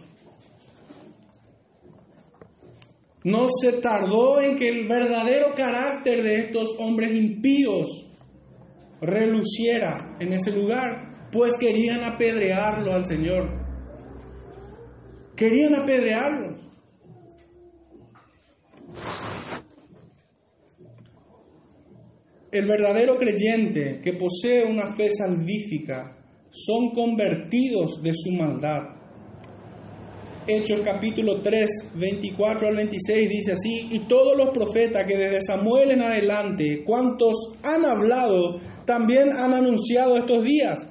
No 3.23 3.47
se 3.49 3.73
tardó 3.73 4.41
en 4.41 4.55
que 4.55 4.67
el 4.67 4.87
verdadero 4.87 5.53
carácter 5.55 6.23
de 6.23 6.45
estos 6.45 6.75
hombres 6.79 7.15
impíos 7.15 8.10
reluciera 9.01 10.15
en 10.19 10.33
ese 10.33 10.51
lugar, 10.51 11.29
pues 11.31 11.57
querían 11.57 12.03
apedrearlo 12.03 12.93
al 12.93 13.03
Señor. 13.03 13.49
Querían 15.35 15.75
apedrearlos. 15.75 16.61
El 22.51 22.65
verdadero 22.67 23.17
creyente 23.17 24.01
que 24.03 24.13
posee 24.13 24.65
una 24.65 24.93
fe 24.93 25.09
salvífica 25.09 26.13
son 26.49 26.91
convertidos 26.93 28.03
de 28.03 28.11
su 28.13 28.31
maldad. 28.31 29.00
Hechos 30.47 30.81
capítulo 30.83 31.39
3, 31.41 31.69
24 31.93 32.67
al 32.67 32.75
26 32.75 33.29
dice 33.29 33.51
así, 33.51 33.89
y 33.91 33.99
todos 34.07 34.35
los 34.35 34.49
profetas 34.49 35.05
que 35.05 35.15
desde 35.15 35.39
Samuel 35.39 35.91
en 35.91 36.01
adelante, 36.01 36.83
cuantos 36.83 37.35
han 37.61 37.85
hablado, 37.85 38.59
también 38.85 39.29
han 39.33 39.53
anunciado 39.53 40.17
estos 40.17 40.43
días. 40.43 40.87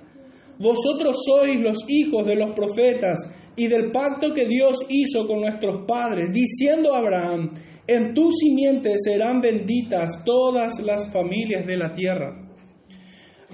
Vosotros 0.60 1.16
sois 1.26 1.58
los 1.58 1.78
hijos 1.88 2.24
de 2.26 2.36
los 2.36 2.52
profetas 2.52 3.18
y 3.56 3.66
del 3.66 3.90
pacto 3.90 4.32
que 4.32 4.46
Dios 4.46 4.86
hizo 4.88 5.26
con 5.26 5.40
nuestros 5.40 5.84
padres, 5.84 6.32
diciendo 6.32 6.94
a 6.94 6.98
Abraham, 6.98 7.52
en 7.88 8.14
tu 8.14 8.30
simiente 8.30 8.94
serán 9.02 9.40
benditas 9.40 10.22
todas 10.24 10.78
las 10.80 11.12
familias 11.12 11.66
de 11.66 11.76
la 11.76 11.92
tierra. 11.92 12.49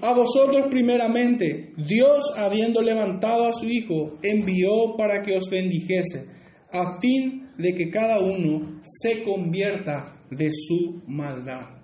A 0.03 0.13
vosotros 0.13 0.67
primeramente, 0.71 1.73
Dios, 1.77 2.33
habiendo 2.37 2.83
levantado 2.83 3.47
a 3.47 3.53
su 3.53 3.67
Hijo, 3.67 4.19
envió 4.23 4.95
para 4.97 5.23
que 5.23 5.37
os 5.37 5.49
bendijese, 5.49 6.29
a 6.73 6.99
fin 7.01 7.49
de 7.57 7.75
que 7.75 7.91
cada 7.91 8.21
uno 8.21 8.81
se 8.83 9.23
convierta 9.23 10.21
de 10.31 10.51
su 10.53 11.03
maldad. 11.07 11.77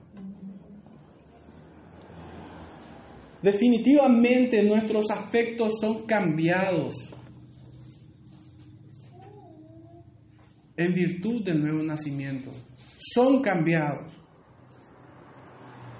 Definitivamente 3.42 4.62
nuestros 4.62 5.10
afectos 5.10 5.80
son 5.80 6.06
cambiados 6.06 7.12
en 10.76 10.92
virtud 10.92 11.44
del 11.44 11.60
nuevo 11.60 11.82
nacimiento. 11.82 12.50
Son 12.98 13.42
cambiados. 13.42 14.12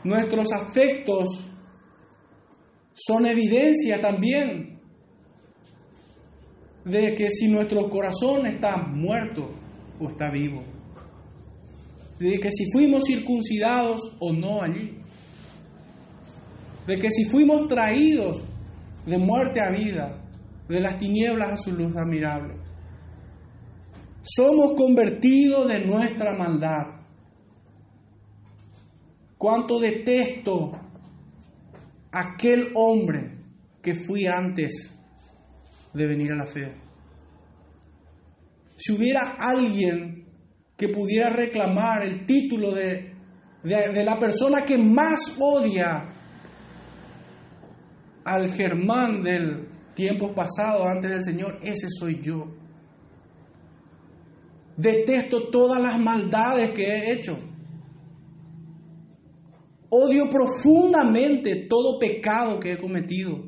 Nuestros 0.05 0.53
afectos 0.53 1.52
son 2.95 3.27
evidencia 3.27 4.01
también 4.01 4.81
de 6.85 7.15
que 7.15 7.31
si 7.31 7.49
nuestro 7.49 7.89
corazón 7.89 8.47
está 8.47 8.77
muerto 8.77 9.51
o 9.99 10.09
está 10.09 10.31
vivo. 10.31 10.63
De 12.19 12.39
que 12.39 12.51
si 12.51 12.71
fuimos 12.71 13.05
circuncidados 13.05 14.17
o 14.21 14.33
no 14.33 14.63
allí. 14.63 14.99
De 16.87 16.99
que 16.99 17.11
si 17.11 17.25
fuimos 17.25 17.69
traídos 17.69 18.45
de 19.07 19.19
muerte 19.19 19.61
a 19.61 19.71
vida, 19.71 20.23
de 20.69 20.81
las 20.81 20.97
tinieblas 20.97 21.53
a 21.53 21.57
su 21.57 21.73
luz 21.73 21.95
admirable. 21.97 22.55
Somos 24.23 24.75
convertidos 24.77 25.69
de 25.69 25.85
nuestra 25.85 26.37
maldad. 26.37 27.01
Cuánto 29.37 29.81
detesto 29.81 30.82
aquel 32.13 32.73
hombre 32.75 33.39
que 33.83 33.95
fui 33.95 34.27
antes 34.27 34.95
de 35.93 36.07
venir 36.07 36.33
a 36.33 36.37
la 36.37 36.47
fe. 36.47 36.73
Si 38.77 38.93
hubiera 38.93 39.37
alguien 39.39 40.27
que 40.77 40.89
pudiera 40.89 41.31
reclamar 41.31 42.03
el 42.03 42.27
título 42.27 42.75
de, 42.75 43.15
de, 43.63 44.05
la 44.05 44.19
persona 44.19 44.65
que 44.65 44.77
más 44.79 45.37
odia 45.39 46.13
al 48.25 48.51
Germán 48.51 49.23
del 49.23 49.69
tiempo 49.95 50.35
pasado 50.35 50.87
antes 50.87 51.11
del 51.11 51.23
Señor, 51.23 51.59
ese 51.63 51.89
soy 51.89 52.21
yo. 52.21 52.57
Detesto 54.77 55.51
todas 55.51 55.81
las 55.81 56.01
maldades 56.01 56.71
que 56.71 56.85
he 56.85 57.13
hecho. 57.13 57.52
Odio 59.95 60.31
profundamente 60.31 61.67
todo 61.69 61.99
pecado 61.99 62.59
que 62.59 62.73
he 62.73 62.79
cometido. 62.79 63.45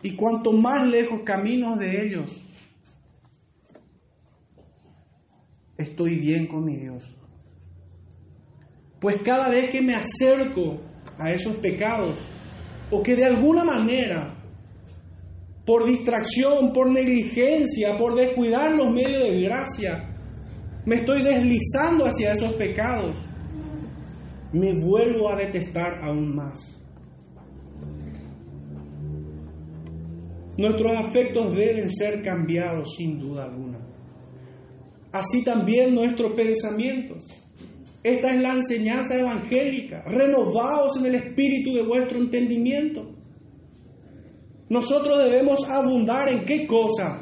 Y 0.00 0.16
cuanto 0.16 0.54
más 0.54 0.86
lejos 0.86 1.20
camino 1.26 1.76
de 1.76 2.06
ellos, 2.06 2.40
estoy 5.76 6.18
bien 6.18 6.46
con 6.46 6.64
mi 6.64 6.78
Dios. 6.78 7.04
Pues 8.98 9.18
cada 9.22 9.50
vez 9.50 9.68
que 9.70 9.82
me 9.82 9.94
acerco 9.94 10.80
a 11.18 11.32
esos 11.32 11.56
pecados, 11.56 12.24
o 12.90 13.02
que 13.02 13.14
de 13.14 13.26
alguna 13.26 13.62
manera 13.62 14.42
por 15.66 15.84
distracción, 15.84 16.72
por 16.72 16.90
negligencia, 16.90 17.98
por 17.98 18.14
descuidar 18.14 18.72
los 18.72 18.90
medios 18.90 19.22
de 19.22 19.42
gracia, 19.42 20.15
me 20.86 20.96
estoy 20.96 21.22
deslizando 21.22 22.06
hacia 22.06 22.32
esos 22.32 22.52
pecados, 22.54 23.18
me 24.52 24.72
vuelvo 24.80 25.28
a 25.30 25.36
detestar 25.36 26.02
aún 26.02 26.34
más. 26.34 26.58
Nuestros 30.56 30.96
afectos 30.96 31.54
deben 31.54 31.90
ser 31.90 32.22
cambiados 32.22 32.94
sin 32.96 33.18
duda 33.18 33.44
alguna. 33.44 33.78
Así 35.12 35.44
también 35.44 35.94
nuestros 35.94 36.32
pensamientos. 36.32 37.26
Esta 38.02 38.32
es 38.32 38.40
la 38.40 38.54
enseñanza 38.54 39.18
evangélica. 39.18 40.02
Renovaos 40.06 40.96
en 40.98 41.06
el 41.06 41.16
espíritu 41.16 41.74
de 41.74 41.82
vuestro 41.82 42.18
entendimiento 42.18 43.16
nosotros 44.68 45.18
debemos 45.22 45.64
abundar 45.68 46.28
en 46.28 46.44
qué 46.44 46.66
cosa? 46.66 47.20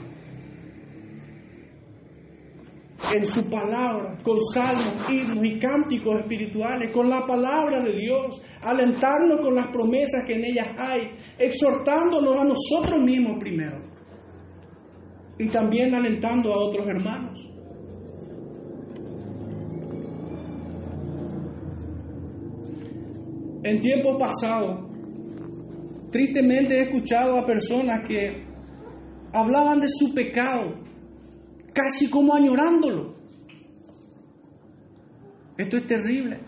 En 3.15 3.25
su 3.25 3.49
palabra, 3.49 4.19
con 4.25 4.39
salmos, 4.53 5.09
himnos 5.09 5.45
y 5.45 5.59
cánticos 5.61 6.21
espirituales, 6.21 6.91
con 6.91 7.09
la 7.09 7.25
palabra 7.25 7.81
de 7.81 7.93
Dios, 7.93 8.43
alentarnos 8.63 9.41
con 9.41 9.55
las 9.55 9.69
promesas 9.69 10.25
que 10.27 10.35
en 10.35 10.45
ellas 10.45 10.69
hay, 10.77 11.11
exhortándonos 11.39 12.37
a 12.41 12.45
nosotros 12.45 13.01
mismos 13.01 13.39
primero 13.39 13.79
y 15.39 15.49
también 15.49 15.95
alentando 15.95 16.53
a 16.53 16.59
otros 16.59 16.89
hermanos. 16.89 17.51
En 23.63 23.81
tiempos 23.81 24.17
pasados, 24.19 24.91
tristemente 26.11 26.79
he 26.79 26.83
escuchado 26.83 27.39
a 27.39 27.47
personas 27.47 28.07
que 28.07 28.45
hablaban 29.33 29.79
de 29.79 29.89
su 29.89 30.13
pecado, 30.13 30.75
casi 31.75 32.09
como 32.09 32.35
añorándolo. 32.35 33.15
Esto 35.59 35.77
es 35.77 35.87
terrible. 35.87 36.41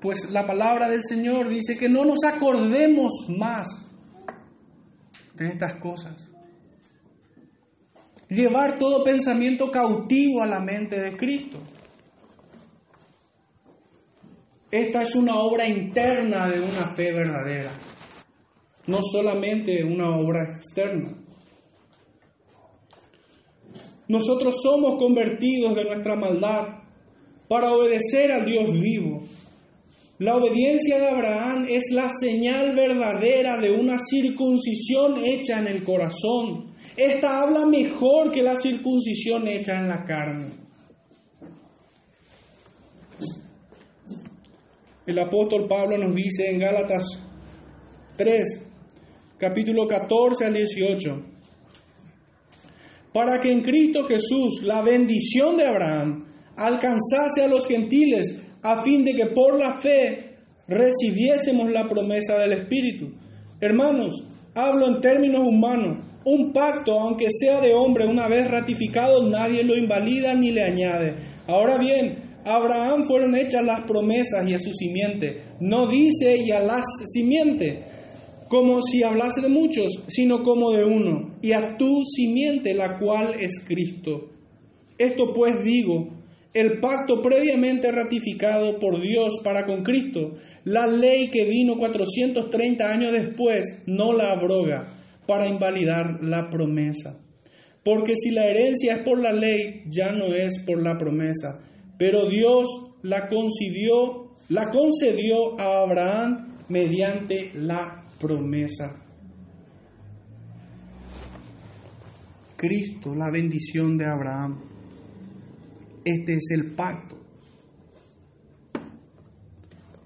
Pues 0.00 0.30
la 0.30 0.46
palabra 0.46 0.88
del 0.88 1.02
Señor 1.02 1.48
dice 1.48 1.76
que 1.76 1.88
no 1.88 2.04
nos 2.04 2.22
acordemos 2.24 3.26
más 3.36 3.84
de 5.34 5.48
estas 5.48 5.76
cosas. 5.80 6.28
Llevar 8.28 8.78
todo 8.78 9.02
pensamiento 9.02 9.70
cautivo 9.70 10.42
a 10.42 10.46
la 10.46 10.60
mente 10.60 11.00
de 11.00 11.16
Cristo. 11.16 11.58
Esta 14.70 15.02
es 15.02 15.14
una 15.16 15.36
obra 15.36 15.66
interna 15.66 16.46
de 16.48 16.60
una 16.60 16.94
fe 16.94 17.10
verdadera, 17.10 17.70
no 18.86 18.98
solamente 19.02 19.82
una 19.82 20.14
obra 20.14 20.44
externa. 20.44 21.08
Nosotros 24.08 24.56
somos 24.62 24.98
convertidos 24.98 25.74
de 25.76 25.84
nuestra 25.84 26.16
maldad 26.16 26.78
para 27.46 27.72
obedecer 27.72 28.32
al 28.32 28.44
Dios 28.44 28.72
vivo. 28.72 29.22
La 30.18 30.36
obediencia 30.36 30.98
de 30.98 31.08
Abraham 31.08 31.66
es 31.68 31.90
la 31.92 32.08
señal 32.08 32.74
verdadera 32.74 33.60
de 33.60 33.70
una 33.70 33.98
circuncisión 33.98 35.24
hecha 35.24 35.60
en 35.60 35.68
el 35.68 35.84
corazón. 35.84 36.72
Esta 36.96 37.42
habla 37.42 37.66
mejor 37.66 38.32
que 38.32 38.42
la 38.42 38.56
circuncisión 38.56 39.46
hecha 39.46 39.78
en 39.78 39.88
la 39.88 40.04
carne. 40.04 40.50
El 45.06 45.18
apóstol 45.18 45.68
Pablo 45.68 45.96
nos 45.96 46.14
dice 46.14 46.50
en 46.50 46.58
Gálatas 46.58 47.04
3, 48.16 48.66
capítulo 49.38 49.86
14 49.86 50.46
al 50.46 50.54
18, 50.54 51.22
para 53.12 53.40
que 53.40 53.50
en 53.50 53.62
Cristo 53.62 54.04
Jesús 54.04 54.62
la 54.62 54.82
bendición 54.82 55.56
de 55.56 55.66
Abraham 55.66 56.24
alcanzase 56.56 57.42
a 57.42 57.48
los 57.48 57.66
gentiles 57.66 58.36
a 58.62 58.82
fin 58.82 59.04
de 59.04 59.14
que 59.14 59.26
por 59.26 59.58
la 59.58 59.74
fe 59.74 60.36
recibiésemos 60.66 61.70
la 61.70 61.88
promesa 61.88 62.38
del 62.38 62.52
Espíritu. 62.52 63.12
Hermanos, 63.60 64.22
hablo 64.54 64.88
en 64.88 65.00
términos 65.00 65.46
humanos. 65.46 66.04
Un 66.24 66.52
pacto, 66.52 66.98
aunque 66.98 67.28
sea 67.30 67.60
de 67.60 67.72
hombre, 67.72 68.06
una 68.06 68.28
vez 68.28 68.48
ratificado, 68.48 69.28
nadie 69.28 69.64
lo 69.64 69.76
invalida 69.76 70.34
ni 70.34 70.50
le 70.50 70.62
añade. 70.62 71.16
Ahora 71.46 71.78
bien, 71.78 72.28
a 72.44 72.54
Abraham 72.54 73.04
fueron 73.04 73.34
hechas 73.34 73.64
las 73.64 73.82
promesas 73.82 74.46
y 74.48 74.54
a 74.54 74.58
su 74.58 74.72
simiente. 74.72 75.42
No 75.60 75.86
dice 75.86 76.36
y 76.36 76.50
a 76.50 76.60
las 76.60 76.84
simiente, 77.06 77.82
como 78.48 78.80
si 78.80 79.02
hablase 79.02 79.42
de 79.42 79.48
muchos, 79.48 80.04
sino 80.08 80.42
como 80.42 80.70
de 80.70 80.84
uno, 80.84 81.36
y 81.42 81.52
a 81.52 81.76
tu 81.76 82.02
simiente, 82.04 82.74
la 82.74 82.98
cual 82.98 83.34
es 83.38 83.60
Cristo. 83.66 84.30
Esto 84.96 85.32
pues 85.34 85.62
digo, 85.62 86.08
el 86.54 86.80
pacto 86.80 87.20
previamente 87.22 87.92
ratificado 87.92 88.78
por 88.78 89.00
Dios 89.00 89.34
para 89.44 89.66
con 89.66 89.82
Cristo, 89.82 90.34
la 90.64 90.86
ley 90.86 91.28
que 91.28 91.44
vino 91.44 91.76
430 91.78 92.90
años 92.90 93.12
después, 93.12 93.82
no 93.86 94.12
la 94.12 94.32
abroga 94.32 94.88
para 95.26 95.46
invalidar 95.46 96.18
la 96.22 96.48
promesa. 96.48 97.20
Porque 97.84 98.14
si 98.16 98.30
la 98.30 98.46
herencia 98.46 98.96
es 98.96 99.02
por 99.02 99.20
la 99.20 99.32
ley, 99.32 99.84
ya 99.86 100.10
no 100.12 100.26
es 100.26 100.60
por 100.66 100.82
la 100.82 100.98
promesa, 100.98 101.60
pero 101.98 102.28
Dios 102.28 102.66
la 103.02 103.28
concedió, 103.28 104.34
la 104.48 104.70
concedió 104.70 105.60
a 105.60 105.82
Abraham 105.82 106.56
mediante 106.68 107.50
la 107.54 107.97
promesa. 108.18 108.96
Cristo, 112.56 113.14
la 113.14 113.30
bendición 113.30 113.96
de 113.96 114.06
Abraham. 114.06 114.60
Este 116.04 116.34
es 116.34 116.50
el 116.50 116.74
pacto. 116.74 117.16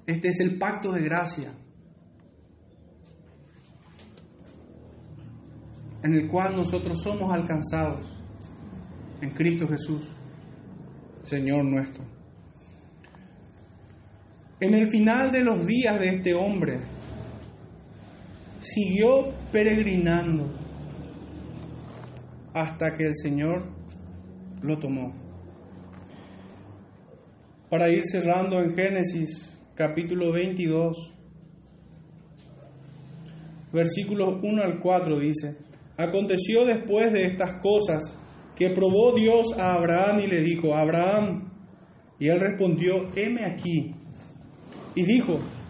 Este 0.07 0.29
es 0.29 0.41
el 0.41 0.59
pacto 0.59 0.93
de 0.93 1.03
gracia 1.03 1.55
en 6.03 6.15
el 6.15 6.29
cual 6.29 6.57
nosotros 6.57 7.01
somos 7.01 7.33
alcanzados 7.33 8.01
en 9.21 9.31
Cristo 9.31 9.69
Jesús, 9.69 10.13
Señor 11.23 11.65
nuestro. 11.65 12.05
En 14.59 14.75
el 14.75 14.89
final 14.89 15.31
de 15.31 15.43
los 15.43 15.65
días 15.67 15.99
de 15.99 16.09
este 16.09 16.35
hombre, 16.35 16.79
siguió 18.63 19.33
peregrinando 19.51 20.47
hasta 22.55 22.95
que 22.95 23.07
el 23.07 23.15
Señor 23.15 23.65
lo 24.63 24.79
tomó. 24.79 25.13
Para 27.69 27.91
ir 27.91 28.05
cerrando 28.05 28.61
en 28.61 28.75
Génesis 28.75 29.59
capítulo 29.75 30.33
22, 30.33 31.15
versículos 33.73 34.39
1 34.43 34.63
al 34.63 34.81
4 34.81 35.19
dice, 35.19 35.57
Aconteció 35.97 36.65
después 36.65 37.13
de 37.13 37.27
estas 37.27 37.61
cosas 37.61 38.17
que 38.55 38.71
probó 38.71 39.13
Dios 39.13 39.53
a 39.59 39.75
Abraham 39.75 40.21
y 40.21 40.27
le 40.27 40.43
dijo, 40.43 40.75
Abraham, 40.75 41.51
y 42.19 42.29
él 42.29 42.39
respondió, 42.39 43.09
heme 43.17 43.45
aquí. 43.45 43.95
Y 44.95 45.05
dijo, 45.05 45.39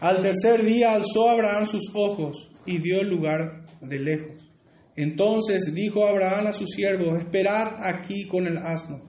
Al 0.00 0.20
tercer 0.20 0.64
día 0.64 0.94
alzó 0.94 1.28
Abraham 1.28 1.66
sus 1.66 1.90
ojos 1.94 2.50
y 2.64 2.78
vio 2.78 3.00
el 3.00 3.10
lugar 3.10 3.66
de 3.82 3.98
lejos. 3.98 4.50
Entonces 4.96 5.72
dijo 5.74 6.06
Abraham 6.06 6.48
a 6.48 6.52
sus 6.52 6.70
siervos, 6.70 7.18
esperad 7.18 7.82
aquí 7.82 8.26
con 8.26 8.46
el 8.46 8.58
asno, 8.58 9.00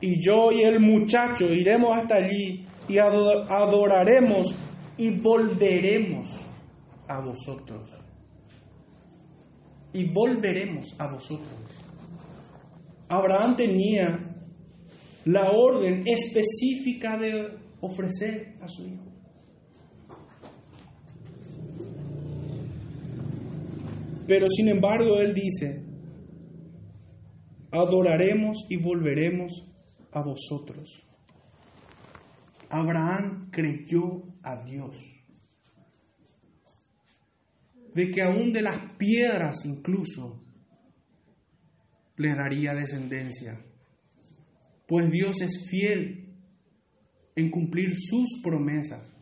y 0.00 0.20
yo 0.20 0.50
y 0.50 0.62
el 0.62 0.80
muchacho 0.80 1.52
iremos 1.52 1.96
hasta 1.96 2.16
allí 2.16 2.66
y 2.88 2.98
adoraremos 2.98 4.54
y 4.96 5.10
volveremos 5.10 6.28
a 7.06 7.20
vosotros. 7.20 7.88
Y 9.92 10.10
volveremos 10.10 10.94
a 10.98 11.12
vosotros. 11.12 11.48
Abraham 13.08 13.56
tenía 13.56 14.18
la 15.26 15.50
orden 15.50 16.02
específica 16.06 17.16
de 17.18 17.58
ofrecer 17.80 18.56
a 18.60 18.68
su 18.68 18.86
hijo. 18.86 19.11
Pero 24.32 24.48
sin 24.48 24.68
embargo 24.68 25.20
él 25.20 25.34
dice, 25.34 25.84
adoraremos 27.70 28.64
y 28.70 28.82
volveremos 28.82 29.52
a 30.10 30.22
vosotros. 30.22 31.06
Abraham 32.70 33.50
creyó 33.50 34.22
a 34.42 34.64
Dios. 34.64 34.96
De 37.92 38.10
que 38.10 38.22
aún 38.22 38.54
de 38.54 38.62
las 38.62 38.94
piedras 38.94 39.66
incluso 39.66 40.42
le 42.16 42.34
daría 42.34 42.72
descendencia. 42.72 43.62
Pues 44.88 45.10
Dios 45.10 45.42
es 45.42 45.68
fiel 45.68 46.38
en 47.36 47.50
cumplir 47.50 47.90
sus 47.94 48.40
promesas, 48.42 49.12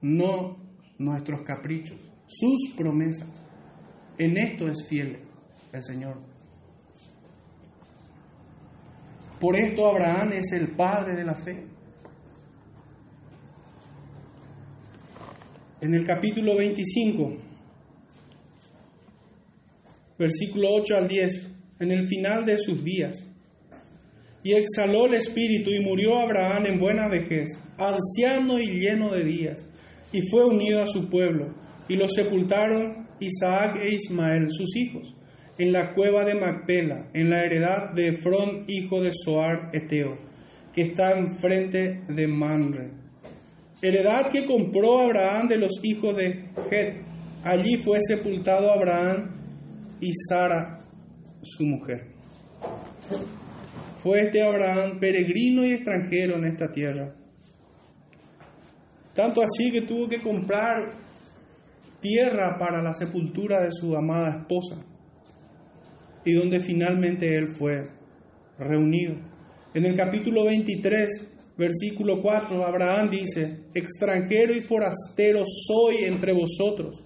no 0.00 0.58
nuestros 0.96 1.42
caprichos, 1.42 1.98
sus 2.28 2.76
promesas. 2.76 3.47
En 4.18 4.36
esto 4.36 4.68
es 4.68 4.84
fiel 4.88 5.18
el 5.72 5.82
Señor. 5.82 6.16
Por 9.38 9.56
esto 9.56 9.88
Abraham 9.88 10.32
es 10.32 10.52
el 10.52 10.74
padre 10.74 11.14
de 11.14 11.24
la 11.24 11.36
fe. 11.36 11.64
En 15.80 15.94
el 15.94 16.04
capítulo 16.04 16.56
25, 16.56 17.36
versículo 20.18 20.70
8 20.72 20.96
al 20.96 21.06
10, 21.06 21.50
en 21.78 21.92
el 21.92 22.08
final 22.08 22.44
de 22.44 22.58
sus 22.58 22.82
días, 22.82 23.24
y 24.42 24.54
exhaló 24.54 25.06
el 25.06 25.14
espíritu 25.14 25.70
y 25.70 25.84
murió 25.84 26.18
Abraham 26.18 26.66
en 26.66 26.78
buena 26.80 27.08
vejez, 27.08 27.62
anciano 27.78 28.58
y 28.58 28.80
lleno 28.80 29.10
de 29.10 29.22
días, 29.22 29.68
y 30.12 30.22
fue 30.22 30.44
unido 30.44 30.82
a 30.82 30.88
su 30.88 31.08
pueblo, 31.08 31.54
y 31.88 31.94
lo 31.94 32.08
sepultaron 32.08 33.07
Isaac 33.20 33.76
e 33.82 33.94
Ismael, 33.94 34.46
sus 34.48 34.76
hijos, 34.76 35.14
en 35.58 35.72
la 35.72 35.94
cueva 35.94 36.24
de 36.24 36.34
Macpela, 36.34 37.08
en 37.12 37.30
la 37.30 37.44
heredad 37.44 37.92
de 37.92 38.08
Efrón, 38.08 38.64
hijo 38.68 39.00
de 39.00 39.10
Soar 39.12 39.70
Eteo, 39.72 40.16
que 40.72 40.82
está 40.82 41.18
enfrente 41.18 42.02
de 42.08 42.26
Manre. 42.26 42.90
Heredad 43.82 44.30
que 44.30 44.44
compró 44.44 45.00
Abraham 45.00 45.48
de 45.48 45.56
los 45.56 45.72
hijos 45.82 46.16
de 46.16 46.44
Het. 46.70 47.02
Allí 47.44 47.76
fue 47.76 47.98
sepultado 48.00 48.72
Abraham 48.72 49.30
y 50.00 50.10
Sara, 50.28 50.78
su 51.42 51.64
mujer. 51.64 52.06
Fue 53.98 54.22
este 54.22 54.42
Abraham 54.42 54.98
peregrino 54.98 55.64
y 55.64 55.72
extranjero 55.72 56.36
en 56.36 56.44
esta 56.46 56.70
tierra. 56.70 57.14
Tanto 59.14 59.42
así 59.42 59.72
que 59.72 59.82
tuvo 59.82 60.08
que 60.08 60.22
comprar 60.22 61.07
tierra 62.00 62.56
para 62.58 62.82
la 62.82 62.92
sepultura 62.92 63.62
de 63.62 63.72
su 63.72 63.96
amada 63.96 64.38
esposa 64.38 64.76
y 66.24 66.32
donde 66.32 66.60
finalmente 66.60 67.36
él 67.36 67.48
fue 67.48 67.84
reunido. 68.58 69.14
En 69.74 69.84
el 69.84 69.96
capítulo 69.96 70.44
23, 70.44 71.26
versículo 71.56 72.20
4, 72.22 72.64
Abraham 72.64 73.10
dice, 73.10 73.64
extranjero 73.74 74.54
y 74.54 74.60
forastero 74.60 75.42
soy 75.46 76.04
entre 76.04 76.32
vosotros. 76.32 77.04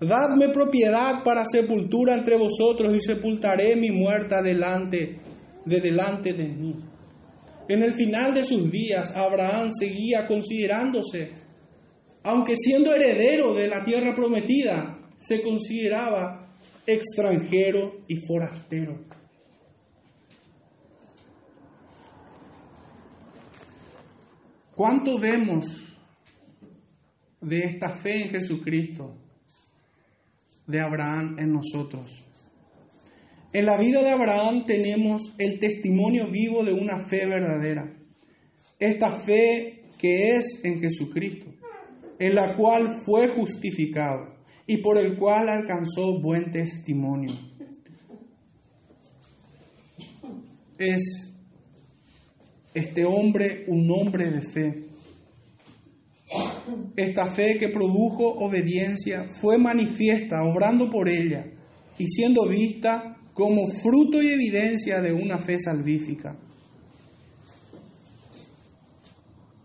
Dadme 0.00 0.48
propiedad 0.48 1.22
para 1.22 1.44
sepultura 1.44 2.14
entre 2.14 2.36
vosotros 2.36 2.94
y 2.94 3.00
sepultaré 3.00 3.76
mi 3.76 3.90
muerta 3.90 4.42
delante 4.42 5.20
de 5.64 5.80
delante 5.80 6.32
de 6.32 6.48
mí. 6.48 6.74
En 7.68 7.82
el 7.82 7.92
final 7.92 8.34
de 8.34 8.42
sus 8.42 8.70
días, 8.70 9.16
Abraham 9.16 9.70
seguía 9.70 10.26
considerándose, 10.26 11.30
aunque 12.24 12.56
siendo 12.56 12.94
heredero 12.94 13.54
de 13.54 13.68
la 13.68 13.84
tierra 13.84 14.14
prometida, 14.14 14.98
se 15.18 15.42
consideraba 15.42 16.56
extranjero 16.86 18.02
y 18.08 18.16
forastero. 18.16 18.98
¿Cuánto 24.74 25.18
vemos 25.18 25.96
de 27.40 27.60
esta 27.60 27.90
fe 27.90 28.22
en 28.22 28.30
Jesucristo 28.30 29.14
de 30.66 30.80
Abraham 30.80 31.38
en 31.38 31.52
nosotros? 31.52 32.24
En 33.52 33.66
la 33.66 33.76
vida 33.76 34.02
de 34.02 34.10
Abraham 34.10 34.64
tenemos 34.64 35.34
el 35.38 35.58
testimonio 35.58 36.28
vivo 36.30 36.64
de 36.64 36.72
una 36.72 36.98
fe 36.98 37.26
verdadera. 37.26 37.94
Esta 38.78 39.10
fe 39.10 39.84
que 39.98 40.36
es 40.36 40.60
en 40.64 40.80
Jesucristo, 40.80 41.52
en 42.22 42.36
la 42.36 42.54
cual 42.54 42.88
fue 43.04 43.26
justificado 43.30 44.36
y 44.64 44.76
por 44.76 44.96
el 44.96 45.16
cual 45.16 45.48
alcanzó 45.48 46.20
buen 46.20 46.52
testimonio. 46.52 47.32
Es 50.78 51.32
este 52.74 53.04
hombre 53.04 53.64
un 53.66 53.90
hombre 53.90 54.30
de 54.30 54.40
fe. 54.40 54.84
Esta 56.94 57.26
fe 57.26 57.56
que 57.58 57.68
produjo 57.70 58.28
obediencia 58.38 59.24
fue 59.26 59.58
manifiesta, 59.58 60.44
obrando 60.44 60.88
por 60.88 61.08
ella 61.08 61.44
y 61.98 62.06
siendo 62.06 62.46
vista 62.48 63.16
como 63.34 63.66
fruto 63.66 64.22
y 64.22 64.28
evidencia 64.28 65.00
de 65.00 65.12
una 65.12 65.38
fe 65.38 65.58
salvífica. 65.58 66.38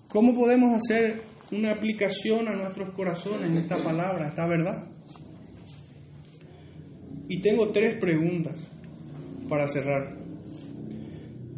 ¿Cómo 0.07 0.33
podemos 0.33 0.73
hacer 0.73 1.36
una 1.51 1.71
aplicación 1.71 2.47
a 2.47 2.55
nuestros 2.55 2.93
corazones 2.93 3.55
esta 3.55 3.81
palabra, 3.83 4.27
esta 4.27 4.45
verdad? 4.45 4.87
Y 7.29 7.41
tengo 7.41 7.71
tres 7.71 7.99
preguntas 7.99 8.59
para 9.47 9.67
cerrar. 9.67 10.17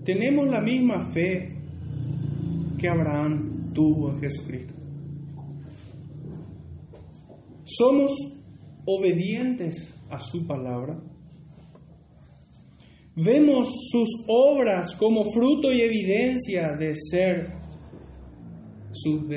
¿Tenemos 0.04 0.48
la 0.48 0.62
misma 0.62 1.02
fe 1.02 1.56
que 2.78 2.88
Abraham 2.88 3.74
tuvo 3.74 4.12
en 4.12 4.22
Jesucristo? 4.22 4.74
¿Somos 7.66 8.12
obedientes 8.86 9.94
a 10.10 10.20
su 10.20 10.48
palabra? 10.48 11.00
Vemos 13.16 13.68
sus 13.92 14.26
obras 14.28 14.96
como 14.96 15.24
fruto 15.26 15.72
y 15.72 15.82
evidencia 15.82 16.74
de 16.74 16.94
ser 16.96 17.59
sus. 19.02 19.28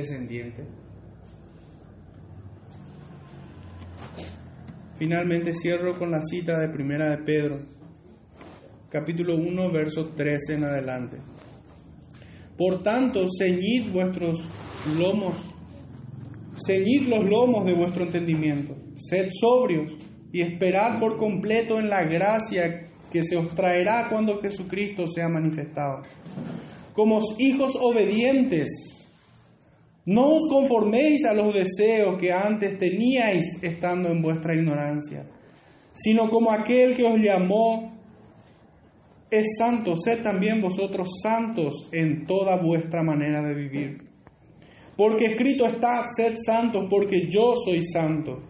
Finalmente 4.94 5.52
cierro 5.54 5.98
con 5.98 6.10
la 6.10 6.20
cita 6.22 6.58
de 6.58 6.68
Primera 6.68 7.10
de 7.10 7.18
Pedro, 7.18 7.58
capítulo 8.88 9.36
1, 9.36 9.70
verso 9.72 10.10
13 10.16 10.54
en 10.54 10.64
adelante. 10.64 11.18
Por 12.56 12.82
tanto, 12.82 13.24
ceñid 13.38 13.90
vuestros 13.92 14.48
lomos, 14.98 15.34
ceñid 16.66 17.08
los 17.08 17.24
lomos 17.24 17.64
de 17.64 17.74
vuestro 17.74 18.04
entendimiento, 18.04 18.76
sed 18.96 19.28
sobrios 19.30 19.96
y 20.32 20.42
esperad 20.42 20.98
por 21.00 21.18
completo 21.18 21.78
en 21.78 21.88
la 21.88 22.04
gracia 22.04 22.88
que 23.10 23.22
se 23.22 23.36
os 23.36 23.48
traerá 23.54 24.08
cuando 24.08 24.40
Jesucristo 24.40 25.06
sea 25.06 25.28
manifestado. 25.28 26.02
Como 26.94 27.18
hijos 27.38 27.76
obedientes, 27.80 29.01
no 30.05 30.34
os 30.34 30.48
conforméis 30.48 31.24
a 31.24 31.32
los 31.32 31.55
deseos 31.55 32.18
que 32.18 32.32
antes 32.32 32.76
teníais 32.76 33.62
estando 33.62 34.11
en 34.11 34.20
vuestra 34.20 34.55
ignorancia, 34.55 35.24
sino 35.92 36.28
como 36.28 36.50
aquel 36.50 36.96
que 36.96 37.05
os 37.05 37.20
llamó 37.20 37.92
es 39.30 39.57
santo, 39.59 39.96
sed 39.96 40.22
también 40.22 40.61
vosotros 40.61 41.09
santos 41.22 41.88
en 41.92 42.26
toda 42.26 42.61
vuestra 42.61 43.03
manera 43.03 43.42
de 43.42 43.55
vivir. 43.55 43.98
Porque 44.96 45.26
escrito 45.26 45.66
está, 45.66 46.05
sed 46.07 46.34
santos, 46.36 46.84
porque 46.90 47.28
yo 47.30 47.55
soy 47.55 47.80
santo. 47.80 48.42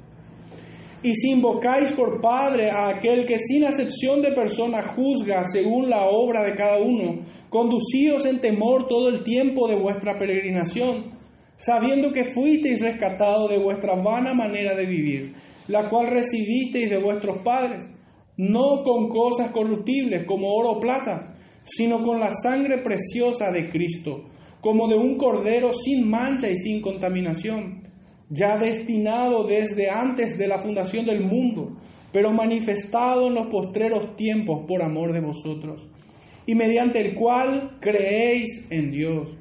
Y 1.04 1.14
si 1.14 1.30
invocáis 1.30 1.92
por 1.92 2.20
Padre 2.20 2.70
a 2.70 2.88
aquel 2.88 3.26
que 3.26 3.38
sin 3.38 3.64
acepción 3.64 4.22
de 4.22 4.32
persona 4.32 4.82
juzga 4.82 5.44
según 5.44 5.88
la 5.90 6.06
obra 6.06 6.42
de 6.42 6.54
cada 6.54 6.78
uno, 6.80 7.24
conducíos 7.48 8.24
en 8.24 8.40
temor 8.40 8.86
todo 8.88 9.08
el 9.08 9.22
tiempo 9.22 9.68
de 9.68 9.76
vuestra 9.76 10.16
peregrinación, 10.16 11.21
sabiendo 11.62 12.12
que 12.12 12.24
fuisteis 12.24 12.82
rescatados 12.82 13.48
de 13.48 13.58
vuestra 13.58 13.94
vana 13.94 14.34
manera 14.34 14.74
de 14.74 14.84
vivir, 14.84 15.32
la 15.68 15.88
cual 15.88 16.08
recibisteis 16.08 16.90
de 16.90 17.00
vuestros 17.00 17.38
padres, 17.38 17.88
no 18.36 18.82
con 18.82 19.08
cosas 19.08 19.52
corruptibles 19.52 20.26
como 20.26 20.52
oro 20.52 20.72
o 20.72 20.80
plata, 20.80 21.36
sino 21.62 22.02
con 22.02 22.18
la 22.18 22.32
sangre 22.32 22.82
preciosa 22.82 23.52
de 23.52 23.70
Cristo, 23.70 24.24
como 24.60 24.88
de 24.88 24.96
un 24.96 25.16
cordero 25.16 25.72
sin 25.72 26.10
mancha 26.10 26.48
y 26.48 26.56
sin 26.56 26.82
contaminación 26.82 27.82
ya 28.28 28.56
destinado 28.56 29.44
desde 29.44 29.90
antes 29.90 30.38
de 30.38 30.48
la 30.48 30.58
fundación 30.58 31.04
del 31.04 31.20
mundo, 31.20 31.76
pero 32.12 32.32
manifestado 32.32 33.28
en 33.28 33.34
los 33.34 33.48
postreros 33.48 34.16
tiempos 34.16 34.64
por 34.66 34.82
amor 34.82 35.12
de 35.12 35.20
vosotros, 35.20 35.86
y 36.46 36.54
mediante 36.54 36.98
el 36.98 37.14
cual 37.14 37.76
creéis 37.80 38.66
en 38.70 38.90
Dios, 38.90 39.36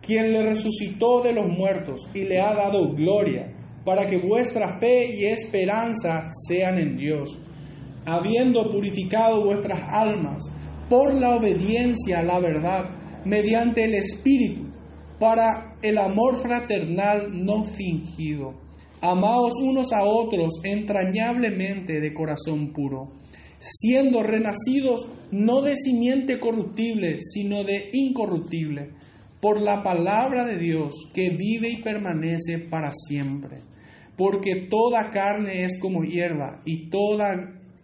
quien 0.00 0.32
le 0.32 0.42
resucitó 0.42 1.22
de 1.22 1.32
los 1.32 1.46
muertos 1.48 2.08
y 2.14 2.24
le 2.24 2.40
ha 2.40 2.54
dado 2.54 2.92
gloria, 2.94 3.52
para 3.84 4.08
que 4.08 4.18
vuestra 4.18 4.78
fe 4.78 5.10
y 5.14 5.26
esperanza 5.26 6.28
sean 6.48 6.78
en 6.78 6.96
Dios, 6.96 7.38
habiendo 8.04 8.70
purificado 8.70 9.44
vuestras 9.44 9.80
almas 9.88 10.42
por 10.88 11.14
la 11.14 11.36
obediencia 11.36 12.20
a 12.20 12.22
la 12.22 12.40
verdad, 12.40 12.84
mediante 13.24 13.84
el 13.84 13.94
Espíritu 13.94 14.70
para 15.18 15.76
el 15.82 15.98
amor 15.98 16.36
fraternal 16.36 17.28
no 17.32 17.62
fingido. 17.62 18.54
Amaos 19.02 19.54
unos 19.62 19.92
a 19.92 20.02
otros 20.02 20.60
entrañablemente 20.64 22.00
de 22.00 22.12
corazón 22.12 22.72
puro, 22.72 23.12
siendo 23.58 24.22
renacidos 24.22 25.06
no 25.30 25.62
de 25.62 25.74
simiente 25.74 26.40
corruptible, 26.40 27.18
sino 27.20 27.64
de 27.64 27.90
incorruptible, 27.92 28.90
por 29.40 29.60
la 29.60 29.82
palabra 29.82 30.44
de 30.44 30.58
Dios 30.58 31.10
que 31.14 31.30
vive 31.30 31.70
y 31.70 31.82
permanece 31.82 32.58
para 32.58 32.90
siempre. 32.92 33.58
Porque 34.16 34.68
toda 34.68 35.10
carne 35.10 35.64
es 35.64 35.80
como 35.80 36.04
hierba 36.04 36.60
y 36.64 36.90
toda 36.90 37.34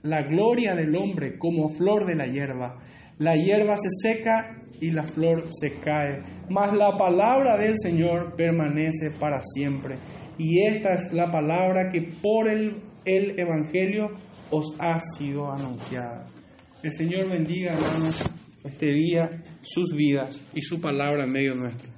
la 0.02 0.22
gloria 0.22 0.74
del 0.74 0.94
hombre 0.94 1.38
como 1.38 1.68
flor 1.68 2.06
de 2.06 2.14
la 2.14 2.26
hierba 2.26 2.78
La 3.18 3.34
hierba 3.34 3.76
se 3.76 3.88
seca 3.90 4.62
y 4.80 4.90
la 4.90 5.02
flor 5.02 5.44
se 5.50 5.76
cae, 5.76 6.20
mas 6.50 6.74
la 6.74 6.98
palabra 6.98 7.56
del 7.56 7.74
Señor 7.78 8.36
permanece 8.36 9.10
para 9.10 9.40
siempre. 9.40 9.96
Y 10.36 10.66
esta 10.66 10.92
es 10.92 11.12
la 11.12 11.30
palabra 11.30 11.88
que 11.90 12.02
por 12.02 12.48
el, 12.48 12.82
el 13.06 13.40
Evangelio 13.40 14.10
os 14.50 14.74
ha 14.78 15.00
sido 15.00 15.50
anunciada. 15.50 16.26
El 16.82 16.92
Señor 16.92 17.30
bendiga, 17.30 17.72
hermanos, 17.72 18.30
este 18.66 18.92
día, 18.92 19.42
sus 19.62 19.94
vidas 19.94 20.40
y 20.54 20.62
su 20.62 20.80
palabra 20.80 21.24
en 21.24 21.32
medio 21.32 21.54
nuestro. 21.54 21.88